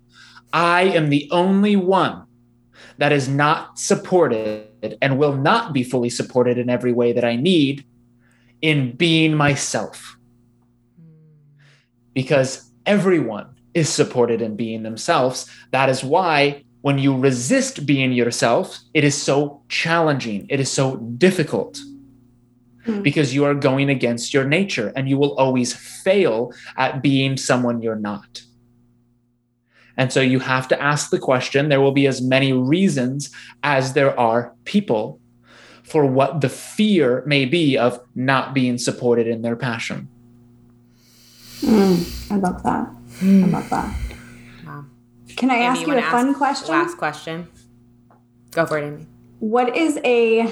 I 0.53 0.83
am 0.83 1.09
the 1.09 1.27
only 1.31 1.75
one 1.75 2.23
that 2.97 3.11
is 3.11 3.27
not 3.27 3.79
supported 3.79 4.97
and 5.01 5.17
will 5.17 5.35
not 5.35 5.73
be 5.73 5.83
fully 5.83 6.09
supported 6.09 6.57
in 6.57 6.69
every 6.69 6.93
way 6.93 7.13
that 7.13 7.23
I 7.23 7.35
need 7.35 7.85
in 8.61 8.95
being 8.95 9.35
myself. 9.35 10.17
Because 12.13 12.71
everyone 12.85 13.55
is 13.73 13.89
supported 13.89 14.41
in 14.41 14.55
being 14.55 14.81
themselves. 14.81 15.47
That 15.71 15.89
is 15.89 16.03
why 16.03 16.63
when 16.81 16.97
you 16.97 17.15
resist 17.15 17.85
being 17.85 18.11
yourself, 18.11 18.79
it 18.93 19.03
is 19.03 19.21
so 19.21 19.61
challenging, 19.69 20.47
it 20.49 20.59
is 20.59 20.71
so 20.71 20.95
difficult. 20.95 21.77
Hmm. 22.87 23.01
Because 23.01 23.35
you 23.35 23.43
are 23.43 23.53
going 23.53 23.89
against 23.89 24.33
your 24.33 24.45
nature 24.45 24.93
and 24.95 25.09
you 25.09 25.17
will 25.17 25.35
always 25.35 25.73
fail 25.73 26.53
at 26.77 27.03
being 27.03 27.35
someone 27.35 27.81
you're 27.81 27.97
not. 27.97 28.43
And 29.97 30.13
so 30.13 30.21
you 30.21 30.39
have 30.39 30.69
to 30.69 30.81
ask 30.81 31.09
the 31.09 31.19
question. 31.19 31.67
There 31.67 31.81
will 31.81 31.91
be 31.91 32.07
as 32.07 32.21
many 32.21 32.53
reasons 32.53 33.29
as 33.61 33.91
there 33.91 34.17
are 34.17 34.53
people 34.63 35.19
for 35.83 36.05
what 36.05 36.39
the 36.39 36.49
fear 36.49 37.23
may 37.25 37.43
be 37.43 37.77
of 37.77 37.99
not 38.15 38.53
being 38.53 38.77
supported 38.77 39.27
in 39.27 39.41
their 39.41 39.57
passion. 39.57 40.07
Mm, 41.61 42.31
I 42.31 42.35
love 42.35 42.63
that. 42.63 42.87
Mm. 43.19 43.43
I 43.43 43.47
love 43.47 43.69
that. 43.69 43.95
Wow. 44.65 44.85
Can 45.35 45.51
I 45.51 45.55
Amy, 45.55 45.65
ask 45.65 45.81
you, 45.81 45.93
you 45.93 45.99
a 45.99 46.01
fun 46.03 46.33
question? 46.35 46.69
Last 46.69 46.97
question. 46.97 47.49
Go 48.51 48.65
for 48.65 48.77
it, 48.77 48.85
Amy. 48.85 49.07
What 49.39 49.75
is 49.75 49.99
a 50.05 50.51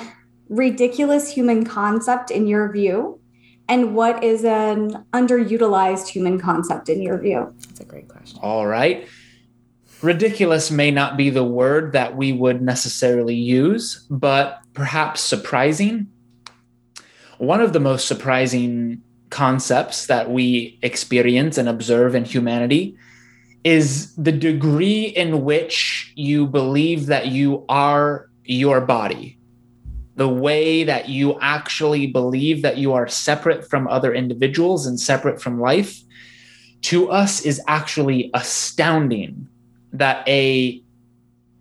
ridiculous 0.50 1.32
human 1.32 1.66
concept 1.66 2.32
in 2.32 2.48
your 2.48 2.72
view? 2.72 3.20
And 3.68 3.96
what 3.96 4.24
is 4.24 4.46
an 4.46 5.06
underutilized 5.14 6.08
human 6.08 6.40
concept 6.40 6.88
in 6.88 7.02
your 7.02 7.18
view? 7.18 7.54
That's 7.68 7.80
a 7.80 7.86
great 7.86 8.08
question. 8.08 8.40
All 8.42 8.68
right 8.68 9.08
ridiculous 10.02 10.72
may 10.72 10.92
not 10.92 11.18
be 11.18 11.30
the 11.30 11.44
word 11.44 11.94
that 11.94 12.16
we 12.16 12.32
would 12.32 12.62
necessarily 12.62 13.36
use, 13.36 14.06
but 14.10 14.60
perhaps 14.74 15.22
surprising. 15.22 16.08
One 17.38 17.62
of 17.62 17.74
the 17.74 17.80
most 17.80 18.08
surprising 18.08 19.02
concepts 19.30 20.06
that 20.08 20.30
we 20.30 20.80
experience 20.82 21.58
and 21.58 21.68
observe 21.68 22.16
in 22.16 22.24
humanity 22.24 22.96
is 23.64 24.16
the 24.16 24.32
degree 24.32 25.06
in 25.06 25.44
which 25.44 26.14
you 26.16 26.46
believe 26.46 27.08
that 27.08 27.28
you 27.28 27.66
are 27.68 28.30
your 28.46 28.80
body. 28.80 29.40
The 30.16 30.30
way 30.30 30.84
that 30.84 31.10
you 31.10 31.38
actually 31.42 32.08
believe 32.08 32.62
that 32.62 32.78
you 32.78 32.94
are 32.94 33.08
separate 33.08 33.70
from 33.70 33.88
other 33.88 34.14
individuals 34.14 34.86
and 34.86 35.00
separate 35.00 35.42
from 35.42 35.60
life 35.60 36.00
to 36.84 37.10
us 37.10 37.42
is 37.42 37.62
actually 37.68 38.30
astounding 38.34 39.48
that 39.92 40.28
a 40.28 40.82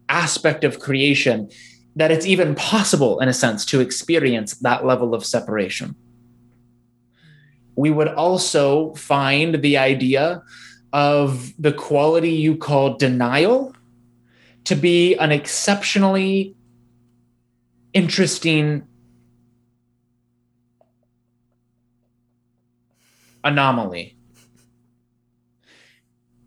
aspect 0.09 0.65
of 0.65 0.81
creation 0.81 1.49
that 1.97 2.11
it's 2.11 2.27
even 2.27 2.55
possible 2.55 3.21
in 3.21 3.29
a 3.29 3.33
sense 3.33 3.65
to 3.65 3.81
experience 3.81 4.55
that 4.57 4.85
level 4.85 5.15
of 5.15 5.25
separation. 5.25 5.95
We 7.77 7.91
would 7.91 8.09
also 8.09 8.95
find 8.95 9.63
the 9.63 9.79
idea 9.79 10.43
of 10.93 11.53
the 11.59 11.73
quality 11.73 12.31
you 12.31 12.57
call 12.57 12.97
denial 12.97 13.75
to 14.65 14.75
be 14.75 15.15
an 15.17 15.33
exceptionally 15.33 16.55
interesting 17.95 18.87
anomaly 23.43 24.17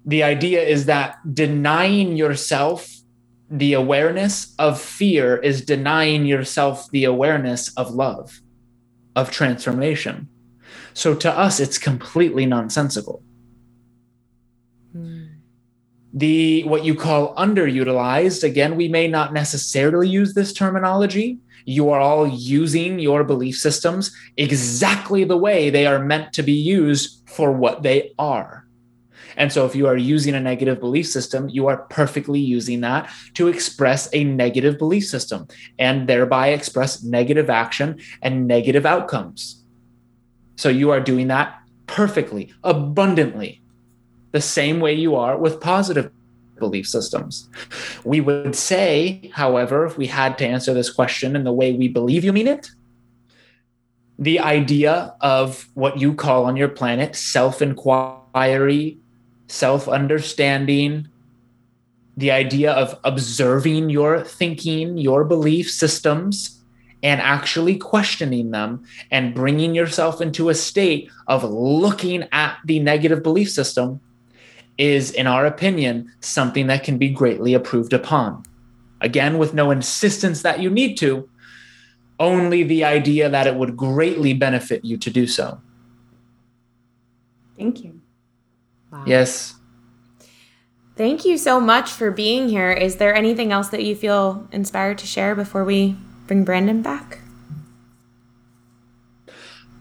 the 0.05 0.23
idea 0.23 0.61
is 0.61 0.85
that 0.85 1.17
denying 1.33 2.15
yourself 2.15 2.97
the 3.49 3.73
awareness 3.73 4.53
of 4.57 4.79
fear 4.79 5.37
is 5.37 5.63
denying 5.63 6.25
yourself 6.25 6.89
the 6.91 7.03
awareness 7.03 7.73
of 7.75 7.91
love, 7.91 8.41
of 9.15 9.31
transformation. 9.31 10.29
So 10.93 11.13
to 11.15 11.31
us, 11.31 11.59
it's 11.59 11.77
completely 11.77 12.45
nonsensical. 12.45 13.23
The 16.13 16.63
what 16.63 16.85
you 16.85 16.95
call 16.95 17.35
underutilized, 17.35 18.43
again, 18.43 18.75
we 18.75 18.87
may 18.87 19.07
not 19.07 19.33
necessarily 19.33 20.07
use 20.07 20.33
this 20.33 20.53
terminology. 20.53 21.39
You 21.65 21.89
are 21.89 21.99
all 21.99 22.27
using 22.27 22.97
your 22.97 23.23
belief 23.23 23.57
systems 23.57 24.15
exactly 24.37 25.25
the 25.25 25.37
way 25.37 25.69
they 25.69 25.85
are 25.85 25.99
meant 25.99 26.31
to 26.33 26.43
be 26.43 26.53
used 26.53 27.27
for 27.29 27.51
what 27.51 27.83
they 27.83 28.13
are. 28.17 28.67
And 29.37 29.53
so, 29.53 29.65
if 29.65 29.75
you 29.75 29.87
are 29.87 29.95
using 29.95 30.33
a 30.33 30.39
negative 30.39 30.79
belief 30.79 31.07
system, 31.07 31.47
you 31.47 31.67
are 31.67 31.77
perfectly 31.89 32.39
using 32.39 32.81
that 32.81 33.09
to 33.35 33.47
express 33.47 34.09
a 34.11 34.23
negative 34.23 34.77
belief 34.77 35.05
system 35.05 35.47
and 35.77 36.07
thereby 36.07 36.49
express 36.49 37.03
negative 37.03 37.49
action 37.49 37.99
and 38.21 38.47
negative 38.47 38.85
outcomes. 38.85 39.63
So, 40.55 40.69
you 40.69 40.89
are 40.89 40.99
doing 40.99 41.27
that 41.27 41.59
perfectly, 41.85 42.51
abundantly, 42.63 43.61
the 44.31 44.41
same 44.41 44.79
way 44.79 44.93
you 44.93 45.15
are 45.15 45.37
with 45.37 45.61
positive 45.61 46.11
belief 46.59 46.87
systems. 46.87 47.49
We 48.03 48.21
would 48.21 48.55
say, 48.55 49.31
however, 49.33 49.85
if 49.85 49.97
we 49.97 50.07
had 50.07 50.37
to 50.39 50.47
answer 50.47 50.73
this 50.73 50.89
question 50.89 51.35
in 51.35 51.43
the 51.43 51.53
way 51.53 51.73
we 51.73 51.87
believe 51.87 52.23
you 52.23 52.33
mean 52.33 52.47
it, 52.47 52.69
the 54.19 54.39
idea 54.39 55.15
of 55.21 55.67
what 55.75 55.99
you 55.99 56.13
call 56.13 56.45
on 56.45 56.57
your 56.57 56.69
planet 56.69 57.15
self 57.15 57.61
inquiry, 57.61 58.97
self 59.47 59.87
understanding, 59.87 61.07
the 62.15 62.31
idea 62.31 62.71
of 62.71 62.99
observing 63.03 63.89
your 63.89 64.23
thinking, 64.23 64.97
your 64.97 65.23
belief 65.23 65.69
systems, 65.69 66.63
and 67.03 67.21
actually 67.21 67.77
questioning 67.77 68.49
them 68.49 68.83
and 69.11 69.35
bringing 69.35 69.75
yourself 69.75 70.19
into 70.19 70.49
a 70.49 70.55
state 70.55 71.11
of 71.27 71.43
looking 71.43 72.27
at 72.31 72.57
the 72.65 72.79
negative 72.79 73.21
belief 73.21 73.51
system 73.51 74.01
is, 74.77 75.11
in 75.11 75.27
our 75.27 75.45
opinion, 75.45 76.11
something 76.19 76.67
that 76.67 76.83
can 76.83 76.97
be 76.97 77.09
greatly 77.09 77.53
approved 77.53 77.93
upon. 77.93 78.43
Again, 79.01 79.37
with 79.37 79.53
no 79.53 79.71
insistence 79.71 80.41
that 80.41 80.59
you 80.59 80.69
need 80.69 80.97
to, 80.97 81.29
only 82.19 82.63
the 82.63 82.83
idea 82.83 83.29
that 83.29 83.47
it 83.47 83.55
would 83.55 83.77
greatly 83.77 84.33
benefit 84.33 84.83
you 84.83 84.97
to 84.97 85.09
do 85.09 85.27
so. 85.27 85.61
Thank 87.57 87.83
you. 87.83 88.01
Wow. 88.91 89.03
Yes. 89.05 89.55
Thank 90.95 91.25
you 91.25 91.37
so 91.37 91.59
much 91.59 91.91
for 91.91 92.09
being 92.09 92.49
here. 92.49 92.71
Is 92.71 92.95
there 92.95 93.13
anything 93.13 93.51
else 93.51 93.69
that 93.69 93.83
you 93.83 93.95
feel 93.95 94.47
inspired 94.51 94.97
to 94.99 95.05
share 95.05 95.35
before 95.35 95.63
we 95.63 95.95
bring 96.25 96.43
Brandon 96.43 96.81
back? 96.81 97.19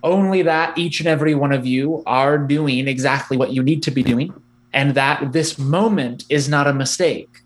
Only 0.03 0.43
that 0.43 0.77
each 0.77 1.01
and 1.01 1.09
every 1.09 1.35
one 1.35 1.53
of 1.53 1.67
you 1.67 2.03
are 2.07 2.37
doing 2.37 2.87
exactly 2.87 3.37
what 3.37 3.53
you 3.53 3.63
need 3.63 3.83
to 3.85 3.91
be 3.91 4.03
doing, 4.03 4.33
and 4.77 4.95
that 4.95 5.33
this 5.33 5.59
moment 5.59 6.25
is 6.29 6.51
not 6.51 6.67
a 6.67 6.75
mistake. 6.75 7.41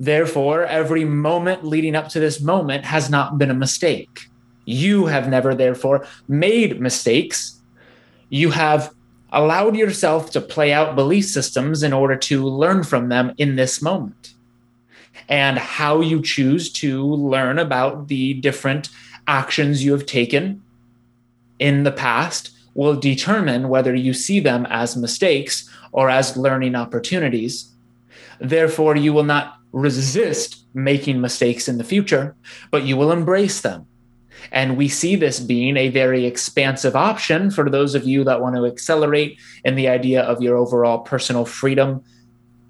Therefore, 0.00 0.64
every 0.64 1.04
moment 1.04 1.64
leading 1.64 1.94
up 1.94 2.08
to 2.08 2.18
this 2.18 2.40
moment 2.40 2.84
has 2.84 3.08
not 3.08 3.38
been 3.38 3.52
a 3.52 3.54
mistake. 3.54 4.26
You 4.64 5.06
have 5.06 5.28
never, 5.28 5.54
therefore, 5.54 6.04
made 6.26 6.80
mistakes. 6.80 7.62
You 8.30 8.50
have 8.50 8.92
allowed 9.32 9.76
yourself 9.76 10.32
to 10.32 10.40
play 10.40 10.72
out 10.72 10.96
belief 10.96 11.26
systems 11.26 11.84
in 11.84 11.92
order 11.92 12.16
to 12.16 12.44
learn 12.44 12.82
from 12.82 13.10
them 13.10 13.32
in 13.38 13.54
this 13.54 13.80
moment. 13.80 14.34
And 15.28 15.56
how 15.56 16.00
you 16.00 16.20
choose 16.20 16.72
to 16.72 17.04
learn 17.04 17.60
about 17.60 18.08
the 18.08 18.34
different 18.34 18.88
actions 19.28 19.84
you 19.84 19.92
have 19.92 20.06
taken 20.06 20.62
in 21.60 21.84
the 21.84 21.92
past 21.92 22.50
will 22.74 22.96
determine 22.96 23.68
whether 23.68 23.94
you 23.94 24.12
see 24.12 24.40
them 24.40 24.66
as 24.68 24.96
mistakes 24.96 25.70
or 25.92 26.10
as 26.10 26.36
learning 26.36 26.74
opportunities. 26.74 27.72
Therefore, 28.40 28.96
you 28.96 29.12
will 29.12 29.24
not 29.24 29.56
resist 29.72 30.64
making 30.74 31.20
mistakes 31.20 31.68
in 31.68 31.78
the 31.78 31.84
future, 31.84 32.34
but 32.70 32.84
you 32.84 32.96
will 32.96 33.12
embrace 33.12 33.60
them. 33.60 33.86
And 34.52 34.76
we 34.76 34.88
see 34.88 35.16
this 35.16 35.38
being 35.38 35.76
a 35.76 35.88
very 35.88 36.24
expansive 36.24 36.96
option 36.96 37.50
for 37.50 37.68
those 37.68 37.94
of 37.94 38.04
you 38.04 38.24
that 38.24 38.40
want 38.40 38.56
to 38.56 38.66
accelerate 38.66 39.38
in 39.64 39.74
the 39.74 39.88
idea 39.88 40.22
of 40.22 40.42
your 40.42 40.56
overall 40.56 41.00
personal 41.00 41.44
freedom 41.44 42.02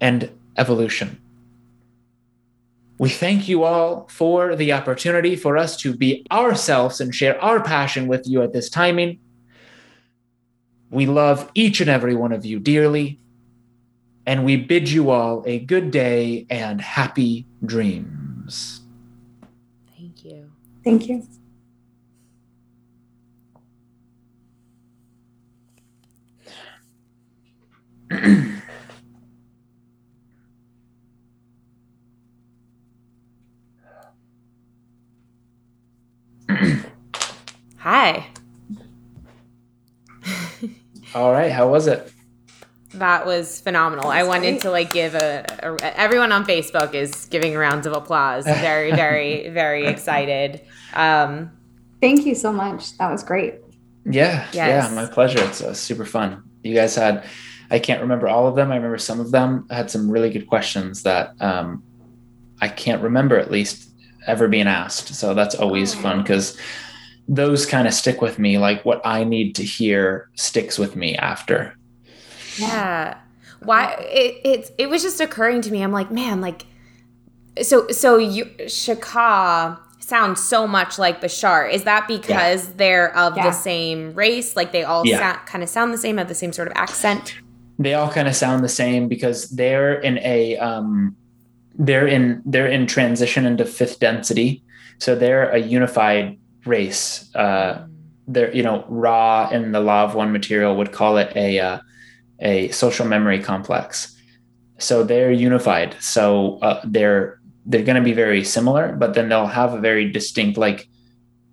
and 0.01 0.29
evolution. 0.57 1.21
We 2.97 3.09
thank 3.09 3.47
you 3.47 3.63
all 3.63 4.07
for 4.09 4.55
the 4.55 4.73
opportunity 4.73 5.35
for 5.35 5.57
us 5.57 5.75
to 5.77 5.95
be 5.95 6.25
ourselves 6.31 7.01
and 7.01 7.15
share 7.15 7.41
our 7.41 7.63
passion 7.63 8.07
with 8.07 8.27
you 8.27 8.43
at 8.43 8.53
this 8.53 8.69
timing. 8.69 9.19
We 10.91 11.05
love 11.05 11.49
each 11.55 11.79
and 11.79 11.89
every 11.89 12.15
one 12.15 12.33
of 12.33 12.45
you 12.45 12.59
dearly, 12.59 13.17
and 14.25 14.43
we 14.43 14.57
bid 14.57 14.89
you 14.89 15.09
all 15.09 15.41
a 15.47 15.59
good 15.59 15.89
day 15.89 16.45
and 16.49 16.81
happy 16.81 17.45
dreams. 17.65 18.81
Thank 19.97 20.25
you. 20.25 20.51
Thank 20.83 21.07
you. 21.07 21.25
Hi. 37.77 38.27
All 41.13 41.31
right, 41.31 41.51
how 41.51 41.69
was 41.69 41.87
it? 41.87 42.11
That 42.93 43.25
was 43.25 43.61
phenomenal. 43.61 44.07
I 44.07 44.23
wanted 44.23 44.51
great. 44.51 44.61
to 44.63 44.71
like 44.71 44.91
give 44.91 45.15
a, 45.15 45.45
a 45.63 45.99
everyone 45.99 46.31
on 46.31 46.45
Facebook 46.45 46.93
is 46.93 47.25
giving 47.27 47.55
rounds 47.55 47.85
of 47.87 47.93
applause. 47.93 48.43
Very, 48.45 48.91
very, 48.91 49.49
very 49.49 49.87
excited. 49.87 50.61
Um, 50.93 51.51
Thank 52.01 52.25
you 52.25 52.35
so 52.35 52.51
much. 52.51 52.97
That 52.97 53.09
was 53.11 53.23
great. 53.23 53.55
Yeah, 54.05 54.47
Yes. 54.51 54.89
yeah, 54.89 54.95
my 54.95 55.05
pleasure. 55.05 55.39
It's 55.43 55.61
uh, 55.61 55.73
super 55.73 56.03
fun. 56.05 56.43
You 56.63 56.73
guys 56.73 56.95
had, 56.95 57.23
I 57.69 57.77
can't 57.79 58.01
remember 58.01 58.27
all 58.27 58.47
of 58.47 58.55
them. 58.55 58.71
I 58.71 58.75
remember 58.75 58.97
some 58.97 59.19
of 59.19 59.29
them 59.31 59.67
I 59.69 59.75
had 59.75 59.91
some 59.91 60.09
really 60.09 60.31
good 60.31 60.47
questions 60.47 61.03
that 61.03 61.33
um, 61.39 61.83
I 62.59 62.67
can't 62.67 63.01
remember 63.03 63.37
at 63.37 63.51
least 63.51 63.89
ever 64.27 64.47
being 64.47 64.67
asked. 64.67 65.13
So 65.13 65.33
that's 65.33 65.55
always 65.55 65.93
fun 65.93 66.23
because 66.23 66.57
those 67.31 67.65
kind 67.65 67.87
of 67.87 67.93
stick 67.93 68.21
with 68.21 68.37
me. 68.37 68.57
Like 68.57 68.83
what 68.83 69.01
I 69.05 69.23
need 69.23 69.55
to 69.55 69.63
hear 69.63 70.29
sticks 70.35 70.77
with 70.77 70.97
me 70.97 71.15
after. 71.15 71.73
Yeah. 72.57 73.17
Why 73.63 73.93
it 74.11 74.41
it 74.43 74.71
it 74.77 74.89
was 74.89 75.01
just 75.01 75.21
occurring 75.21 75.61
to 75.61 75.71
me. 75.71 75.81
I'm 75.81 75.93
like, 75.93 76.11
man, 76.11 76.41
like 76.41 76.65
so 77.61 77.87
so 77.87 78.17
you 78.17 78.49
Shaka 78.67 79.79
sounds 79.99 80.43
so 80.43 80.67
much 80.67 80.99
like 80.99 81.21
Bashar. 81.21 81.71
Is 81.71 81.83
that 81.83 82.05
because 82.05 82.73
they're 82.73 83.15
of 83.15 83.37
Yeah. 83.37 83.43
the 83.43 83.51
same 83.53 84.13
race? 84.13 84.57
Like 84.57 84.73
they 84.73 84.83
all 84.83 85.05
Yeah. 85.07 85.19
sound, 85.19 85.47
kind 85.47 85.63
of 85.63 85.69
sound 85.69 85.93
the 85.93 85.97
same, 85.97 86.17
have 86.17 86.27
the 86.27 86.35
same 86.35 86.51
sort 86.51 86.67
of 86.67 86.73
accent? 86.75 87.35
They 87.79 87.93
all 87.93 88.09
kind 88.09 88.27
of 88.27 88.35
sound 88.35 88.61
the 88.61 88.69
same 88.69 89.07
because 89.07 89.49
they're 89.51 89.93
in 90.01 90.17
a 90.19 90.57
um, 90.57 91.15
they're 91.79 92.07
in 92.07 92.41
they're 92.45 92.67
in 92.67 92.87
transition 92.87 93.45
into 93.45 93.63
fifth 93.63 93.99
density. 93.99 94.61
So 94.97 95.15
they're 95.15 95.49
a 95.49 95.59
unified 95.59 96.37
race. 96.65 97.33
Uh, 97.35 97.85
they're 98.27 98.53
you 98.55 98.63
know 98.63 98.85
Ra 98.87 99.49
in 99.49 99.71
the 99.71 99.79
law 99.79 100.03
of 100.03 100.15
one 100.15 100.31
material 100.31 100.75
would 100.77 100.91
call 100.91 101.17
it 101.17 101.35
a 101.35 101.59
uh, 101.59 101.79
a 102.39 102.69
social 102.69 103.05
memory 103.05 103.41
complex 103.41 104.17
so 104.77 105.03
they're 105.03 105.31
unified 105.31 105.95
so 105.99 106.57
uh, 106.61 106.81
they're 106.83 107.39
they're 107.65 107.83
going 107.83 107.95
to 107.95 108.01
be 108.01 108.13
very 108.13 108.43
similar 108.43 108.93
but 108.93 109.13
then 109.13 109.29
they'll 109.29 109.45
have 109.45 109.73
a 109.73 109.79
very 109.79 110.09
distinct 110.11 110.57
like 110.57 110.87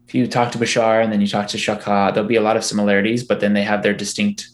if 0.07 0.15
you 0.15 0.27
talk 0.27 0.51
to 0.53 0.59
bashar 0.59 1.03
and 1.03 1.13
then 1.13 1.21
you 1.21 1.27
talk 1.27 1.47
to 1.47 1.59
shaka 1.59 2.11
there'll 2.13 2.29
be 2.29 2.37
a 2.37 2.41
lot 2.41 2.57
of 2.57 2.65
similarities 2.65 3.23
but 3.23 3.41
then 3.41 3.53
they 3.53 3.63
have 3.63 3.83
their 3.83 3.93
distinct 3.93 4.49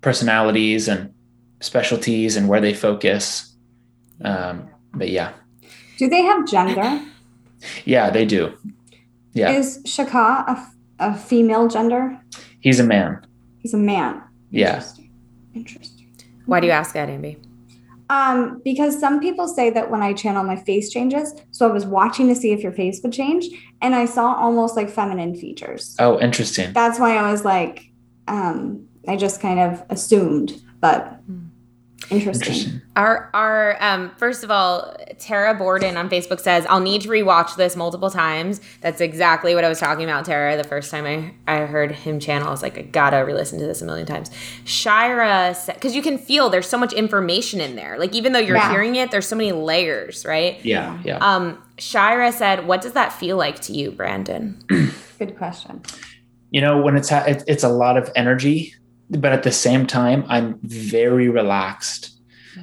personalities 0.00 0.88
and 0.88 1.12
specialties 1.60 2.36
and 2.36 2.48
where 2.48 2.60
they 2.60 2.74
focus 2.74 3.56
um, 4.24 4.68
but 4.92 5.08
yeah 5.08 5.32
Do 5.98 6.08
they 6.08 6.22
have 6.22 6.46
gender? 6.46 7.00
yeah 7.84 8.10
they 8.10 8.24
do 8.24 8.56
yeah 9.36 9.52
Is 9.52 9.80
Shaka 9.84 10.44
a, 10.52 10.56
a 10.98 11.10
female 11.16 11.68
gender? 11.68 12.02
he's 12.60 12.80
a 12.80 12.84
man 12.84 13.26
He's 13.66 13.74
a 13.74 13.78
man. 13.78 14.22
Yeah. 14.52 14.74
Interesting. 14.76 15.10
Interesting. 15.56 16.06
Why 16.44 16.60
do 16.60 16.68
you 16.68 16.72
ask 16.72 16.94
that, 16.94 17.08
Ambi? 17.08 17.36
Um, 18.08 18.62
because 18.62 19.00
some 19.00 19.18
people 19.18 19.48
say 19.48 19.70
that 19.70 19.90
when 19.90 20.02
I 20.02 20.12
channel, 20.12 20.44
my 20.44 20.54
face 20.54 20.88
changes. 20.88 21.34
So 21.50 21.68
I 21.68 21.72
was 21.72 21.84
watching 21.84 22.28
to 22.28 22.36
see 22.36 22.52
if 22.52 22.60
your 22.60 22.70
face 22.70 23.00
would 23.02 23.12
change, 23.12 23.46
and 23.82 23.96
I 23.96 24.04
saw 24.04 24.34
almost 24.34 24.76
like 24.76 24.88
feminine 24.88 25.34
features. 25.34 25.96
oh 25.98 26.20
interesting 26.20 26.72
That's 26.74 27.00
why 27.00 27.16
I 27.16 27.32
was 27.32 27.44
like, 27.44 27.90
um, 28.28 28.86
I 29.08 29.16
just 29.16 29.40
kind 29.40 29.58
of 29.58 29.82
assumed, 29.90 30.62
but 30.80 31.18
Interesting. 32.10 32.52
Interesting. 32.54 32.80
Our 32.94 33.30
our 33.34 33.76
um 33.82 34.12
first 34.16 34.44
of 34.44 34.50
all, 34.50 34.94
Tara 35.18 35.54
Borden 35.54 35.96
on 35.96 36.08
Facebook 36.08 36.40
says, 36.40 36.64
I'll 36.68 36.78
need 36.80 37.00
to 37.02 37.08
rewatch 37.08 37.56
this 37.56 37.74
multiple 37.74 38.10
times. 38.10 38.60
That's 38.80 39.00
exactly 39.00 39.54
what 39.54 39.64
I 39.64 39.68
was 39.68 39.80
talking 39.80 40.04
about, 40.04 40.24
Tara. 40.26 40.56
The 40.56 40.64
first 40.64 40.90
time 40.90 41.04
I, 41.06 41.34
I 41.52 41.66
heard 41.66 41.90
him 41.92 42.20
channel, 42.20 42.48
I 42.48 42.50
was 42.50 42.62
like, 42.62 42.78
I 42.78 42.82
gotta 42.82 43.24
re-listen 43.24 43.58
to 43.60 43.66
this 43.66 43.82
a 43.82 43.86
million 43.86 44.06
times. 44.06 44.30
Shira 44.64 45.54
said 45.54 45.74
because 45.74 45.96
you 45.96 46.02
can 46.02 46.18
feel 46.18 46.48
there's 46.50 46.68
so 46.68 46.78
much 46.78 46.92
information 46.92 47.60
in 47.60 47.76
there. 47.76 47.98
Like 47.98 48.14
even 48.14 48.32
though 48.32 48.38
you're 48.40 48.56
Yeah. 48.56 48.70
hearing 48.70 48.96
it, 48.96 49.10
there's 49.10 49.26
so 49.26 49.34
many 49.36 49.52
layers, 49.52 50.24
right? 50.24 50.62
Yeah, 50.64 50.98
yeah. 51.04 51.16
Um, 51.18 51.60
Shira 51.78 52.30
said, 52.30 52.66
What 52.66 52.82
does 52.82 52.92
that 52.92 53.12
feel 53.12 53.36
like 53.36 53.60
to 53.62 53.72
you, 53.72 53.90
Brandon? 53.90 54.62
Good 55.18 55.36
question. 55.38 55.82
you 56.50 56.60
know 56.60 56.80
when 56.80 56.96
it's 56.96 57.08
ha- 57.08 57.24
it, 57.26 57.42
it's 57.48 57.64
a 57.64 57.68
lot 57.68 57.96
of 57.96 58.10
energy 58.14 58.74
but 59.10 59.32
at 59.32 59.42
the 59.42 59.52
same 59.52 59.86
time 59.86 60.24
i'm 60.28 60.58
very 60.62 61.28
relaxed 61.28 62.16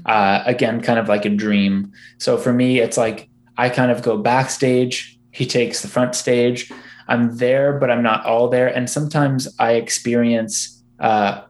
uh, 0.06 0.44
again 0.46 0.82
kind 0.82 1.00
of 1.00 1.08
like 1.08 1.26
a 1.26 1.30
dream. 1.30 1.92
So 2.18 2.38
for 2.38 2.54
me 2.54 2.80
it's 2.80 2.98
like 2.98 3.30
i 3.58 3.70
kind 3.70 3.92
of 3.92 4.02
go 4.02 4.18
backstage 4.18 5.20
he 5.32 5.46
takes 5.46 5.82
the 5.82 5.88
front 5.88 6.16
stage. 6.16 6.72
I'm 7.08 7.38
there 7.38 7.78
but 7.80 7.90
i'm 7.90 8.04
not 8.04 8.26
all 8.26 8.50
there. 8.50 8.68
And 8.68 8.90
sometimes 8.90 9.48
i 9.60 9.74
experience 9.74 10.84
uh, 11.00 11.42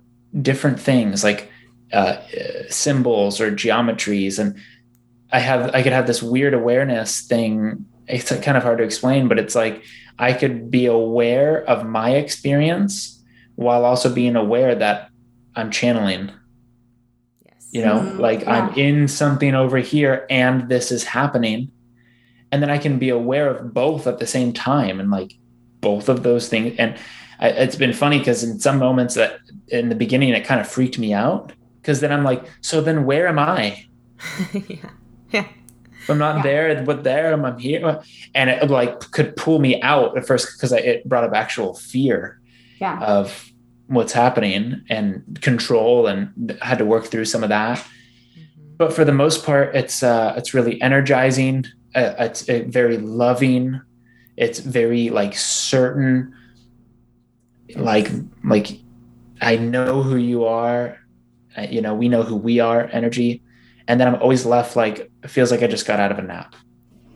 different 0.41 0.80
things 0.80 1.24
like 1.24 1.52
uh, 1.91 2.18
symbols 2.70 3.39
or 3.39 3.52
geometries. 3.52 4.39
And 4.39 4.58
i 5.32 5.39
have 5.39 5.74
i 5.74 5.84
could 5.84 5.94
have 5.94 6.08
this 6.08 6.24
weird 6.24 6.54
awareness 6.54 7.22
thing. 7.22 7.86
It's 8.08 8.36
kind 8.41 8.58
of 8.58 8.64
hard 8.64 8.80
to 8.80 8.84
explain 8.84 9.28
but 9.28 9.39
it's 9.39 9.56
like 9.56 9.84
I 10.20 10.34
could 10.34 10.70
be 10.70 10.86
aware 10.86 11.64
of 11.64 11.88
my 11.88 12.12
experience 12.12 13.22
while 13.56 13.86
also 13.86 14.14
being 14.14 14.36
aware 14.36 14.76
that 14.76 15.10
I'm 15.56 15.70
channeling. 15.72 16.32
Yes. 17.45 17.68
You 17.72 17.82
know, 17.84 17.99
Mhm, 17.99 18.20
like 18.20 18.47
I'm 18.47 18.74
in 18.78 19.08
something 19.08 19.54
over 19.56 19.78
here 19.78 20.26
and 20.30 20.70
this 20.70 20.91
is 20.91 21.04
happening. 21.04 21.72
And 22.51 22.62
then 22.62 22.70
I 22.70 22.78
can 22.78 22.99
be 22.99 23.10
aware 23.10 23.49
of 23.49 23.74
both 23.74 24.06
at 24.08 24.20
the 24.20 24.28
same 24.28 24.54
time 24.54 24.99
and 24.99 25.10
like 25.10 25.34
both 25.82 26.10
of 26.10 26.24
those 26.24 26.49
things. 26.49 26.76
And 26.78 26.95
I, 27.39 27.49
it's 27.49 27.76
been 27.76 27.93
funny 27.93 28.20
because 28.20 28.43
in 28.43 28.60
some 28.60 28.78
moments 28.78 29.16
that 29.16 29.39
in 29.70 29.89
the 29.89 29.95
beginning 29.95 30.30
it 30.30 30.45
kind 30.45 30.62
of 30.62 30.68
freaked 30.68 30.99
me 30.99 31.14
out 31.14 31.51
because 31.82 31.99
then 31.99 32.12
I'm 32.12 32.24
like, 32.24 32.43
so 32.62 32.80
then 32.82 33.06
where 33.06 33.28
am 33.28 33.39
I? 33.39 33.86
yeah. 34.68 34.89
Yeah. 35.32 35.47
I'm 36.10 36.18
not 36.18 36.38
Yeah. 36.38 36.43
there, 36.43 36.84
but 36.84 37.04
there 37.04 37.32
I'm, 37.34 37.45
I'm 37.45 37.58
here, 37.58 38.01
and 38.36 38.49
it 38.49 38.70
like 38.70 38.99
could 39.12 39.36
pull 39.38 39.60
me 39.60 39.82
out 39.82 40.18
at 40.18 40.28
first 40.28 40.49
because 40.58 40.72
it 40.74 41.08
brought 41.08 41.24
up 41.24 41.34
actual 41.34 41.74
fear 41.76 42.39
Yeah. 42.84 42.99
of 42.99 43.49
what's 43.88 44.13
happening 44.13 44.81
and 44.89 45.39
control, 45.41 46.07
and 46.07 46.57
had 46.61 46.77
to 46.79 46.86
work 46.86 47.05
through 47.05 47.25
some 47.25 47.43
of 47.43 47.49
that. 47.49 47.77
But 48.77 48.91
for 48.93 49.05
the 49.05 49.13
most 49.13 49.45
part, 49.45 49.75
it's 49.75 50.03
uh, 50.03 50.34
it's 50.38 50.53
really 50.53 50.81
energizing. 50.81 51.65
Uh, 51.95 52.13
it's 52.19 52.49
uh, 52.49 52.63
very 52.67 52.97
loving. 52.97 53.79
It's 54.36 54.59
very 54.59 55.09
like 55.09 55.34
certain, 55.38 56.34
like 57.75 58.09
like 58.43 58.67
I 59.41 59.55
know 59.57 60.03
who 60.03 60.17
you 60.17 60.45
are. 60.45 60.99
Uh, 61.55 61.67
you 61.69 61.81
know, 61.81 61.93
we 61.93 62.09
know 62.09 62.23
who 62.23 62.36
we 62.36 62.59
are. 62.59 62.89
Energy, 62.91 63.41
and 63.88 63.99
then 63.99 64.07
I'm 64.07 64.19
always 64.21 64.45
left 64.45 64.75
like 64.75 65.11
it 65.23 65.29
feels 65.29 65.51
like 65.51 65.61
I 65.63 65.67
just 65.67 65.86
got 65.86 65.99
out 65.99 66.11
of 66.11 66.19
a 66.19 66.23
nap. 66.23 66.55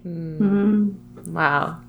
Hmm. 0.03 0.41
Mhm. 0.41 0.95
Wow. 1.34 1.82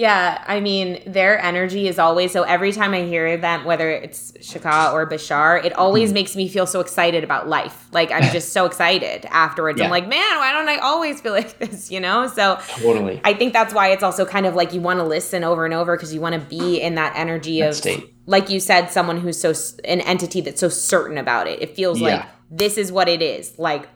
Yeah, 0.00 0.42
I 0.46 0.60
mean, 0.60 1.02
their 1.06 1.38
energy 1.38 1.86
is 1.86 1.98
always 1.98 2.32
so 2.32 2.42
every 2.44 2.72
time 2.72 2.94
I 2.94 3.02
hear 3.02 3.36
them, 3.36 3.66
whether 3.66 3.90
it's 3.90 4.32
Shaka 4.40 4.92
or 4.94 5.06
Bashar, 5.06 5.62
it 5.62 5.74
always 5.74 6.10
Mhm. 6.10 6.14
makes 6.14 6.34
me 6.36 6.48
feel 6.48 6.66
so 6.66 6.80
excited 6.80 7.22
about 7.22 7.48
life. 7.50 7.86
Like 7.92 8.10
I'm 8.10 8.22
just 8.32 8.54
so 8.54 8.64
excited 8.64 9.26
afterwards. 9.30 9.78
Yeah. 9.78 9.84
I'm 9.84 9.90
like, 9.90 10.08
man, 10.08 10.38
why 10.38 10.52
don't 10.54 10.70
I 10.70 10.78
always 10.78 11.20
feel 11.20 11.32
like 11.40 11.58
this, 11.58 11.90
you 11.90 12.00
know? 12.00 12.28
So 12.28 12.58
Totally. 12.78 13.20
I 13.24 13.34
think 13.34 13.52
that's 13.52 13.74
why 13.74 13.88
it's 13.88 14.02
also 14.02 14.24
kind 14.24 14.46
of 14.46 14.54
like 14.54 14.72
you 14.72 14.80
want 14.80 15.00
to 15.00 15.04
listen 15.04 15.44
over 15.44 15.66
and 15.66 15.74
over 15.74 15.94
because 15.96 16.14
you 16.14 16.20
want 16.22 16.34
to 16.34 16.40
be 16.40 16.80
in 16.80 16.94
that 16.94 17.12
energy 17.14 17.60
That 17.60 17.68
of 17.68 17.74
state. 17.76 18.10
like 18.24 18.48
you 18.48 18.58
said, 18.58 18.90
someone 18.90 19.18
who's 19.20 19.38
so 19.38 19.52
an 19.84 20.00
entity 20.00 20.40
that's 20.40 20.60
so 20.60 20.70
certain 20.70 21.18
about 21.18 21.46
it. 21.46 21.60
It 21.60 21.76
feels 21.76 22.00
like 22.00 22.24
this 22.50 22.78
is 22.78 22.90
what 22.90 23.06
it 23.06 23.20
is. 23.20 23.52
Like 23.58 23.86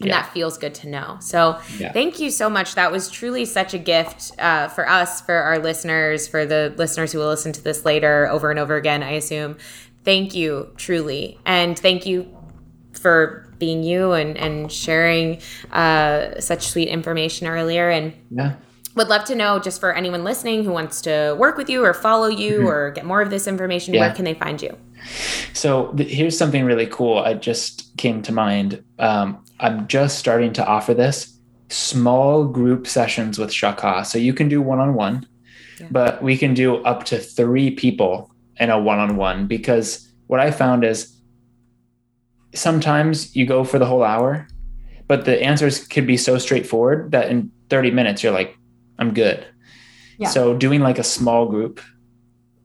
and 0.00 0.08
Yeah. 0.08 0.22
that 0.22 0.32
feels 0.32 0.58
good 0.58 0.74
to 0.76 0.88
know. 0.88 1.16
So 1.20 1.58
Yeah. 1.78 1.92
thank 1.92 2.20
you 2.20 2.30
so 2.30 2.48
much. 2.48 2.74
That 2.76 2.92
was 2.92 3.10
truly 3.10 3.44
such 3.44 3.74
a 3.74 3.78
gift 3.78 4.32
uh, 4.38 4.68
for 4.68 4.88
us, 4.88 5.20
for 5.20 5.34
our 5.34 5.58
listeners, 5.58 6.26
for 6.28 6.46
the 6.46 6.72
listeners 6.76 7.12
who 7.12 7.18
will 7.18 7.28
listen 7.28 7.52
to 7.52 7.62
this 7.62 7.84
later 7.84 8.28
over 8.30 8.50
and 8.50 8.58
over 8.58 8.76
again, 8.76 9.02
I 9.02 9.12
assume. 9.12 9.56
Thank 10.04 10.34
you, 10.34 10.70
truly. 10.76 11.38
And 11.44 11.78
thank 11.78 12.06
you 12.06 12.28
for 12.92 13.46
being 13.58 13.82
you 13.82 14.12
and, 14.12 14.36
and 14.38 14.70
sharing 14.70 15.40
uh, 15.72 16.40
such 16.40 16.68
sweet 16.68 16.88
information 16.88 17.46
earlier. 17.48 17.90
And 17.90 18.12
Yeah. 18.30 18.52
Would 18.98 19.08
love 19.08 19.24
to 19.24 19.34
know 19.34 19.58
just 19.58 19.80
for 19.80 19.92
anyone 19.94 20.24
listening 20.24 20.64
who 20.64 20.72
wants 20.72 21.00
to 21.02 21.34
work 21.38 21.56
with 21.56 21.70
you 21.70 21.84
or 21.84 21.94
follow 21.94 22.26
you 22.26 22.68
or 22.68 22.90
get 22.90 23.04
more 23.06 23.22
of 23.22 23.30
this 23.30 23.46
information, 23.46 23.94
Yeah. 23.94 24.00
where 24.00 24.14
can 24.14 24.24
they 24.24 24.34
find 24.34 24.60
you? 24.60 24.76
So 25.54 25.92
th- 25.96 26.10
here's 26.10 26.36
something 26.36 26.64
really 26.64 26.86
cool. 26.86 27.18
I 27.18 27.34
just 27.34 27.96
came 27.96 28.20
to 28.22 28.32
mind. 28.32 28.82
Um, 28.98 29.42
I'm 29.60 29.86
just 29.88 30.18
starting 30.18 30.52
to 30.54 30.66
offer 30.66 30.92
this 30.94 31.34
small 31.70 32.44
group 32.44 32.86
sessions 32.86 33.38
with 33.38 33.52
Shaka. 33.52 34.04
So 34.04 34.18
you 34.18 34.34
can 34.34 34.48
do 34.48 34.60
one 34.60 34.78
on 34.80 34.94
one, 34.94 35.26
but 35.90 36.22
we 36.22 36.36
can 36.36 36.52
do 36.54 36.76
up 36.84 37.04
to 37.04 37.18
three 37.18 37.70
people 37.70 38.30
in 38.60 38.70
a 38.70 38.78
one 38.78 38.98
on 38.98 39.16
one 39.16 39.46
because 39.46 40.08
what 40.26 40.40
I 40.40 40.50
found 40.50 40.84
is 40.84 41.14
sometimes 42.54 43.34
you 43.36 43.46
go 43.46 43.64
for 43.64 43.78
the 43.78 43.86
whole 43.86 44.02
hour, 44.02 44.46
but 45.06 45.24
the 45.24 45.40
answers 45.42 45.86
could 45.86 46.06
be 46.06 46.16
so 46.16 46.38
straightforward 46.38 47.12
that 47.12 47.30
in 47.30 47.50
30 47.70 47.90
minutes 47.92 48.22
you're 48.22 48.32
like, 48.32 48.56
I'm 48.98 49.14
good. 49.14 49.46
Yeah. 50.18 50.28
So 50.28 50.56
doing 50.56 50.80
like 50.80 50.98
a 50.98 51.04
small 51.04 51.46
group 51.46 51.80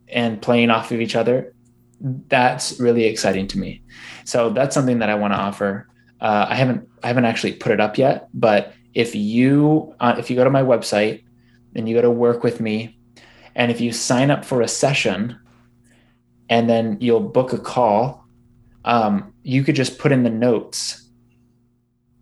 and 0.07 0.41
playing 0.41 0.69
off 0.69 0.91
of 0.91 0.99
each 0.99 1.15
other, 1.15 1.53
that's 2.27 2.79
really 2.79 3.05
exciting 3.05 3.47
to 3.47 3.59
me. 3.59 3.84
So 4.25 4.49
that's 4.49 4.73
something 4.73 4.99
that 4.99 5.09
I 5.09 5.15
want 5.15 5.34
to 5.34 5.38
offer. 5.38 5.88
Uh, 6.19 6.45
I 6.49 6.55
haven't 6.55 6.88
I 7.03 7.07
haven't 7.07 7.25
actually 7.25 7.53
put 7.53 7.71
it 7.71 7.79
up 7.79 7.97
yet, 7.97 8.29
but 8.34 8.73
if 8.93 9.15
you 9.15 9.95
uh, 9.99 10.15
if 10.17 10.29
you 10.29 10.36
go 10.36 10.43
to 10.43 10.49
my 10.49 10.63
website 10.63 11.23
and 11.75 11.88
you 11.88 11.95
go 11.95 12.01
to 12.01 12.11
work 12.11 12.43
with 12.43 12.59
me, 12.59 12.97
and 13.55 13.71
if 13.71 13.81
you 13.81 13.91
sign 13.91 14.31
up 14.31 14.45
for 14.45 14.61
a 14.61 14.67
session, 14.67 15.38
and 16.49 16.69
then 16.69 16.97
you'll 16.99 17.19
book 17.19 17.53
a 17.53 17.57
call, 17.57 18.25
um, 18.86 19.34
you 19.43 19.63
could 19.63 19.75
just 19.75 19.97
put 19.99 20.11
in 20.11 20.23
the 20.23 20.29
notes 20.29 21.07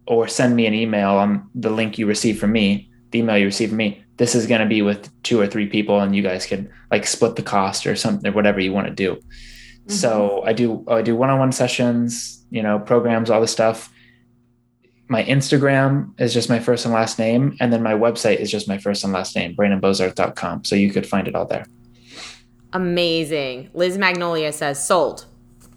or 0.07 0.28
send 0.28 0.55
me 0.55 0.66
an 0.66 0.74
email 0.74 1.12
on 1.12 1.49
the 1.55 1.70
link 1.70 1.97
you 1.97 2.05
receive 2.05 2.39
from 2.39 2.51
me, 2.51 2.91
the 3.12 3.20
email 3.20 3.38
you 3.38 3.45
receive 3.45 3.70
from 3.70 3.78
me. 3.78 4.03
This 4.18 4.36
is 4.36 4.47
going 4.47 4.62
to 4.62 4.68
be 4.68 4.82
with 4.82 5.09
two 5.24 5.39
or 5.39 5.47
three 5.47 5.68
people, 5.68 5.99
and 5.99 6.16
you 6.16 6.22
guys 6.22 6.45
can 6.45 6.72
like 6.89 7.05
split 7.05 7.36
the 7.36 7.43
cost 7.43 7.86
or 7.86 7.95
something 7.95 8.32
or 8.32 8.34
whatever 8.34 8.59
you 8.59 8.74
want 8.74 8.88
to 8.88 8.93
do. 8.93 9.16
Mm-hmm. 9.16 9.91
So 9.91 10.43
I 10.45 10.53
do 10.53 10.86
I 10.88 11.01
do 11.01 11.16
one-on-one 11.16 11.51
sessions, 11.51 12.45
you 12.49 12.64
know, 12.64 12.80
programs, 12.80 13.30
all 13.30 13.41
this 13.41 13.51
stuff. 13.51 13.91
My 15.07 15.24
Instagram 15.24 16.20
is 16.22 16.34
just 16.34 16.49
my 16.49 16.59
first 16.59 16.86
and 16.86 16.93
last 16.93 17.20
name, 17.20 17.57
and 17.59 17.74
then 17.74 17.84
my 17.84 17.93
website 17.93 18.38
is 18.38 18.49
just 18.49 18.68
my 18.68 18.78
first 18.78 19.03
and 19.03 19.12
last 19.12 19.36
name, 19.36 19.55
brandonbozarth.com. 19.55 20.64
So 20.64 20.76
you 20.76 20.91
could 20.91 21.05
find 21.05 21.28
it 21.28 21.36
all 21.36 21.45
there. 21.45 21.66
Amazing. 22.74 23.70
Liz 23.74 23.97
Magnolia 23.97 24.53
says 24.53 24.86
sold. 24.86 25.26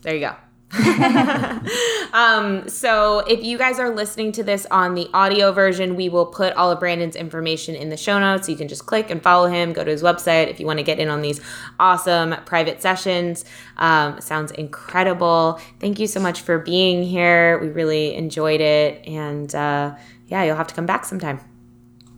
There 0.02 0.14
you 0.14 0.20
go. 0.20 0.36
um, 2.12 2.68
so 2.68 3.20
if 3.20 3.44
you 3.44 3.56
guys 3.58 3.78
are 3.78 3.90
listening 3.90 4.32
to 4.32 4.42
this 4.42 4.66
on 4.70 4.94
the 4.94 5.08
audio 5.14 5.52
version, 5.52 5.94
we 5.94 6.08
will 6.08 6.26
put 6.26 6.52
all 6.54 6.70
of 6.70 6.80
Brandon's 6.80 7.14
information 7.16 7.74
in 7.74 7.90
the 7.90 7.96
show 7.96 8.18
notes. 8.18 8.48
You 8.48 8.56
can 8.56 8.66
just 8.66 8.86
click 8.86 9.10
and 9.10 9.22
follow 9.22 9.48
him, 9.48 9.72
go 9.72 9.84
to 9.84 9.90
his 9.90 10.02
website 10.02 10.48
if 10.48 10.58
you 10.58 10.66
want 10.66 10.78
to 10.78 10.82
get 10.82 10.98
in 10.98 11.08
on 11.08 11.22
these 11.22 11.40
awesome 11.78 12.34
private 12.44 12.82
sessions. 12.82 13.44
Um, 13.76 14.20
sounds 14.20 14.50
incredible. 14.52 15.60
Thank 15.78 16.00
you 16.00 16.06
so 16.06 16.18
much 16.18 16.40
for 16.40 16.58
being 16.58 17.04
here. 17.04 17.58
We 17.60 17.68
really 17.68 18.14
enjoyed 18.14 18.60
it. 18.60 19.06
And 19.06 19.54
uh, 19.54 19.94
yeah, 20.26 20.42
you'll 20.42 20.56
have 20.56 20.68
to 20.68 20.74
come 20.74 20.86
back 20.86 21.04
sometime. 21.04 21.40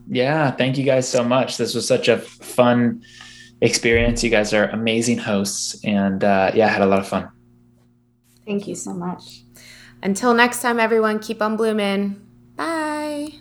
Yeah, 0.09 0.51
thank 0.53 0.79
you 0.79 0.85
guys 0.85 1.09
so 1.09 1.25
much. 1.25 1.57
This 1.57 1.75
was 1.75 1.87
such 1.87 2.09
a 2.09 2.19
fun 2.19 3.03
experience. 3.61 4.23
You 4.23 4.31
guys 4.31 4.53
are 4.53 4.65
amazing 4.69 5.19
hosts, 5.19 5.83
and 5.85 6.23
uh, 6.23 6.53
yeah, 6.55 6.67
I 6.67 6.71
had 6.71 6.83
a 6.83 6.87
lot 6.87 7.01
of 7.01 7.09
fun. 7.09 7.29
Thank 8.47 8.69
you 8.69 8.75
so 8.75 8.95
much. 8.95 9.43
Until 10.03 10.35
next 10.35 10.63
time, 10.63 10.79
everyone, 10.79 11.19
keep 11.19 11.43
on 11.43 11.57
blooming. 11.57 12.25
Bye. 12.55 13.33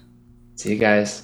See 0.55 0.73
you 0.73 0.79
guys. 0.79 1.23